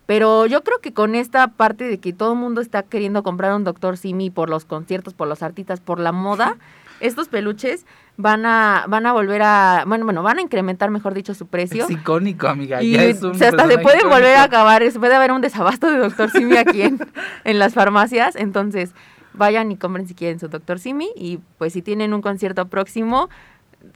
Pero 0.07 0.47
yo 0.47 0.63
creo 0.63 0.79
que 0.81 0.93
con 0.93 1.15
esta 1.15 1.49
parte 1.49 1.85
de 1.85 1.99
que 1.99 2.13
todo 2.13 2.33
el 2.33 2.39
mundo 2.39 2.61
está 2.61 2.85
queriendo 2.85 3.23
comprar 3.23 3.55
un 3.55 3.65
Doctor 3.65 3.97
Simi 3.97 4.31
por 4.31 4.49
los 4.49 4.65
conciertos, 4.65 5.15
por 5.15 5.27
los 5.27 5.43
artistas, 5.43 5.81
por 5.81 5.99
la 5.99 6.13
moda, 6.13 6.57
estos 7.01 7.29
peluches 7.29 7.85
van 8.17 8.47
a 8.47 8.87
van 8.89 9.05
a 9.05 9.13
volver 9.13 9.43
a 9.43 9.85
bueno, 9.87 10.05
bueno, 10.05 10.23
van 10.23 10.39
a 10.39 10.43
incrementar, 10.43 10.91
mejor 10.91 11.13
dicho, 11.13 11.35
su 11.35 11.47
precio. 11.47 11.85
Es 11.85 11.91
icónico, 11.91 12.47
amiga. 12.47 12.83
Y 12.83 12.93
ya 12.93 13.05
es 13.05 13.23
un 13.23 13.33
o 13.33 13.35
sea, 13.35 13.49
hasta 13.49 13.67
se 13.67 13.79
pueden 13.79 14.09
volver 14.09 14.37
a 14.37 14.45
acabar, 14.45 14.89
se 14.91 14.99
puede 14.99 15.15
haber 15.15 15.33
un 15.33 15.41
desabasto 15.41 15.91
de 15.91 15.99
Doctor 15.99 16.31
Simi 16.31 16.57
aquí 16.57 16.83
en, 16.83 16.99
en 17.45 17.59
las 17.59 17.75
farmacias, 17.75 18.37
entonces 18.37 18.95
vayan 19.35 19.71
y 19.71 19.77
compren 19.77 20.07
si 20.07 20.15
quieren 20.15 20.39
su 20.39 20.49
Doctor 20.49 20.79
Simi 20.79 21.11
y 21.15 21.41
pues 21.59 21.73
si 21.73 21.83
tienen 21.83 22.15
un 22.15 22.23
concierto 22.23 22.67
próximo, 22.69 23.29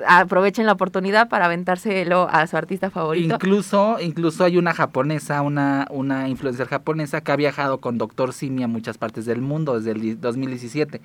aprovechen 0.06 0.66
la 0.66 0.72
oportunidad 0.72 1.28
para 1.28 1.46
aventárselo 1.46 2.28
a 2.30 2.46
su 2.46 2.56
artista 2.56 2.90
favorito. 2.90 3.34
Incluso, 3.34 3.98
incluso 4.00 4.44
hay 4.44 4.56
una 4.56 4.72
japonesa, 4.74 5.42
una, 5.42 5.86
una 5.90 6.28
influencer 6.28 6.66
japonesa 6.68 7.20
que 7.20 7.32
ha 7.32 7.36
viajado 7.36 7.78
con 7.78 7.98
Doctor 7.98 8.32
Simi 8.32 8.62
a 8.62 8.68
muchas 8.68 8.98
partes 8.98 9.26
del 9.26 9.40
mundo 9.40 9.76
desde 9.78 9.92
el 9.92 10.00
di- 10.00 10.14
2017. 10.14 11.00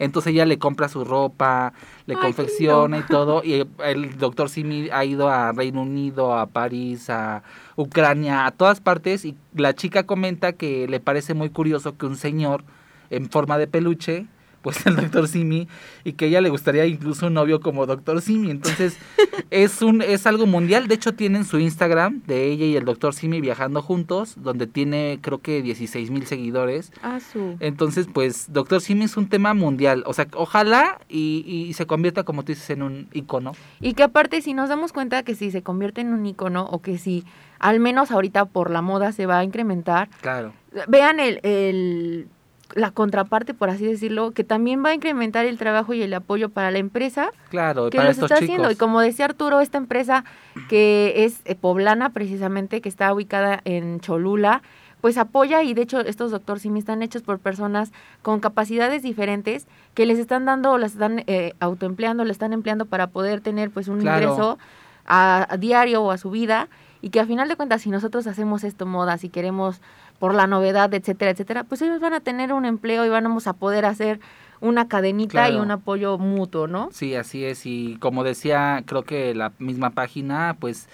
Entonces 0.00 0.32
ella 0.32 0.46
le 0.46 0.58
compra 0.58 0.88
su 0.88 1.04
ropa, 1.04 1.72
le 2.06 2.14
Ay, 2.14 2.20
confecciona 2.22 2.98
y 2.98 3.02
todo. 3.02 3.42
Y 3.42 3.66
el 3.84 4.16
Doctor 4.16 4.48
Simi 4.48 4.88
ha 4.92 5.04
ido 5.04 5.28
a 5.28 5.50
Reino 5.52 5.82
Unido, 5.82 6.36
a 6.38 6.46
París, 6.46 7.10
a 7.10 7.42
Ucrania, 7.74 8.46
a 8.46 8.52
todas 8.52 8.80
partes. 8.80 9.24
Y 9.24 9.34
la 9.54 9.74
chica 9.74 10.04
comenta 10.04 10.52
que 10.52 10.86
le 10.86 11.00
parece 11.00 11.34
muy 11.34 11.50
curioso 11.50 11.96
que 11.96 12.06
un 12.06 12.16
señor 12.16 12.62
en 13.10 13.28
forma 13.28 13.58
de 13.58 13.66
peluche, 13.66 14.26
pues 14.62 14.84
el 14.86 14.96
Doctor 14.96 15.28
Simi, 15.28 15.68
y 16.04 16.12
que 16.14 16.24
a 16.26 16.28
ella 16.28 16.40
le 16.40 16.48
gustaría 16.50 16.84
incluso 16.86 17.26
un 17.28 17.34
novio 17.34 17.60
como 17.60 17.86
Doctor 17.86 18.20
Simi. 18.22 18.50
Entonces, 18.50 18.96
es 19.50 19.82
un 19.82 20.02
es 20.02 20.26
algo 20.26 20.46
mundial. 20.46 20.88
De 20.88 20.94
hecho, 20.94 21.14
tienen 21.14 21.44
su 21.44 21.58
Instagram 21.58 22.22
de 22.26 22.46
ella 22.50 22.66
y 22.66 22.76
el 22.76 22.84
Doctor 22.84 23.14
Simi 23.14 23.40
viajando 23.40 23.82
juntos, 23.82 24.34
donde 24.36 24.66
tiene 24.66 25.18
creo 25.22 25.38
que 25.38 25.62
16 25.62 26.10
mil 26.10 26.26
seguidores. 26.26 26.92
Ah, 27.02 27.18
su. 27.20 27.56
Entonces, 27.60 28.08
pues, 28.12 28.52
Doctor 28.52 28.80
Simi 28.80 29.04
es 29.04 29.16
un 29.16 29.28
tema 29.28 29.54
mundial. 29.54 30.02
O 30.06 30.12
sea, 30.14 30.26
ojalá 30.34 30.98
y, 31.08 31.44
y 31.68 31.72
se 31.74 31.86
convierta, 31.86 32.24
como 32.24 32.42
tú 32.44 32.52
dices, 32.52 32.70
en 32.70 32.82
un 32.82 33.08
icono. 33.12 33.52
Y 33.80 33.94
que 33.94 34.02
aparte, 34.02 34.42
si 34.42 34.54
nos 34.54 34.68
damos 34.68 34.92
cuenta 34.92 35.22
que 35.22 35.34
si 35.34 35.50
se 35.50 35.62
convierte 35.62 36.00
en 36.00 36.12
un 36.12 36.26
icono 36.26 36.64
o 36.66 36.80
que 36.82 36.98
si 36.98 37.24
al 37.58 37.80
menos 37.80 38.10
ahorita 38.10 38.44
por 38.44 38.70
la 38.70 38.82
moda 38.82 39.12
se 39.12 39.26
va 39.26 39.38
a 39.38 39.44
incrementar, 39.44 40.08
Claro. 40.20 40.52
vean 40.88 41.18
el, 41.20 41.40
el- 41.42 42.28
la 42.74 42.90
contraparte, 42.90 43.54
por 43.54 43.70
así 43.70 43.86
decirlo, 43.86 44.32
que 44.32 44.44
también 44.44 44.84
va 44.84 44.90
a 44.90 44.94
incrementar 44.94 45.46
el 45.46 45.56
trabajo 45.58 45.94
y 45.94 46.02
el 46.02 46.12
apoyo 46.12 46.50
para 46.50 46.70
la 46.70 46.78
empresa 46.78 47.30
Claro, 47.50 47.88
que 47.90 47.96
para 47.96 48.08
los 48.10 48.16
estos 48.18 48.30
está 48.30 48.40
chicos. 48.40 48.54
haciendo. 48.56 48.70
Y 48.70 48.76
como 48.76 49.00
decía 49.00 49.24
Arturo, 49.24 49.60
esta 49.60 49.78
empresa 49.78 50.24
que 50.68 51.24
es 51.24 51.40
eh, 51.46 51.54
poblana 51.54 52.10
precisamente, 52.10 52.80
que 52.80 52.88
está 52.88 53.12
ubicada 53.14 53.60
en 53.64 54.00
Cholula, 54.00 54.62
pues 55.00 55.16
apoya 55.16 55.62
y 55.62 55.74
de 55.74 55.82
hecho 55.82 56.00
estos 56.00 56.30
doctor 56.32 56.58
Simi 56.58 56.80
están 56.80 57.02
hechos 57.02 57.22
por 57.22 57.38
personas 57.38 57.92
con 58.22 58.40
capacidades 58.40 59.02
diferentes 59.02 59.66
que 59.94 60.06
les 60.06 60.18
están 60.18 60.44
dando, 60.44 60.76
las 60.76 60.92
están 60.92 61.22
eh, 61.28 61.54
autoempleando, 61.60 62.24
le 62.24 62.32
están 62.32 62.52
empleando 62.52 62.84
para 62.84 63.06
poder 63.06 63.40
tener 63.40 63.70
pues 63.70 63.86
un 63.88 64.00
Claro. 64.00 64.24
ingreso 64.24 64.58
a, 65.06 65.46
a 65.52 65.56
diario 65.56 66.02
o 66.02 66.10
a 66.10 66.18
su 66.18 66.30
vida 66.30 66.68
y 67.00 67.10
que 67.10 67.20
a 67.20 67.26
final 67.26 67.48
de 67.48 67.54
cuentas 67.54 67.82
si 67.82 67.90
nosotros 67.90 68.26
hacemos 68.26 68.64
esto 68.64 68.84
moda, 68.86 69.16
si 69.18 69.28
queremos 69.28 69.80
por 70.18 70.34
la 70.34 70.46
novedad, 70.46 70.92
etcétera, 70.92 71.30
etcétera, 71.30 71.64
pues 71.64 71.82
ellos 71.82 72.00
van 72.00 72.14
a 72.14 72.20
tener 72.20 72.52
un 72.52 72.64
empleo 72.64 73.04
y 73.04 73.08
vamos 73.08 73.46
a 73.46 73.52
poder 73.52 73.84
hacer 73.84 74.20
una 74.60 74.88
cadenita 74.88 75.48
y 75.50 75.56
un 75.56 75.70
apoyo 75.70 76.18
mutuo, 76.18 76.66
¿no? 76.66 76.88
Sí, 76.92 77.14
así 77.14 77.44
es. 77.44 77.64
Y 77.64 77.96
como 78.00 78.24
decía, 78.24 78.82
creo 78.86 79.04
que 79.04 79.34
la 79.34 79.52
misma 79.58 79.90
página, 79.90 80.56
pues 80.58 80.88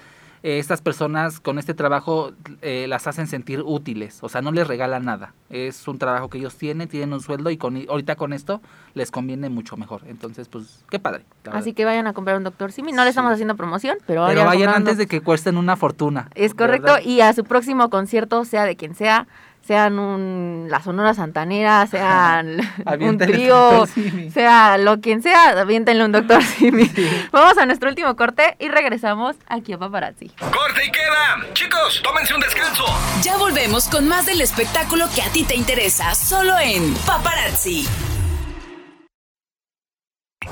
eh, 0.44 0.59
estas 0.59 0.83
personas 0.83 1.40
con 1.40 1.59
este 1.59 1.72
trabajo 1.72 2.33
eh, 2.61 2.85
las 2.87 3.07
hacen 3.07 3.26
sentir 3.26 3.62
útiles. 3.64 4.18
O 4.20 4.28
sea, 4.28 4.42
no 4.42 4.52
les 4.52 4.68
regalan 4.68 5.07
nada. 5.07 5.33
Es 5.48 5.88
un 5.88 5.98
trabajo 5.98 6.28
que 6.28 6.37
ellos 6.37 6.54
tienen, 6.57 6.87
tienen 6.87 7.14
un 7.14 7.22
sueldo 7.22 7.48
y 7.48 7.57
con, 7.57 7.83
ahorita 7.88 8.16
con 8.16 8.35
esto 8.35 8.61
les 8.92 9.11
conviene 9.11 9.48
mucho 9.48 9.78
mejor. 9.78 10.02
Entonces, 10.07 10.48
pues, 10.48 10.85
qué 10.90 10.98
padre. 10.98 11.24
Así 11.50 11.72
que 11.72 11.87
vayan 11.87 12.07
a 12.09 12.12
comprar 12.12 12.37
un 12.37 12.44
Doctor 12.44 12.72
Simi. 12.72 12.92
No 12.92 13.04
le 13.04 13.09
estamos 13.09 13.33
haciendo 13.33 13.57
promoción, 13.57 13.96
pero, 14.07 14.26
Pero 14.26 14.44
vayan 14.44 14.68
antes 14.68 14.98
de 14.98 15.07
que 15.07 15.22
cuesten 15.22 15.57
una 15.57 15.76
fortuna. 15.76 16.28
Es 16.35 16.52
correcto. 16.52 16.92
¿verdad? 16.92 17.09
Y 17.09 17.22
a 17.22 17.33
su 17.33 17.44
próximo 17.44 17.88
concierto, 17.88 18.44
sea 18.44 18.66
de 18.66 18.76
quien 18.76 18.94
sea, 18.94 19.26
sean 19.66 19.98
un, 19.98 20.66
la 20.70 20.83
Sonora 20.83 21.14
Santanera, 21.14 21.87
sean 21.87 22.61
un 23.00 23.18
trío, 23.18 23.87
sea 24.33 24.79
lo 24.79 25.00
quien 25.00 25.22
sea, 25.22 25.61
aviéntenle 25.61 26.05
un 26.05 26.12
Doctor 26.12 26.42
Simi. 26.59 26.90
Vamos 27.33 27.57
a 27.59 27.66
nuestro 27.66 27.88
último 27.88 28.14
corte 28.16 28.57
y 28.59 28.68
regresamos 28.68 29.37
aquí 29.46 29.72
a 29.72 29.79
Paparazzi. 29.79 30.29
¡Corte 30.38 30.85
y 30.87 30.90
queda! 30.90 31.53
Chicos, 31.55 32.00
tómense 32.03 32.35
un 32.35 32.40
descanso. 32.40 32.85
Ya 33.22 33.37
volvemos 33.37 33.88
con 33.88 34.07
más 34.07 34.27
del 34.27 34.40
espectáculo 34.40 35.07
que 35.14 35.22
a 35.22 35.29
ti 35.31 35.44
te 35.44 35.55
interesa, 35.55 36.14
solo 36.14 36.59
en 36.59 36.94
Paparazzi. 37.07 37.88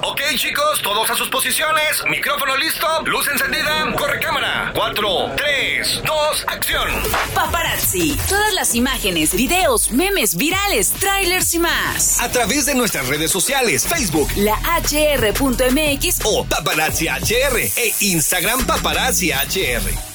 Ok, 0.00 0.20
chicos, 0.36 0.80
todos 0.82 1.10
a 1.10 1.14
sus 1.16 1.28
posiciones. 1.28 2.02
Micrófono 2.08 2.56
listo, 2.56 2.86
luz 3.04 3.28
encendida, 3.28 3.92
corre 3.96 4.18
cámara. 4.20 4.72
4, 4.74 5.32
3, 5.36 6.02
2, 6.04 6.44
acción. 6.48 6.88
Paparazzi. 7.34 8.16
Todas 8.28 8.54
las 8.54 8.74
imágenes, 8.74 9.34
videos, 9.34 9.90
memes 9.90 10.36
virales, 10.36 10.92
trailers 10.92 11.54
y 11.54 11.58
más. 11.58 12.20
A 12.20 12.30
través 12.30 12.66
de 12.66 12.74
nuestras 12.74 13.08
redes 13.08 13.30
sociales, 13.30 13.86
Facebook 13.86 14.28
La 14.36 14.56
HR.mx 14.80 16.20
o 16.24 16.44
Paparazzi 16.44 17.08
HR 17.08 17.58
e 17.76 17.94
Instagram 18.00 18.64
Paparazzi 18.66 19.30
HR. 19.30 20.11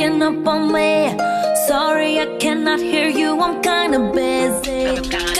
You're 0.00 0.22
up 0.24 0.48
on 0.48 0.72
me. 0.72 1.14
Sorry, 1.66 2.18
I 2.20 2.26
cannot 2.38 2.80
hear 2.80 3.08
you. 3.08 3.38
I'm 3.38 3.60
kinda 3.60 3.98
busy. 4.14 5.39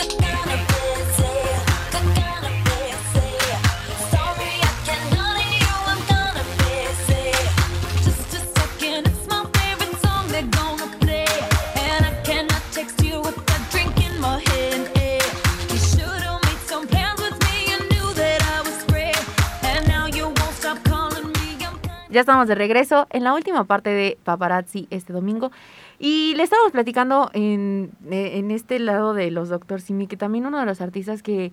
Ya 22.11 22.21
estamos 22.21 22.49
de 22.49 22.55
regreso 22.57 23.07
en 23.11 23.23
la 23.25 23.35
última 23.35 23.65
parte 23.65 23.91
de 23.91 24.19
Paparazzi 24.25 24.89
este 24.91 25.13
domingo. 25.13 25.53
Y 25.99 26.35
le 26.37 26.43
estábamos 26.43 26.73
platicando 26.73 27.31
en, 27.35 27.93
eh, 28.11 28.33
en 28.39 28.51
este 28.51 28.79
lado 28.81 29.15
de 29.15 29.31
los 29.31 29.49
Doctor 29.49 29.81
Simi, 29.81 30.07
que 30.09 30.17
también 30.17 30.45
uno 30.47 30.59
de 30.59 30.67
los 30.67 30.81
artistas 30.81 31.23
que 31.23 31.53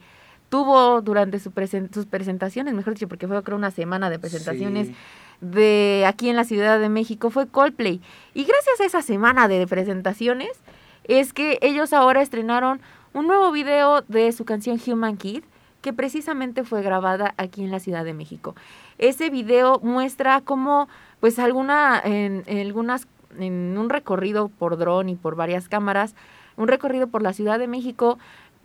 tuvo 0.49 1.01
durante 1.01 1.39
su 1.39 1.51
presen- 1.51 1.93
sus 1.93 2.05
presentaciones, 2.05 2.74
mejor 2.74 2.93
dicho, 2.93 3.08
porque 3.08 3.28
fue 3.28 3.43
creo 3.43 3.58
una 3.58 3.70
semana 3.72 4.10
de 4.10 4.18
presentaciones 4.18 4.88
Sí. 4.88 4.95
de 5.41 6.05
aquí 6.08 6.30
en 6.30 6.36
la 6.38 6.43
Ciudad 6.45 6.80
de 6.80 6.89
México, 6.89 7.30
fue 7.30 7.47
Coldplay. 7.47 8.01
Y 8.34 8.45
gracias 8.45 8.80
a 8.80 8.86
esa 8.86 9.01
semana 9.01 9.47
de 9.47 9.68
presentaciones 9.68 10.49
es 11.03 11.34
que 11.34 11.60
ellos 11.62 11.93
ahora 11.93 12.22
estrenaron 12.22 12.80
un 13.14 13.28
nuevo 13.28 13.51
video 13.51 14.01
de 14.08 14.32
su 14.32 14.45
canción 14.45 14.80
Human 14.88 15.18
Kid, 15.18 15.43
que 15.82 15.93
precisamente 15.93 16.63
fue 16.63 16.82
grabada 16.82 17.34
aquí 17.38 17.63
en 17.63 17.71
la 17.71 17.80
Ciudad 17.80 18.03
de 18.03 18.13
México. 18.13 18.55
Ese 18.97 19.30
video 19.30 19.80
muestra 19.82 20.41
cómo, 20.41 20.88
pues, 21.19 21.39
alguna, 21.39 22.01
en, 22.03 22.43
algunas, 22.47 23.07
en 23.38 23.78
un 23.78 23.89
recorrido 23.89 24.49
por 24.49 24.78
dron 24.78 25.09
y 25.09 25.15
por 25.15 25.36
varias 25.36 25.69
cámaras, 25.69 26.15
un 26.55 26.67
recorrido 26.67 27.07
por 27.07 27.21
la 27.21 27.34
Ciudad 27.34 27.59
de 27.59 27.67
México, 27.67 28.17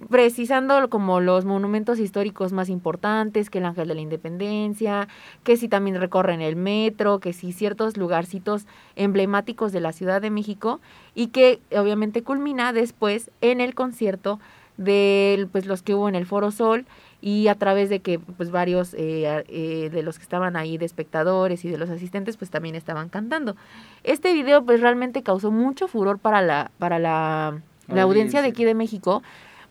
precisando 0.08 0.88
como 0.88 1.20
los 1.20 1.44
monumentos 1.44 1.98
históricos 1.98 2.52
más 2.52 2.68
importantes, 2.68 3.50
que 3.50 3.58
el 3.58 3.66
Ángel 3.66 3.88
de 3.88 3.94
la 3.94 4.00
Independencia, 4.00 5.08
que 5.44 5.56
si 5.56 5.68
también 5.68 6.00
recorren 6.00 6.40
el 6.40 6.56
metro, 6.56 7.20
que 7.20 7.32
si 7.32 7.52
ciertos 7.52 7.96
lugarcitos 7.96 8.66
emblemáticos 8.96 9.72
de 9.72 9.80
la 9.80 9.92
Ciudad 9.92 10.20
de 10.20 10.30
México 10.30 10.80
y 11.14 11.28
que 11.28 11.60
obviamente 11.76 12.22
culmina 12.22 12.72
después 12.72 13.30
en 13.40 13.60
el 13.60 13.74
concierto 13.74 14.40
de 14.76 15.48
pues 15.52 15.66
los 15.66 15.82
que 15.82 15.94
hubo 15.94 16.08
en 16.08 16.14
el 16.14 16.26
Foro 16.26 16.50
Sol 16.50 16.86
y 17.20 17.48
a 17.48 17.54
través 17.54 17.88
de 17.88 18.00
que 18.00 18.18
pues 18.18 18.50
varios 18.50 18.94
eh, 18.94 19.44
eh, 19.48 19.90
de 19.92 20.02
los 20.02 20.18
que 20.18 20.24
estaban 20.24 20.56
ahí 20.56 20.76
de 20.76 20.86
espectadores 20.86 21.64
y 21.64 21.70
de 21.70 21.78
los 21.78 21.88
asistentes 21.88 22.36
pues 22.36 22.50
también 22.50 22.74
estaban 22.74 23.08
cantando. 23.08 23.56
Este 24.02 24.32
video 24.34 24.64
pues 24.64 24.80
realmente 24.80 25.22
causó 25.22 25.50
mucho 25.50 25.88
furor 25.88 26.18
para 26.18 26.42
la 26.42 26.70
para 26.78 26.98
la, 26.98 27.60
la 27.88 28.02
audiencia 28.02 28.42
de 28.42 28.48
aquí 28.48 28.64
de 28.64 28.74
México 28.74 29.22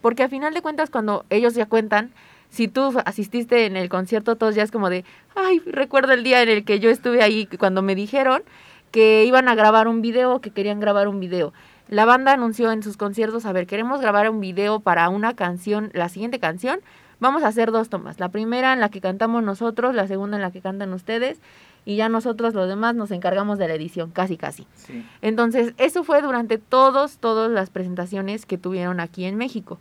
porque 0.01 0.23
a 0.23 0.29
final 0.29 0.53
de 0.53 0.61
cuentas 0.61 0.89
cuando 0.89 1.25
ellos 1.29 1.53
ya 1.53 1.65
cuentan 1.65 2.11
si 2.49 2.67
tú 2.67 2.93
asististe 3.05 3.65
en 3.65 3.75
el 3.75 3.89
concierto 3.89 4.35
todos 4.35 4.55
ya 4.55 4.63
es 4.63 4.71
como 4.71 4.89
de 4.89 5.03
ay 5.35 5.59
recuerdo 5.65 6.13
el 6.13 6.23
día 6.23 6.41
en 6.41 6.49
el 6.49 6.63
que 6.63 6.79
yo 6.79 6.89
estuve 6.89 7.21
ahí 7.21 7.47
cuando 7.59 7.81
me 7.81 7.95
dijeron 7.95 8.43
que 8.91 9.25
iban 9.25 9.47
a 9.47 9.55
grabar 9.55 9.87
un 9.87 10.01
video 10.01 10.39
que 10.39 10.51
querían 10.51 10.79
grabar 10.79 11.07
un 11.07 11.19
video 11.19 11.53
la 11.89 12.05
banda 12.05 12.33
anunció 12.33 12.71
en 12.71 12.83
sus 12.83 12.97
conciertos, 12.97 13.45
a 13.45 13.51
ver, 13.51 13.67
queremos 13.67 14.01
grabar 14.01 14.29
un 14.29 14.39
video 14.39 14.79
para 14.79 15.09
una 15.09 15.35
canción, 15.35 15.91
la 15.93 16.09
siguiente 16.09 16.39
canción, 16.39 16.79
vamos 17.19 17.43
a 17.43 17.47
hacer 17.47 17.71
dos 17.71 17.89
tomas. 17.89 18.19
La 18.19 18.29
primera 18.29 18.73
en 18.73 18.79
la 18.79 18.89
que 18.89 19.01
cantamos 19.01 19.43
nosotros, 19.43 19.93
la 19.93 20.07
segunda 20.07 20.37
en 20.37 20.41
la 20.41 20.51
que 20.51 20.61
cantan 20.61 20.93
ustedes, 20.93 21.39
y 21.85 21.95
ya 21.95 22.09
nosotros 22.09 22.53
los 22.53 22.67
demás 22.67 22.95
nos 22.95 23.11
encargamos 23.11 23.57
de 23.57 23.67
la 23.67 23.73
edición, 23.73 24.11
casi 24.11 24.37
casi. 24.37 24.67
Sí. 24.75 25.05
Entonces, 25.21 25.73
eso 25.77 26.03
fue 26.03 26.21
durante 26.21 26.57
todos, 26.57 27.17
todas 27.17 27.49
las 27.49 27.69
presentaciones 27.69 28.45
que 28.45 28.57
tuvieron 28.57 28.99
aquí 28.99 29.25
en 29.25 29.35
México. 29.37 29.79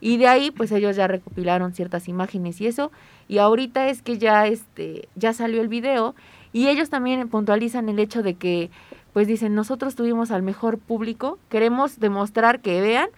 Y 0.00 0.16
de 0.16 0.26
ahí, 0.26 0.50
pues 0.50 0.72
ellos 0.72 0.96
ya 0.96 1.06
recopilaron 1.06 1.74
ciertas 1.74 2.08
imágenes 2.08 2.60
y 2.60 2.66
eso. 2.66 2.90
Y 3.28 3.38
ahorita 3.38 3.88
es 3.88 4.02
que 4.02 4.18
ya, 4.18 4.46
este, 4.46 5.08
ya 5.14 5.32
salió 5.32 5.62
el 5.62 5.68
video. 5.68 6.16
Y 6.52 6.68
ellos 6.68 6.90
también 6.90 7.28
puntualizan 7.28 7.88
el 7.88 8.00
hecho 8.00 8.22
de 8.22 8.34
que, 8.34 8.70
pues 9.12 9.26
dicen, 9.26 9.54
nosotros 9.54 9.94
tuvimos 9.94 10.30
al 10.30 10.42
mejor 10.42 10.78
público. 10.78 11.38
Queremos 11.48 12.00
demostrar 12.00 12.60
que 12.60 12.80
vean 12.80 13.08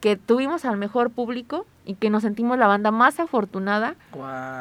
que 0.00 0.14
tuvimos 0.16 0.64
al 0.64 0.76
mejor 0.76 1.10
público 1.10 1.66
y 1.84 1.94
que 1.94 2.08
nos 2.08 2.22
sentimos 2.22 2.56
la 2.56 2.68
banda 2.68 2.92
más 2.92 3.18
afortunada 3.18 3.96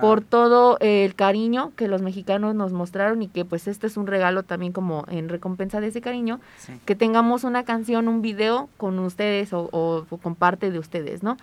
por 0.01 0.21
todo 0.21 0.77
el 0.79 1.13
cariño 1.13 1.73
que 1.75 1.87
los 1.87 2.01
mexicanos 2.01 2.55
nos 2.55 2.71
mostraron 2.73 3.21
y 3.21 3.27
que 3.27 3.45
pues 3.45 3.67
este 3.67 3.85
es 3.85 3.97
un 3.97 4.07
regalo 4.07 4.41
también 4.41 4.71
como 4.73 5.05
en 5.09 5.29
recompensa 5.29 5.79
de 5.79 5.87
ese 5.87 6.01
cariño, 6.01 6.39
Sí. 6.57 6.73
que 6.85 6.95
tengamos 6.95 7.43
una 7.43 7.63
canción, 7.65 8.07
un 8.07 8.23
video 8.23 8.67
con 8.77 8.97
ustedes 8.97 9.53
o, 9.53 9.69
o- 9.71 10.05
o 10.09 10.17
con 10.17 10.33
parte 10.33 10.71
de 10.71 10.79
ustedes, 10.79 11.21
¿no? 11.21 11.37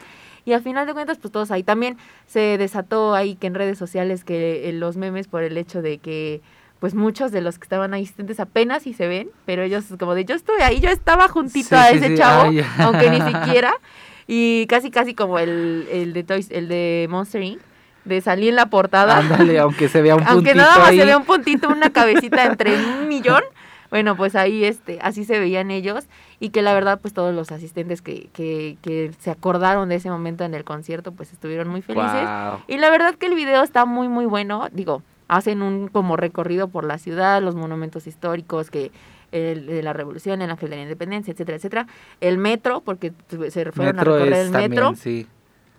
Y 0.45 0.55
al 0.55 0.63
final 0.63 0.87
de 0.87 0.95
cuentas, 0.95 1.19
pues 1.19 1.31
todos 1.31 1.51
ahí 1.53 1.63
también 1.63 1.97
se 2.27 2.59
desató 2.59 3.15
ahí 3.15 3.37
que 3.37 3.47
en 3.47 3.55
redes 3.55 3.79
sociales 3.79 4.25
que 4.25 4.69
eh, 4.69 4.73
los 4.73 4.97
memes 4.97 5.29
por 5.29 5.43
el 5.45 5.57
hecho 5.57 5.83
de 5.83 5.99
que 5.99 6.41
pues 6.85 6.95
muchos 6.95 7.33
de 7.33 7.41
los 7.41 7.59
que 7.59 7.63
estaban 7.63 7.95
ahí 7.95 8.03
asistentes 8.03 8.39
apenas 8.41 8.83
si 8.83 8.93
se 8.93 9.09
ven, 9.09 9.31
pero 9.47 9.63
ellos 9.63 9.87
como 9.99 10.15
de 10.15 10.27
yo 10.27 10.35
estuve 10.35 10.63
ahí, 10.63 10.81
yo 10.81 10.91
estaba 10.91 11.29
juntito 11.29 11.71
Sí, 11.71 11.75
a 11.75 11.89
ese 11.89 12.09
sí, 12.09 12.15
chavo, 12.15 12.51
ay. 12.51 12.61
aunque 12.79 13.09
ni 13.09 13.23
siquiera, 13.33 13.73
y 14.27 14.67
casi 14.67 14.91
casi 14.91 15.15
como 15.15 15.39
el, 15.39 15.89
el 15.91 16.13
de 16.13 16.25
Toys, 16.25 16.51
el 16.51 16.69
de 16.69 17.07
Monster 17.09 17.41
Inc., 17.43 17.63
de 18.05 18.21
salir 18.21 18.51
en 18.51 18.57
la 18.57 18.67
portada. 18.67 19.17
Ándale, 19.17 19.59
aunque 19.61 19.89
se 19.89 20.03
vea 20.03 20.15
un 20.15 20.21
Aunque 20.27 20.51
puntito 20.51 20.57
nada 20.57 20.79
más 20.79 20.89
ahí. 20.91 20.99
se 20.99 21.07
ve 21.07 21.17
un 21.17 21.25
puntito, 21.25 21.69
una 21.71 21.89
cabecita 21.89 22.45
entre 22.45 22.77
un 22.77 23.09
millón. 23.09 23.43
Bueno, 23.89 24.15
pues 24.15 24.35
ahí 24.35 24.63
este, 24.67 24.99
así 25.01 25.25
se 25.25 25.39
veían 25.39 25.71
ellos 25.71 26.05
y 26.39 26.51
que 26.51 26.61
la 26.61 26.75
verdad 26.75 27.01
pues 27.01 27.15
todos 27.15 27.35
los 27.35 27.51
asistentes 27.51 28.03
que, 28.03 28.29
que, 28.35 28.77
que 28.83 29.11
se 29.21 29.31
acordaron 29.31 29.89
de 29.89 29.95
ese 29.95 30.11
momento 30.11 30.45
en 30.45 30.53
el 30.53 30.65
concierto 30.65 31.13
pues 31.13 31.33
estuvieron 31.33 31.69
muy 31.69 31.81
felices. 31.81 32.29
Y 32.69 32.77
la 32.77 32.91
verdad 32.91 33.15
que 33.15 33.25
el 33.25 33.35
video 33.35 33.63
está 33.63 33.87
muy 33.87 34.09
muy 34.09 34.27
bueno, 34.27 34.69
digo, 34.71 35.03
hacen 35.29 35.63
un 35.63 35.89
como 35.89 36.17
recorrido 36.17 36.69
por 36.69 36.85
la 36.85 36.99
ciudad, 36.99 37.43
los 37.43 37.55
monumentos 37.55 38.07
históricos 38.07 38.71
que 38.71 38.91
el 39.33 39.67
de 39.67 39.83
la 39.83 39.93
revolución, 39.93 40.43
el 40.43 40.51
ángel 40.51 40.71
de 40.71 40.77
la 40.77 40.83
independencia, 40.83 41.33
etcétera, 41.33 41.57
etcétera. 41.57 41.87
El 42.21 42.39
metro, 42.39 42.83
porque 42.83 43.13
se 43.29 43.73
fueron 43.73 43.97
Metro 43.97 44.15
a 44.15 44.19
recorrer 44.19 44.33
es 44.33 44.47
el 44.47 44.53
también, 44.53 44.71
metro. 44.71 44.95
sí. 44.95 45.27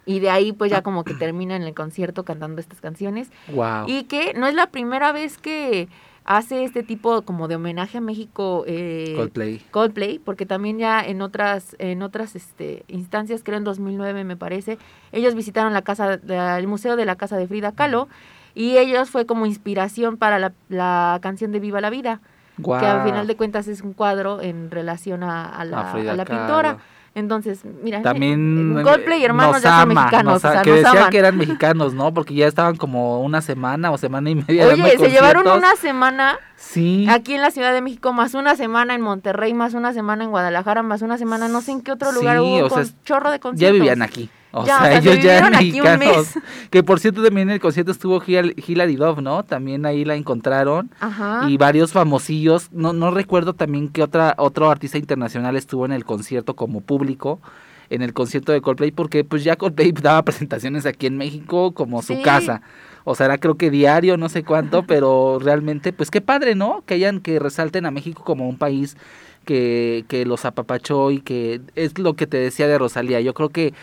Y 0.08 0.20
de 0.20 0.30
ahí 0.30 0.52
pues 0.52 0.70
ya 0.70 0.84
como 0.84 1.04
que 1.04 1.16
terminan 1.16 1.64
el 1.64 1.74
concierto 1.74 2.26
cantando 2.26 2.62
estas 2.62 2.80
canciones. 2.80 3.32
Wow. 3.52 3.86
Y 3.88 4.04
que 4.04 4.34
no 4.36 4.46
es 4.46 4.54
la 4.54 4.68
primera 4.68 5.12
vez 5.12 5.40
que 5.40 5.88
hace 6.26 6.64
este 6.64 6.84
tipo 6.84 7.22
como 7.22 7.48
de 7.48 7.56
homenaje 7.56 8.00
a 8.00 8.02
México 8.02 8.66
eh, 8.68 9.14
Coldplay. 9.16 9.60
Coldplay, 9.72 10.20
porque 10.20 10.46
también 10.46 10.78
ya 10.78 11.02
en 11.02 11.22
otras 11.22 11.76
en 11.80 12.02
otras 12.02 12.36
este, 12.36 12.84
instancias, 12.88 13.42
creo 13.44 13.58
en 13.58 13.64
2009 13.64 14.24
me 14.24 14.36
parece, 14.36 14.78
ellos 15.12 15.34
visitaron 15.34 15.74
la 15.74 15.84
casa, 15.84 16.20
el 16.58 16.68
museo 16.68 16.96
de 16.96 17.06
la 17.06 17.16
casa 17.16 17.38
de 17.38 17.48
Frida 17.48 17.72
Kahlo 17.72 18.08
y 18.56 18.78
ellos 18.78 19.10
fue 19.10 19.26
como 19.28 19.46
inspiración 19.46 20.18
para 20.18 20.40
la, 20.40 20.54
la 20.70 21.20
canción 21.22 21.52
de 21.52 21.60
Viva 21.60 21.82
la 21.82 21.90
Vida, 21.92 22.22
que 22.64 22.86
al 22.86 23.04
final 23.04 23.28
de 23.28 23.36
cuentas 23.36 23.68
es 23.68 23.82
un 23.82 23.94
cuadro 23.94 24.42
en 24.42 24.72
relación 24.72 25.24
a, 25.24 25.46
a 25.46 25.66
la, 25.66 25.92
A 25.92 26.26
pintora. 26.26 26.78
Entonces, 27.18 27.62
mira, 27.82 28.02
También 28.02 28.78
eh, 28.78 28.84
Coldplay 28.84 29.22
y 29.22 29.24
hermanos 29.24 29.54
nos 29.54 29.64
ya 29.64 29.70
son 29.80 29.92
ama, 29.92 30.02
mexicanos, 30.02 30.34
nos 30.34 30.44
o 30.44 30.48
a- 30.50 30.52
sea, 30.52 30.62
que 30.64 30.70
nos 30.72 30.80
decían 30.80 30.98
aman. 30.98 31.10
que 31.12 31.18
eran 31.18 31.38
mexicanos, 31.46 31.94
¿no? 31.94 32.14
Porque 32.14 32.34
ya 32.34 32.46
estaban 32.46 32.76
como 32.76 33.22
una 33.22 33.40
semana 33.42 33.92
o 33.92 33.98
semana 33.98 34.30
y 34.30 34.36
media. 34.36 34.68
Oye, 34.68 34.98
se 34.98 35.10
llevaron 35.10 35.48
una 35.48 35.78
semana 35.78 36.38
Sí. 36.58 37.08
aquí 37.10 37.34
en 37.36 37.42
la 37.42 37.52
Ciudad 37.52 37.72
de 37.74 37.80
México, 37.82 38.12
más 38.12 38.34
una 38.34 38.56
semana 38.58 38.96
en 38.96 39.02
Monterrey, 39.02 39.54
más 39.54 39.74
una 39.76 39.94
semana 39.94 40.26
en 40.26 40.30
Guadalajara, 40.30 40.84
más 40.84 41.02
una 41.04 41.18
semana 41.18 41.48
no 41.48 41.62
sé 41.62 41.72
en 41.72 41.82
qué 41.82 41.94
otro 41.94 42.12
lugar 42.12 42.36
Sí, 42.38 42.44
hubo 42.44 42.66
o 42.66 42.70
con 42.70 42.84
chorro 43.06 43.32
de 43.32 43.38
Ya 43.38 43.42
conciertos. 43.42 43.80
vivían 43.80 44.02
aquí. 44.02 44.30
O 44.58 44.66
Ya, 44.66 44.78
o 44.78 44.80
sea, 44.80 44.92
sea, 44.92 45.02
se 45.02 45.12
ellos 45.12 45.24
ya 45.26 45.38
eran 45.40 45.56
aquí 45.56 45.80
un 45.82 45.86
mexicanos. 45.86 46.36
mes. 46.36 46.44
Que 46.70 46.82
por 46.82 47.00
cierto 47.02 47.22
también 47.22 47.50
en 47.50 47.56
el 47.56 47.60
concierto 47.60 47.92
estuvo 47.92 48.22
Hil- 48.22 48.54
Hilary 48.66 48.96
Duff, 48.96 49.20
¿no? 49.20 49.44
También 49.44 49.86
ahí 49.86 50.06
la 50.06 50.16
encontraron. 50.16 50.90
Ajá. 51.02 51.50
Y 51.50 51.58
varios 51.58 51.92
famosillos. 51.92 52.70
No, 52.72 52.94
no 52.94 53.12
recuerdo 53.12 53.54
también 53.54 53.90
que 53.90 54.02
otra, 54.02 54.34
otro 54.38 54.70
artista 54.70 54.98
internacional 54.98 55.56
estuvo 55.58 55.86
en 55.86 55.92
el 55.92 56.06
concierto 56.06 56.56
como 56.56 56.80
público. 56.80 57.42
En 57.90 58.02
el 58.02 58.14
concierto 58.14 58.52
de 58.52 58.62
Coldplay, 58.62 58.92
porque 58.92 59.24
pues 59.24 59.44
ya 59.44 59.58
Coldplay 59.58 59.92
daba 60.02 60.24
presentaciones 60.24 60.86
aquí 60.86 61.06
en 61.06 61.18
México 61.18 61.74
como 61.74 62.02
su 62.02 62.22
casa. 62.24 62.62
O 63.04 63.14
sea, 63.14 63.28
era 63.28 63.38
creo 63.38 63.56
que 63.56 63.70
diario, 63.70 64.18
no 64.18 64.30
sé 64.30 64.44
cuánto, 64.44 64.84
pero 64.88 65.38
realmente, 65.40 65.94
pues 65.94 66.10
qué 66.10 66.22
padre, 66.22 66.56
¿no? 66.56 66.82
Que 66.88 66.96
hayan, 66.96 67.20
que 67.20 67.38
resalten 67.40 67.86
a 67.86 67.92
México 67.92 68.24
como 68.24 68.48
un 68.50 68.58
país 68.58 68.98
que, 69.46 70.06
que 70.08 70.26
los 70.26 70.46
apapachó 70.46 71.12
y 71.12 71.20
que 71.20 71.62
es 71.76 72.00
lo 72.00 72.16
que 72.16 72.26
te 72.26 72.38
decía 72.38 72.68
de 72.68 72.80
Rosalía. 72.80 73.22
Yo 73.22 73.36
creo 73.36 73.50
que 73.50 73.76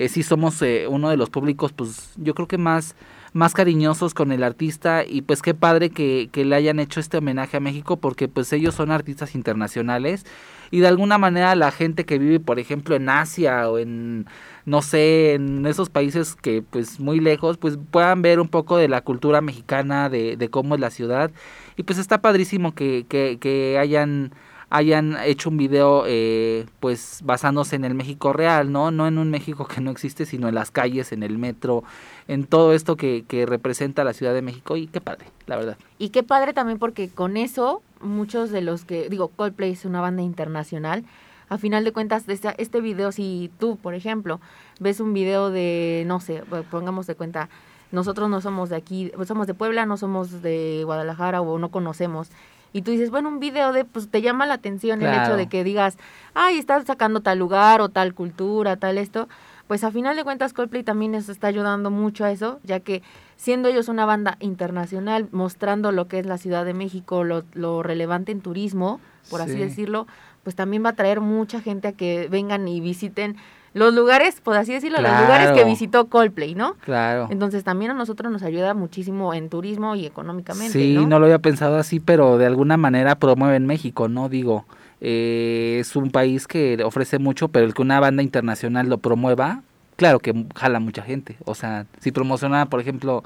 eh, 0.00 0.08
sí 0.08 0.22
somos 0.22 0.62
eh, 0.62 0.86
uno 0.88 1.10
de 1.10 1.18
los 1.18 1.28
públicos, 1.28 1.72
pues 1.72 2.12
yo 2.16 2.34
creo 2.34 2.48
que 2.48 2.56
más 2.56 2.96
más 3.32 3.52
cariñosos 3.54 4.14
con 4.14 4.32
el 4.32 4.42
artista 4.42 5.04
y 5.04 5.22
pues 5.22 5.42
qué 5.42 5.54
padre 5.54 5.90
que, 5.90 6.30
que 6.32 6.44
le 6.44 6.56
hayan 6.56 6.80
hecho 6.80 6.98
este 6.98 7.18
homenaje 7.18 7.58
a 7.58 7.60
México 7.60 7.98
porque 7.98 8.26
pues 8.26 8.52
ellos 8.52 8.74
son 8.74 8.90
artistas 8.90 9.34
internacionales 9.34 10.26
y 10.70 10.80
de 10.80 10.88
alguna 10.88 11.18
manera 11.18 11.54
la 11.54 11.70
gente 11.70 12.04
que 12.04 12.18
vive 12.18 12.40
por 12.40 12.58
ejemplo 12.58 12.96
en 12.96 13.08
Asia 13.08 13.70
o 13.70 13.78
en 13.78 14.26
no 14.64 14.82
sé 14.82 15.34
en 15.34 15.64
esos 15.66 15.90
países 15.90 16.34
que 16.34 16.62
pues 16.62 16.98
muy 16.98 17.20
lejos 17.20 17.56
pues 17.56 17.78
puedan 17.90 18.22
ver 18.22 18.40
un 18.40 18.48
poco 18.48 18.76
de 18.78 18.88
la 18.88 19.02
cultura 19.02 19.40
mexicana 19.40 20.08
de, 20.08 20.36
de 20.36 20.50
cómo 20.50 20.74
es 20.74 20.80
la 20.80 20.90
ciudad. 20.90 21.30
Y 21.76 21.82
pues 21.84 21.98
está 21.98 22.20
padrísimo 22.20 22.74
que, 22.74 23.06
que, 23.08 23.38
que 23.40 23.78
hayan 23.78 24.32
hayan 24.70 25.16
hecho 25.24 25.50
un 25.50 25.56
video 25.56 26.04
eh, 26.06 26.66
pues 26.78 27.20
basándose 27.24 27.76
en 27.76 27.84
el 27.84 27.94
México 27.94 28.32
real, 28.32 28.72
¿no? 28.72 28.90
No 28.90 29.06
en 29.06 29.18
un 29.18 29.30
México 29.30 29.66
que 29.66 29.80
no 29.80 29.90
existe, 29.90 30.24
sino 30.24 30.48
en 30.48 30.54
las 30.54 30.70
calles, 30.70 31.12
en 31.12 31.22
el 31.22 31.36
metro, 31.38 31.84
en 32.28 32.44
todo 32.44 32.72
esto 32.72 32.96
que, 32.96 33.24
que 33.26 33.46
representa 33.46 34.04
la 34.04 34.12
Ciudad 34.12 34.32
de 34.32 34.42
México 34.42 34.76
y 34.76 34.86
qué 34.86 35.00
padre, 35.00 35.26
la 35.46 35.56
verdad. 35.56 35.76
Y 35.98 36.10
qué 36.10 36.22
padre 36.22 36.52
también 36.52 36.78
porque 36.78 37.08
con 37.08 37.36
eso 37.36 37.82
muchos 38.00 38.50
de 38.50 38.62
los 38.62 38.84
que, 38.84 39.08
digo, 39.08 39.28
Coldplay 39.28 39.72
es 39.72 39.84
una 39.84 40.00
banda 40.00 40.22
internacional. 40.22 41.04
A 41.48 41.58
final 41.58 41.84
de 41.84 41.92
cuentas, 41.92 42.28
este, 42.28 42.54
este 42.58 42.80
video, 42.80 43.10
si 43.10 43.50
tú, 43.58 43.76
por 43.76 43.94
ejemplo, 43.94 44.40
ves 44.78 45.00
un 45.00 45.12
video 45.12 45.50
de, 45.50 46.04
no 46.06 46.20
sé, 46.20 46.44
pongamos 46.70 47.08
de 47.08 47.16
cuenta, 47.16 47.48
nosotros 47.90 48.30
no 48.30 48.40
somos 48.40 48.68
de 48.68 48.76
aquí, 48.76 49.10
somos 49.26 49.48
de 49.48 49.54
Puebla, 49.54 49.84
no 49.84 49.96
somos 49.96 50.42
de 50.42 50.82
Guadalajara 50.84 51.40
o 51.40 51.58
no 51.58 51.70
conocemos. 51.70 52.30
Y 52.72 52.82
tú 52.82 52.90
dices, 52.92 53.10
bueno, 53.10 53.28
un 53.28 53.40
video 53.40 53.72
de, 53.72 53.84
pues 53.84 54.08
te 54.10 54.22
llama 54.22 54.46
la 54.46 54.54
atención 54.54 55.02
el 55.02 55.12
hecho 55.12 55.36
de 55.36 55.48
que 55.48 55.64
digas, 55.64 55.98
ay, 56.34 56.58
estás 56.58 56.84
sacando 56.84 57.20
tal 57.20 57.38
lugar 57.38 57.80
o 57.80 57.88
tal 57.88 58.14
cultura, 58.14 58.76
tal 58.76 58.96
esto. 58.98 59.28
Pues 59.66 59.82
a 59.84 59.90
final 59.90 60.16
de 60.16 60.24
cuentas 60.24 60.52
Coldplay 60.52 60.82
también 60.82 61.12
nos 61.12 61.28
está 61.28 61.46
ayudando 61.48 61.90
mucho 61.90 62.24
a 62.24 62.30
eso, 62.32 62.60
ya 62.64 62.80
que 62.80 63.02
siendo 63.36 63.68
ellos 63.68 63.88
una 63.88 64.04
banda 64.04 64.36
internacional, 64.40 65.28
mostrando 65.32 65.92
lo 65.92 66.06
que 66.08 66.18
es 66.18 66.26
la 66.26 66.38
Ciudad 66.38 66.64
de 66.64 66.74
México, 66.74 67.24
lo, 67.24 67.44
lo 67.54 67.82
relevante 67.82 68.32
en 68.32 68.40
turismo, 68.40 69.00
por 69.30 69.40
así 69.42 69.52
Sí. 69.52 69.58
decirlo, 69.58 70.06
pues 70.42 70.56
también 70.56 70.84
va 70.84 70.90
a 70.90 70.96
traer 70.96 71.20
mucha 71.20 71.60
gente 71.60 71.88
a 71.88 71.92
que 71.92 72.28
vengan 72.30 72.66
y 72.68 72.80
visiten 72.80 73.36
los 73.72 73.94
lugares, 73.94 74.40
por 74.40 74.56
así 74.56 74.72
decirlo, 74.72 75.00
los 75.00 75.10
lugares 75.20 75.52
que 75.52 75.64
visitó 75.64 76.06
Coldplay, 76.06 76.54
¿no? 76.54 76.74
Claro. 76.84 77.28
Entonces 77.30 77.62
también 77.62 77.92
a 77.92 77.94
nosotros 77.94 78.32
nos 78.32 78.42
ayuda 78.42 78.74
muchísimo 78.74 79.32
en 79.32 79.48
turismo 79.48 79.94
y 79.94 80.06
económicamente, 80.06 80.72
Sí, 80.72 80.94
¿no? 80.94 81.06
no 81.06 81.18
lo 81.18 81.26
había 81.26 81.38
pensado 81.38 81.76
así, 81.76 82.00
pero 82.00 82.36
de 82.38 82.46
alguna 82.46 82.76
manera 82.76 83.14
promueven 83.14 83.66
México, 83.66 84.08
¿no? 84.08 84.28
Digo, 84.28 84.64
eh, 85.00 85.78
es 85.80 85.94
un 85.94 86.10
país 86.10 86.46
que 86.46 86.82
ofrece 86.84 87.18
mucho, 87.18 87.48
pero 87.48 87.64
el 87.64 87.74
que 87.74 87.82
una 87.82 88.00
banda 88.00 88.22
internacional 88.22 88.88
lo 88.88 88.98
promueva, 88.98 89.62
claro 89.96 90.18
que 90.18 90.46
jala 90.56 90.80
mucha 90.80 91.02
gente. 91.02 91.36
O 91.44 91.54
sea, 91.54 91.86
si 92.00 92.10
promociona, 92.10 92.66
por 92.66 92.80
ejemplo, 92.80 93.22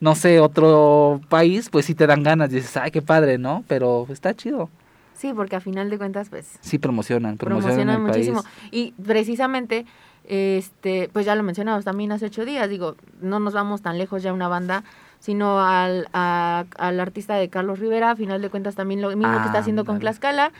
no 0.00 0.14
sé, 0.14 0.40
otro 0.40 1.20
país, 1.28 1.68
pues 1.70 1.84
sí 1.86 1.94
te 1.94 2.06
dan 2.06 2.22
ganas, 2.22 2.50
dices, 2.50 2.76
ay, 2.76 2.90
qué 2.90 3.02
padre, 3.02 3.36
¿no? 3.36 3.64
Pero 3.68 4.06
está 4.10 4.32
chido. 4.34 4.70
Sí, 5.18 5.32
porque 5.34 5.56
a 5.56 5.60
final 5.60 5.90
de 5.90 5.98
cuentas, 5.98 6.28
pues 6.28 6.46
Sí 6.60 6.78
promocionan, 6.78 7.36
promocionan, 7.36 7.74
promocionan 7.76 7.96
el 7.96 8.02
muchísimo. 8.02 8.42
país. 8.44 8.68
Y 8.70 8.92
precisamente, 9.02 9.84
este, 10.24 11.10
pues 11.12 11.26
ya 11.26 11.34
lo 11.34 11.42
mencionamos 11.42 11.84
también 11.84 12.12
hace 12.12 12.26
ocho 12.26 12.44
días, 12.44 12.68
digo, 12.68 12.94
no 13.20 13.40
nos 13.40 13.52
vamos 13.52 13.82
tan 13.82 13.98
lejos 13.98 14.22
ya 14.22 14.32
una 14.32 14.46
banda, 14.48 14.84
sino 15.18 15.60
al, 15.60 16.06
a- 16.12 16.66
al 16.78 17.00
artista 17.00 17.34
de 17.34 17.48
Carlos 17.48 17.80
Rivera, 17.80 18.12
a 18.12 18.16
final 18.16 18.40
de 18.40 18.48
cuentas 18.50 18.76
también 18.76 19.02
lo 19.02 19.08
mismo 19.16 19.40
que 19.40 19.46
está 19.46 19.58
haciendo 19.58 19.84
con 19.84 19.96
Ándale. 19.96 20.10
Tlaxcala, 20.12 20.52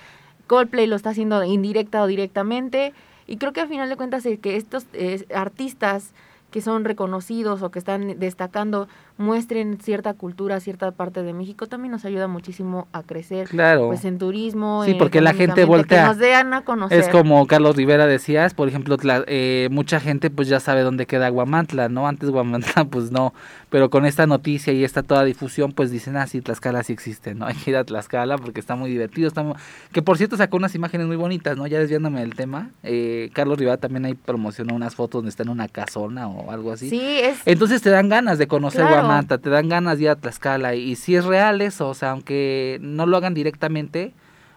Coldplay 0.49 0.87
lo 0.87 0.97
está 0.97 1.11
haciendo 1.11 1.45
indirecta 1.45 2.03
o 2.03 2.07
directamente, 2.07 2.93
y 3.27 3.37
creo 3.37 3.53
que 3.53 3.61
a 3.61 3.67
final 3.69 3.89
de 3.89 3.97
cuentas 3.97 4.27
el 4.27 4.41
que 4.41 4.57
estos 4.57 4.87
eh, 4.95 5.25
artistas 5.35 6.11
que 6.51 6.63
son 6.63 6.85
reconocidos 6.85 7.63
o 7.63 7.71
que 7.71 7.79
están 7.79 8.19
destacando 8.19 8.89
muestren 9.19 9.79
cierta 9.83 10.15
cultura, 10.15 10.61
cierta 10.61 10.91
parte 10.93 11.23
de 11.23 11.33
México, 11.33 11.67
también 11.67 11.93
nos 11.93 12.05
ayuda 12.05 12.29
muchísimo 12.29 12.87
a 12.93 13.03
crecer 13.03 13.49
Claro. 13.49 13.89
pues 13.89 14.05
en 14.05 14.17
turismo. 14.19 14.85
Sí, 14.85 14.95
porque 14.95 15.21
la 15.21 15.35
gente 15.35 15.65
voltea. 15.65 16.03
Que 16.03 16.09
nos 16.09 16.19
den 16.19 16.55
a 16.55 16.63
conocer. 16.63 16.99
Es 16.99 17.09
como 17.09 17.47
Carlos 17.47 17.77
Rivera 17.77 18.07
decías, 18.07 18.55
por 18.55 18.69
ejemplo, 18.69 18.97
Tla- 18.97 19.25
eh, 19.27 19.69
mucha 19.71 20.01
gente 20.01 20.31
pues 20.31 20.49
ya 20.49 20.61
sabe 20.61 20.83
dónde 20.83 21.07
queda 21.07 21.29
Guamantla, 21.29 21.89
¿no? 21.89 22.07
Antes 22.09 22.31
Guamantla 22.31 22.85
pues 22.91 23.11
no, 23.11 23.35
pero 23.71 23.91
con 23.91 24.07
esta 24.07 24.27
noticia 24.27 24.73
y 24.73 24.85
esta 24.85 25.03
toda 25.03 25.25
difusión 25.25 25.73
pues 25.73 25.91
dicen, 25.91 26.17
ah, 26.17 26.27
sí, 26.27 26.41
Tlaxcala 26.41 26.83
sí 26.85 26.93
existe, 26.93 27.35
¿no? 27.35 27.47
Hay 27.49 27.55
que 27.55 27.71
ir 27.73 27.77
a 27.77 27.85
Tlaxcala 27.85 28.39
porque 28.39 28.61
está 28.61 28.77
muy 28.77 28.89
divertido, 28.91 29.27
está 29.29 29.43
muy- 29.43 29.55
que 29.93 30.01
por 30.01 30.17
cierto 30.17 30.37
sacó 30.37 30.57
unas 30.57 30.75
imágenes 30.77 31.09
muy 31.09 31.17
bonitas, 31.17 31.57
¿no? 31.57 31.67
Ya 31.67 31.81
desviándome 31.81 32.21
del 32.21 32.35
tema, 32.37 32.71
eh, 32.85 33.31
Carlos 33.35 33.59
Rivera 33.59 33.79
también 33.79 34.05
ahí 34.05 34.15
promocionó 34.15 34.75
unas 34.75 34.95
fotos 34.95 35.19
donde 35.19 35.31
está 35.31 35.43
en 35.43 35.49
una 35.49 35.67
casona 35.67 36.29
o 36.29 36.53
algo 36.53 36.71
así. 36.71 36.89
Sí, 36.89 37.01
es. 37.03 37.39
Entonces 37.47 37.83
te 37.83 37.91
dan 37.91 38.09
ganas 38.09 38.39
de 38.39 38.47
conocer 38.47 38.83
Claro. 38.87 39.08
Guamanta, 39.09 39.39
te 39.39 39.51
dan 39.51 39.69
ganas 39.69 39.99
de 39.99 40.05
ir 40.05 40.11
a 40.11 40.17
Tlaxcala 40.17 40.75
y, 40.75 40.95
si 40.97 41.17
es 41.17 41.25
real 41.25 41.61
eso, 41.61 41.89
o 41.89 41.95
sea, 41.95 42.11
aunque 42.13 42.79
no 42.81 43.07
lo 43.07 43.17
hagan 43.17 43.35
directamente, 43.35 44.13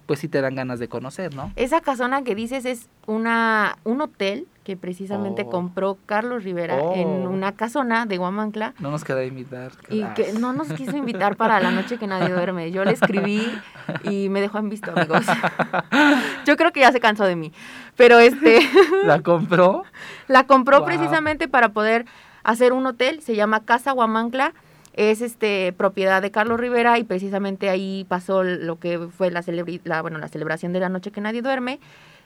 pues 0.06 0.20
sí 0.20 0.28
te 0.28 0.42
dan 0.42 0.56
ganas 0.56 0.80
de 0.80 0.88
conocer, 0.90 1.34
¿no? 1.36 1.52
Esa 1.56 1.80
casona 1.80 2.24
que 2.24 2.36
dices 2.36 2.66
es 2.66 2.90
una 3.08 3.78
un 3.86 4.02
hotel 4.02 4.46
que 4.66 4.76
precisamente 4.76 5.44
Oh. 5.46 5.50
compró 5.50 5.98
Carlos 6.06 6.44
Rivera 6.44 6.76
en 6.96 7.08
Oh. 7.26 7.30
una 7.30 7.54
casona 7.54 8.06
de 8.06 8.18
Guamancla 8.18 8.74
No 8.80 8.92
nos 8.92 9.04
queda 9.06 9.24
invitar. 9.24 9.72
y 9.90 10.02
Ah. 10.02 10.14
que 10.14 10.34
no 10.34 10.52
nos 10.54 10.72
quiso 10.74 10.98
invitar 10.98 11.36
para 11.38 11.60
la 11.62 11.72
noche 11.72 11.98
que 11.98 12.08
nadie 12.08 12.30
duerme. 12.34 12.72
Yo 12.72 12.84
le 12.84 12.92
escribí 12.92 13.42
y 14.04 14.28
me 14.30 14.42
dejó 14.42 14.58
en 14.60 14.70
visto, 14.70 14.92
amigos. 14.92 15.26
Yo 16.46 16.58
creo 16.58 16.72
que 16.72 16.82
ya 16.82 16.92
se 16.92 17.00
cansó 17.00 17.24
de 17.24 17.36
mí. 17.36 17.52
Pero 17.96 18.20
este 18.20 18.60
La 19.06 19.22
compró. 19.22 19.84
la 20.28 20.46
compró 20.46 20.78
Wow. 20.80 20.86
precisamente 20.88 21.48
para 21.48 21.70
poder 21.70 22.06
hacer 22.44 22.74
un 22.74 22.86
hotel, 22.86 23.22
se 23.22 23.36
llama 23.36 23.66
Casa 23.66 23.92
Guamancla. 23.92 24.54
Es 24.94 25.22
este 25.22 25.74
propiedad 25.78 26.22
de 26.22 26.32
Carlos 26.32 26.60
Rivera 26.60 27.00
y 27.00 27.06
precisamente 27.06 27.70
ahí 27.70 28.06
pasó 28.10 28.44
lo 28.44 28.78
que 28.78 29.00
fue 29.00 29.32
la, 29.32 29.42
celebri- 29.42 29.80
la 29.86 30.02
bueno, 30.02 30.18
la 30.18 30.28
celebración 30.28 30.74
de 30.74 30.82
la 30.82 30.90
noche 30.90 31.12
que 31.12 31.22
nadie 31.22 31.42
duerme. 31.42 31.80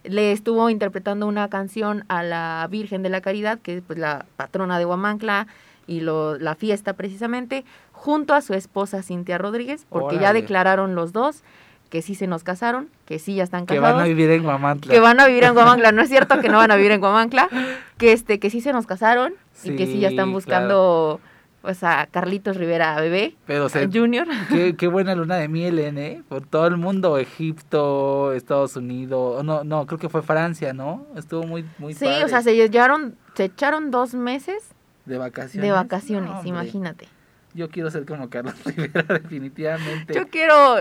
Le 0.03 0.31
estuvo 0.31 0.69
interpretando 0.71 1.27
una 1.27 1.47
canción 1.49 2.05
a 2.07 2.23
la 2.23 2.67
Virgen 2.71 3.03
de 3.03 3.09
la 3.09 3.21
Caridad, 3.21 3.59
que 3.59 3.77
es 3.77 3.83
pues 3.85 3.99
la 3.99 4.25
patrona 4.35 4.79
de 4.79 4.85
Guamancla 4.85 5.45
y 5.85 5.99
lo, 5.99 6.39
la 6.39 6.55
fiesta 6.55 6.93
precisamente, 6.93 7.65
junto 7.91 8.33
a 8.33 8.41
su 8.41 8.55
esposa 8.55 9.03
Cintia 9.03 9.37
Rodríguez, 9.37 9.85
porque 9.89 10.15
ya 10.17 10.33
declararon 10.33 10.95
los 10.95 11.13
dos 11.13 11.43
que 11.89 12.01
sí 12.01 12.15
se 12.15 12.27
nos 12.27 12.43
casaron, 12.43 12.89
que 13.05 13.19
sí 13.19 13.35
ya 13.35 13.43
están 13.43 13.65
Que 13.65 13.75
casados 13.75 13.95
van 13.97 14.05
a 14.05 14.07
vivir 14.07 14.29
en 14.31 14.43
Guamantla. 14.43 14.93
que 14.93 14.99
van 14.99 15.19
a 15.19 15.27
vivir 15.27 15.43
en 15.43 15.53
Guamancla. 15.53 15.91
No 15.91 16.01
es 16.01 16.09
cierto 16.09 16.39
que 16.41 16.49
no 16.49 16.57
van 16.57 16.71
a 16.71 16.75
vivir 16.75 16.91
en 16.91 16.99
Guamancla, 16.99 17.49
que 17.97 18.11
este 18.11 18.39
que 18.39 18.49
sí 18.49 18.61
se 18.61 18.73
nos 18.73 18.85
casaron 18.87 19.33
y 19.63 19.75
que 19.75 19.85
sí 19.85 19.99
ya 19.99 20.09
están 20.09 20.31
buscando 20.33 21.19
pues 21.61 21.83
a 21.83 22.07
Carlitos 22.11 22.57
Rivera 22.57 22.95
bebé 23.01 23.35
Pero 23.47 23.69
se, 23.69 23.87
Junior. 23.87 24.27
qué, 24.49 24.75
qué 24.75 24.87
buena 24.87 25.15
luna 25.15 25.37
de 25.37 25.47
miel, 25.47 25.79
¿eh? 25.79 26.21
Por 26.29 26.45
todo 26.45 26.67
el 26.67 26.77
mundo, 26.77 27.17
Egipto, 27.17 28.33
Estados 28.33 28.75
Unidos, 28.75 29.43
no, 29.43 29.63
no, 29.63 29.87
creo 29.87 29.97
que 29.97 30.07
fue 30.09 30.21
Francia, 30.21 30.73
¿no? 30.73 31.07
Estuvo 31.15 31.43
muy, 31.43 31.65
muy 31.79 31.93
Sí, 31.95 32.05
padre. 32.05 32.23
o 32.25 32.27
sea, 32.27 32.41
se 32.43 32.55
llevaron 32.55 33.15
se 33.33 33.45
echaron 33.45 33.89
dos 33.89 34.13
meses 34.13 34.69
de 35.05 35.17
vacaciones. 35.17 35.67
de 35.67 35.71
vacaciones, 35.71 36.29
No, 36.29 36.43
imagínate. 36.45 37.07
Yo 37.55 37.69
quiero 37.69 37.89
ser 37.89 38.05
como 38.05 38.29
Carlos 38.29 38.53
Rivera, 38.65 39.03
definitivamente. 39.19 40.13
Yo 40.13 40.27
quiero 40.27 40.75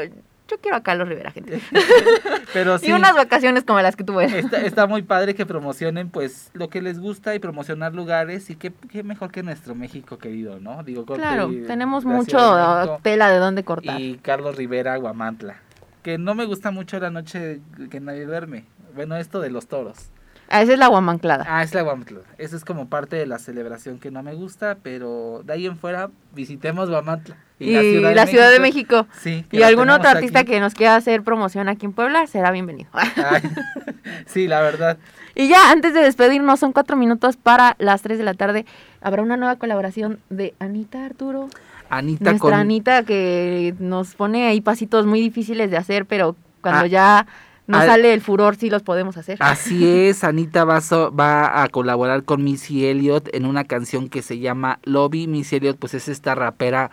yo 0.49 0.59
quiero 0.61 0.77
a 0.77 0.83
Carlos 0.83 1.09
Rivera, 1.09 1.31
gente. 1.31 1.61
Pero 2.53 2.79
sí. 2.79 2.89
Y 2.89 2.93
unas 2.93 3.15
vacaciones 3.15 3.65
como 3.65 3.81
las 3.81 3.97
que 3.97 4.05
tuve. 4.05 4.25
Está, 4.27 4.61
está 4.61 4.87
muy 4.89 5.03
padre 5.03 5.35
que 5.35 5.47
promocionen 5.47 6.11
pues 6.11 6.51
lo 6.53 6.69
que 6.69 6.83
les 6.83 6.99
gusta 7.01 7.35
y 7.35 7.39
promocionar 7.39 7.95
lugares 7.95 8.51
y 8.51 8.57
qué, 8.57 8.73
qué 8.91 9.03
mejor 9.03 9.31
que 9.31 9.43
nuestro 9.43 9.75
México 9.75 10.19
querido, 10.19 10.61
¿no? 10.61 10.83
Digo, 10.83 11.05
Claro, 11.07 11.51
tenemos 11.67 12.05
mucho 12.05 12.39
Ciudad 12.39 12.81
de 12.81 12.87
México 12.87 13.01
tela 13.03 13.31
de 13.31 13.39
dónde 13.39 13.65
cortar. 13.65 14.01
y 14.01 14.19
Carlos 14.19 14.57
Rivera 14.57 14.97
Guamantla. 14.97 15.57
Que 16.03 16.19
no 16.19 16.35
me 16.35 16.45
gusta 16.45 16.71
mucho 16.71 17.01
la 17.01 17.11
noche 17.11 17.61
que 17.91 18.01
nadie 18.01 18.27
duerme. 18.27 18.67
Bueno, 18.95 19.17
esto 19.17 19.41
de 19.41 19.51
los 19.51 19.67
toros. 19.67 20.11
Ah, 20.49 20.63
esa 20.63 20.73
es 20.75 20.79
la 20.79 20.89
guamanclada. 20.89 21.45
Ah, 21.49 21.63
es 21.63 21.75
la 21.75 21.83
Guamantla. 21.83 22.21
Eso 22.39 22.57
es 22.57 22.65
como 22.65 22.89
parte 22.89 23.17
de 23.17 23.27
la 23.27 23.39
celebración 23.39 23.99
que 23.99 24.11
no 24.11 24.23
me 24.23 24.35
gusta, 24.35 24.77
pero 24.83 25.43
de 25.45 25.53
ahí 25.53 25.67
en 25.67 25.79
fuera 25.79 26.11
visitemos 26.35 26.91
Guamantla. 26.91 27.37
Y, 27.59 27.73
la 28.01 28.27
Ciudad 28.27 28.51
de 28.51 28.61
México. 28.61 29.07
Sí. 29.21 29.45
Y 29.51 29.59
la 29.59 29.69
algún 29.69 29.89
otro 29.89 30.09
artista 30.11 30.41
aquí. 30.41 30.53
que 30.53 30.61
nos 30.61 30.75
quiera 30.75 30.97
hacer 30.97 31.23
promoción 31.23 31.69
aquí 31.69 31.87
en 31.87 31.93
Puebla 31.93 32.27
será 32.27 32.51
bienvenido. 32.51 32.91
Ay, 32.93 33.43
sí, 34.27 34.47
la 34.47 34.61
verdad. 34.61 34.99
Y 35.37 35.49
ya 35.49 35.73
antes 35.73 35.95
de 35.95 36.01
despedirnos, 36.01 36.61
son 36.61 36.73
cuatro 36.73 36.97
minutos 36.97 37.37
para 37.37 37.75
las 37.81 38.03
tres 38.03 38.19
de 38.19 38.25
la 38.25 38.35
tarde. 38.35 38.67
Habrá 39.01 39.21
una 39.21 39.37
nueva 39.37 39.57
colaboración 39.57 40.21
de 40.31 40.55
Anita 40.61 41.05
Arturo. 41.05 41.49
Anita 41.91 42.31
Nuestra 42.31 42.39
con 42.39 42.55
Anita 42.55 43.03
que 43.03 43.75
nos 43.81 44.15
pone 44.15 44.47
ahí 44.47 44.61
pasitos 44.61 45.07
muy 45.07 45.21
difíciles 45.21 45.73
de 45.73 45.77
hacer, 45.77 46.07
pero 46.07 46.37
cuando 46.61 46.85
Ah. 46.85 46.87
ya 46.87 47.27
Ah. 47.73 47.87
sale 47.87 48.13
el 48.13 48.21
furor 48.21 48.57
sí 48.57 48.69
los 48.71 48.83
podemos 48.83 49.17
hacer. 49.17 49.39
Así 49.41 49.87
es, 49.89 50.23
Anita 50.25 50.65
va, 50.65 50.81
so- 50.81 51.15
va 51.15 51.63
a 51.63 51.69
colaborar 51.69 52.25
con 52.25 52.45
Missy 52.45 52.87
Elliott 52.87 53.29
en 53.33 53.47
una 53.47 53.65
canción 53.65 54.09
que 54.09 54.21
se 54.23 54.39
llama 54.39 54.81
Lobby. 54.85 55.27
Missy 55.27 55.57
Elliott 55.57 55.79
pues 55.79 55.95
es 55.95 56.09
esta 56.09 56.35
rapera 56.35 56.91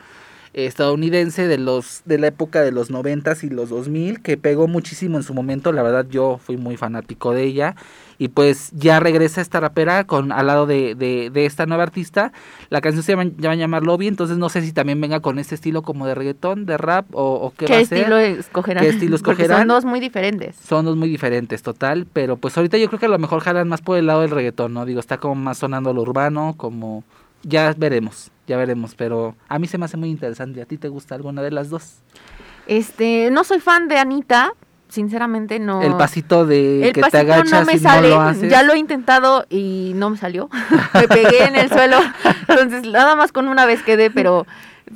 estadounidense 0.54 1.48
de 1.48 1.58
los 1.58 2.02
de 2.06 2.18
la 2.18 2.28
época 2.28 2.62
de 2.62 2.72
los 2.72 2.90
noventas 2.90 3.44
y 3.44 3.50
los 3.50 3.70
2000 3.70 4.22
que 4.22 4.36
pegó 4.36 4.68
muchísimo 4.68 5.18
en 5.18 5.24
su 5.24 5.34
momento 5.34 5.72
la 5.72 5.82
verdad 5.82 6.06
yo 6.10 6.40
fui 6.44 6.58
muy 6.58 6.76
fanático 6.76 7.32
de 7.32 7.44
ella 7.44 7.76
y 8.18 8.28
pues 8.28 8.70
ya 8.74 9.00
regresa 9.00 9.40
esta 9.40 9.62
rapera 9.62 10.04
con 10.04 10.32
al 10.32 10.48
lado 10.48 10.66
de, 10.66 10.94
de, 10.96 11.30
de 11.30 11.46
esta 11.46 11.66
nueva 11.66 11.84
artista 11.84 12.34
la 12.70 12.82
canción 12.82 13.04
se 13.04 13.14
llama, 13.14 13.32
ya 13.38 13.48
va 13.48 13.54
a 13.54 13.56
llamar 13.56 13.84
Lobby 13.84 14.08
entonces 14.08 14.38
no 14.38 14.50
sé 14.50 14.62
si 14.62 14.74
también 14.74 15.00
venga 15.00 15.22
con 15.22 15.40
este 15.40 15.56
estilo 15.56 15.84
como 15.84 16.06
de 16.06 16.16
reggaetón 16.16 16.66
de 16.66 16.78
rap 16.78 17.06
o, 17.16 17.34
o 17.36 17.54
qué, 17.58 17.66
¿Qué, 17.66 17.74
va 17.74 17.80
a 17.80 17.86
ser 17.86 17.98
estilo 18.00 18.18
escogerán? 18.18 18.84
¿Qué 18.84 18.90
estilo 18.90 19.16
escogerán? 19.22 19.60
son 19.60 19.68
dos 19.70 19.86
muy 19.86 20.00
diferentes. 20.00 20.56
son 20.56 20.86
dos 20.86 20.98
muy 20.98 21.10
diferentes, 21.10 21.64
total, 21.64 22.08
pero 22.12 22.36
pues 22.38 22.58
ahorita 22.58 22.78
yo 22.78 22.88
creo 22.88 23.00
que 23.00 23.06
a 23.06 23.10
lo 23.10 23.20
mejor 23.20 23.40
jalan 23.42 23.68
más 23.68 23.82
por 23.82 23.98
el 23.98 24.08
lado 24.08 24.22
del 24.22 24.32
reggaetón, 24.32 24.74
¿no? 24.74 24.86
Digo, 24.86 25.00
está 25.00 25.18
como 25.18 25.36
más 25.36 25.60
sonando 25.60 25.94
lo 25.94 26.02
urbano, 26.02 26.56
como 26.58 27.04
ya 27.44 27.74
veremos, 27.78 28.32
ya 28.52 28.58
veremos, 28.58 28.96
pero 28.96 29.36
a 29.48 29.60
mí 29.60 29.68
se 29.68 29.78
me 29.78 29.86
hace 29.86 29.96
muy 29.96 30.10
interesante. 30.10 30.62
¿A 30.62 30.66
ti 30.66 30.78
te 30.78 30.90
gusta 30.90 31.16
alguna 31.16 31.42
de 31.42 31.52
las 31.52 31.70
dos? 31.70 32.00
Este, 32.68 33.30
no 33.32 33.46
soy 33.46 33.62
fan 33.62 33.88
de 33.88 33.98
Anita, 33.98 34.54
sinceramente 34.90 35.58
no. 35.58 35.82
El 35.82 35.96
pasito 35.96 36.46
de 36.46 36.88
El 36.88 36.94
que 36.94 37.02
te 37.02 37.10
pasito 37.10 37.18
agachas 37.20 37.52
no 37.62 37.66
me 37.66 37.74
y 37.74 37.80
sale, 37.80 38.10
no 38.10 38.16
lo 38.16 38.22
haces. 38.22 38.52
ya 38.52 38.62
lo 38.64 38.74
he 38.74 38.78
intentado 38.78 39.46
y 39.50 39.94
no 39.96 40.10
me 40.10 40.18
salió. 40.18 40.50
me 40.94 41.08
pegué 41.08 41.46
en 41.46 41.56
el 41.56 41.70
suelo, 41.70 41.98
entonces 42.50 42.84
nada 42.92 43.16
más 43.16 43.32
con 43.32 43.48
una 43.48 43.66
vez 43.66 43.82
quedé, 43.84 44.12
pero 44.12 44.46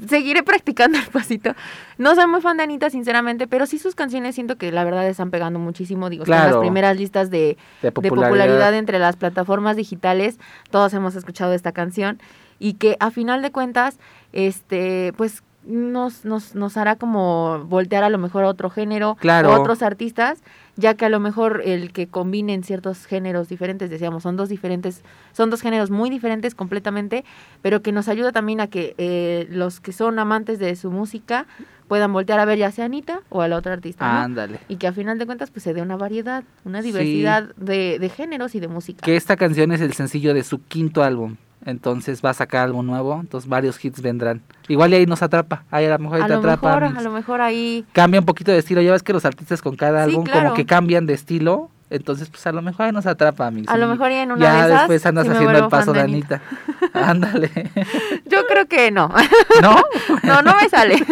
seguiré 0.09 0.43
practicando 0.43 0.97
el 0.97 1.05
pasito. 1.05 1.53
No 1.97 2.13
soy 2.15 2.27
muy 2.27 2.41
fan 2.41 2.57
de 2.57 2.63
Anita, 2.63 2.89
sinceramente, 2.89 3.47
pero 3.47 3.65
sí 3.65 3.79
sus 3.79 3.95
canciones 3.95 4.35
siento 4.35 4.57
que 4.57 4.69
la 4.73 4.83
verdad 4.83 5.07
están 5.07 5.31
pegando 5.31 5.59
muchísimo. 5.59 6.09
Digo, 6.09 6.23
están 6.25 6.39
Claro. 6.39 6.55
las 6.57 6.59
primeras 6.59 6.97
listas 6.97 7.29
de, 7.29 7.57
De 7.81 7.93
popularidad. 7.93 8.73
entre 8.75 8.99
las 8.99 9.15
plataformas 9.15 9.77
digitales. 9.77 10.37
Todos 10.69 10.93
hemos 10.93 11.15
escuchado 11.15 11.53
esta 11.53 11.71
canción 11.71 12.19
y 12.59 12.73
que 12.73 12.97
a 12.99 13.11
final 13.11 13.41
de 13.41 13.51
cuentas, 13.51 13.97
este, 14.33 15.13
pues 15.17 15.43
nos, 15.67 16.25
nos, 16.25 16.53
nos 16.53 16.77
hará 16.77 16.95
como 16.95 17.65
voltear 17.65 18.03
a 18.03 18.09
lo 18.09 18.19
mejor 18.19 18.43
a 18.43 18.47
otro 18.49 18.69
género 18.69 19.15
Claro. 19.19 19.51
a 19.51 19.59
otros 19.59 19.81
artistas, 19.81 20.43
ya 20.75 20.93
que 20.93 21.05
a 21.05 21.09
lo 21.09 21.19
mejor 21.19 21.63
el 21.65 21.91
que 21.91 22.05
combinen 22.05 22.63
ciertos 22.63 23.05
géneros 23.07 23.49
diferentes, 23.49 23.89
decíamos, 23.89 24.21
son 24.23 24.35
dos 24.35 24.47
diferentes, 24.49 25.03
son 25.33 25.49
dos 25.49 25.61
géneros 25.61 25.89
muy 25.89 26.11
diferentes 26.11 26.53
completamente, 26.53 27.25
pero 27.63 27.81
que 27.81 27.91
nos 27.91 28.07
ayuda 28.09 28.31
también 28.31 28.61
a 28.61 28.67
que 28.67 28.93
eh, 28.99 29.47
los 29.49 29.79
que 29.79 29.91
son 29.91 30.19
amantes 30.19 30.59
de 30.59 30.75
su 30.75 30.91
música 30.91 31.47
puedan 31.87 32.13
voltear 32.13 32.39
a 32.39 32.45
ver 32.45 32.59
ya 32.59 32.71
sea 32.71 32.85
a 32.85 32.87
Anita 32.87 33.21
o 33.29 33.41
a 33.41 33.47
la 33.47 33.57
otra 33.57 33.73
artista. 33.73 34.05
¿no? 34.11 34.19
Ándale. 34.19 34.59
Y 34.67 34.75
que 34.75 34.85
a 34.87 34.91
final 34.93 35.17
de 35.17 35.25
cuentas 35.25 35.49
pues 35.49 35.63
se 35.63 35.73
dé 35.73 35.81
una 35.81 35.97
variedad, 35.97 36.43
una 36.63 36.83
diversidad 36.83 37.55
de, 37.55 37.97
de 37.99 38.09
géneros 38.09 38.53
y 38.53 38.59
de 38.59 38.67
música. 38.67 39.03
Que 39.03 39.15
esta 39.15 39.35
canción 39.35 39.71
es 39.71 39.81
el 39.81 39.93
sencillo 39.93 40.33
de 40.35 40.43
su 40.43 40.61
quinto 40.63 41.01
álbum. 41.03 41.37
Entonces 41.65 42.21
va 42.23 42.29
a 42.29 42.33
sacar 42.35 42.63
algo 42.65 42.83
nuevo, 42.83 43.17
entonces 43.19 43.49
varios 43.49 43.83
hits 43.83 44.01
vendrán. 44.01 44.41
Igual 44.67 44.93
y 44.93 44.97
ahí 44.97 45.05
nos 45.07 45.23
atrapa, 45.23 45.63
ahí 45.71 45.85
a 45.85 45.89
lo 45.89 45.99
mejor 45.99 46.17
ahí 46.17 46.23
a 46.23 46.27
te 46.27 46.33
lo 46.33 46.39
atrapa. 46.39 46.79
mejor, 46.79 46.97
a 46.97 47.01
lo 47.01 47.11
mejor 47.11 47.41
ahí 47.41 47.85
Cambia 47.91 48.19
un 48.19 48.25
poquito 48.25 48.51
de 48.51 48.59
estilo, 48.59 48.81
ya 48.81 48.91
ves 48.91 49.01
que 49.01 49.13
los 49.13 49.25
artistas 49.25 49.61
con 49.63 49.75
cada 49.75 50.05
Sí, 50.05 50.11
álbum 50.11 50.25
claro. 50.25 50.41
como 50.43 50.53
que 50.55 50.65
cambian 50.67 51.07
de 51.07 51.13
estilo, 51.15 51.71
entonces 51.89 52.29
pues 52.29 52.45
a 52.45 52.51
lo 52.51 52.61
mejor 52.61 52.85
ahí 52.85 52.91
nos 52.91 53.07
atrapa, 53.07 53.49
Mix. 53.49 53.67
A 53.67 53.77
lo 53.77 53.87
mejor 53.87 54.11
ya 54.11 54.21
en 54.23 54.31
una 54.31 54.41
ya 54.41 54.53
de 54.53 54.59
esas 54.59 54.79
después 54.81 55.05
andas 55.07 55.27
haciendo 55.27 55.57
el 55.57 55.67
paso 55.69 55.91
de 55.91 55.99
de 55.99 56.03
Anita. 56.05 56.41
Ándale. 56.93 57.49
Yo 58.29 58.45
creo 58.47 58.67
que 58.67 58.91
no. 58.91 59.09
¿No? 59.61 59.75
no, 60.23 60.41
no 60.43 60.55
me 60.61 60.69
sale. 60.69 61.03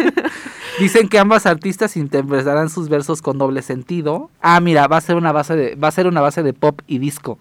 Dicen 0.78 1.08
que 1.08 1.18
ambas 1.18 1.46
artistas 1.46 1.96
interpretarán 1.96 2.68
sus 2.70 2.88
versos 2.88 3.22
con 3.22 3.38
doble 3.38 3.62
sentido. 3.62 4.30
Ah, 4.40 4.60
mira, 4.60 4.86
va 4.88 4.96
a 4.98 5.00
ser 5.00 5.16
una 5.16 5.32
base 5.32 5.54
de 5.56 5.74
va 5.76 5.88
a 5.88 5.92
ser 5.92 6.06
una 6.06 6.20
base 6.20 6.42
de 6.42 6.52
pop 6.52 6.80
y 6.86 6.98
disco. 6.98 7.38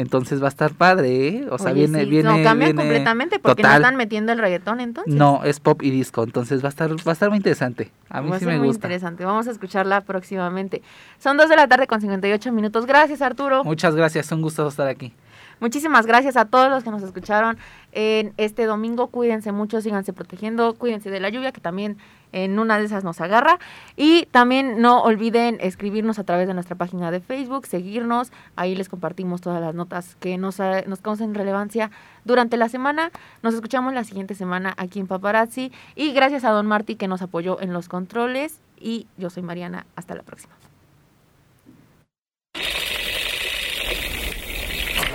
Entonces 0.00 0.40
va 0.42 0.46
a 0.46 0.48
estar 0.48 0.72
padre, 0.72 1.28
¿eh? 1.28 1.46
O 1.50 1.58
sea, 1.58 1.72
Oye, 1.72 1.86
viene 1.86 2.04
sí. 2.04 2.10
viene 2.10 2.28
No, 2.28 2.34
cambian 2.42 2.58
viene- 2.58 2.74
completamente 2.74 3.38
porque 3.38 3.62
total. 3.62 3.80
no 3.82 3.86
están 3.86 3.96
metiendo 3.96 4.32
el 4.32 4.38
reggaetón 4.38 4.80
entonces. 4.80 5.12
No, 5.14 5.42
es 5.44 5.60
pop 5.60 5.82
y 5.82 5.90
disco, 5.90 6.22
entonces 6.24 6.62
va 6.64 6.66
a 6.66 6.70
estar 6.70 6.90
va 6.90 7.10
a 7.10 7.12
estar 7.12 7.28
muy 7.28 7.36
interesante. 7.36 7.90
A 8.08 8.22
mí 8.22 8.30
Va 8.30 8.38
sí 8.38 8.44
ser 8.44 8.54
me 8.54 8.58
muy 8.58 8.68
gusta. 8.68 8.86
interesante. 8.86 9.24
Vamos 9.24 9.46
a 9.46 9.50
escucharla 9.50 10.00
próximamente. 10.00 10.82
Son 11.18 11.36
dos 11.36 11.48
de 11.48 11.56
la 11.56 11.68
tarde 11.68 11.86
con 11.86 12.00
58 12.00 12.50
minutos. 12.50 12.86
Gracias, 12.86 13.20
Arturo. 13.22 13.62
Muchas 13.62 13.94
gracias, 13.94 14.32
un 14.32 14.42
gusto 14.42 14.66
estar 14.66 14.88
aquí. 14.88 15.12
Muchísimas 15.60 16.06
gracias 16.06 16.36
a 16.36 16.46
todos 16.46 16.70
los 16.70 16.82
que 16.82 16.90
nos 16.90 17.02
escucharon 17.02 17.58
en 17.92 18.32
este 18.38 18.64
domingo. 18.64 19.08
Cuídense 19.08 19.52
mucho, 19.52 19.80
síganse 19.80 20.12
protegiendo, 20.12 20.74
cuídense 20.74 21.10
de 21.10 21.20
la 21.20 21.28
lluvia 21.28 21.52
que 21.52 21.60
también 21.60 21.98
en 22.32 22.58
una 22.58 22.78
de 22.78 22.84
esas 22.84 23.04
nos 23.04 23.20
agarra. 23.20 23.58
Y 23.96 24.26
también 24.26 24.80
no 24.80 25.02
olviden 25.02 25.58
escribirnos 25.60 26.18
a 26.18 26.24
través 26.24 26.48
de 26.48 26.54
nuestra 26.54 26.76
página 26.76 27.10
de 27.10 27.20
Facebook, 27.20 27.66
seguirnos. 27.66 28.32
Ahí 28.56 28.74
les 28.74 28.88
compartimos 28.88 29.40
todas 29.40 29.60
las 29.60 29.74
notas 29.74 30.16
que 30.16 30.38
nos, 30.38 30.60
eh, 30.60 30.84
nos 30.86 31.00
causen 31.00 31.34
relevancia 31.34 31.90
durante 32.24 32.56
la 32.56 32.68
semana. 32.68 33.10
Nos 33.42 33.54
escuchamos 33.54 33.92
la 33.92 34.04
siguiente 34.04 34.34
semana 34.34 34.74
aquí 34.76 35.00
en 35.00 35.06
Paparazzi. 35.06 35.72
Y 35.94 36.12
gracias 36.12 36.44
a 36.44 36.50
Don 36.50 36.66
Marty 36.66 36.96
que 36.96 37.08
nos 37.08 37.22
apoyó 37.22 37.60
en 37.60 37.72
los 37.72 37.88
controles. 37.88 38.60
Y 38.78 39.06
yo 39.18 39.28
soy 39.28 39.42
Mariana. 39.42 39.86
Hasta 39.94 40.14
la 40.14 40.22
próxima. 40.22 40.59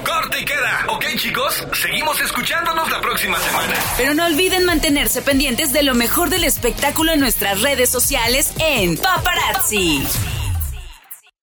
Corte 0.06 0.40
y 0.40 0.46
queda. 0.46 0.86
Ok, 0.90 1.06
chicos, 1.18 1.66
seguimos 1.74 2.20
escuchándonos 2.22 2.90
la 2.90 3.02
próxima 3.02 3.40
semana. 3.40 3.74
Pero 3.98 4.14
no 4.14 4.26
olviden 4.26 4.66
mantenerse 4.66 5.22
pendientes 5.22 5.74
de 5.74 5.84
lo 5.84 5.96
mejor 5.96 6.30
del 6.30 6.44
espectáculo 6.44 7.12
en 7.12 7.20
nuestras 7.20 7.62
redes 7.62 7.90
sociales 7.90 8.54
en 8.60 8.98
Paparazzi. 8.98 10.04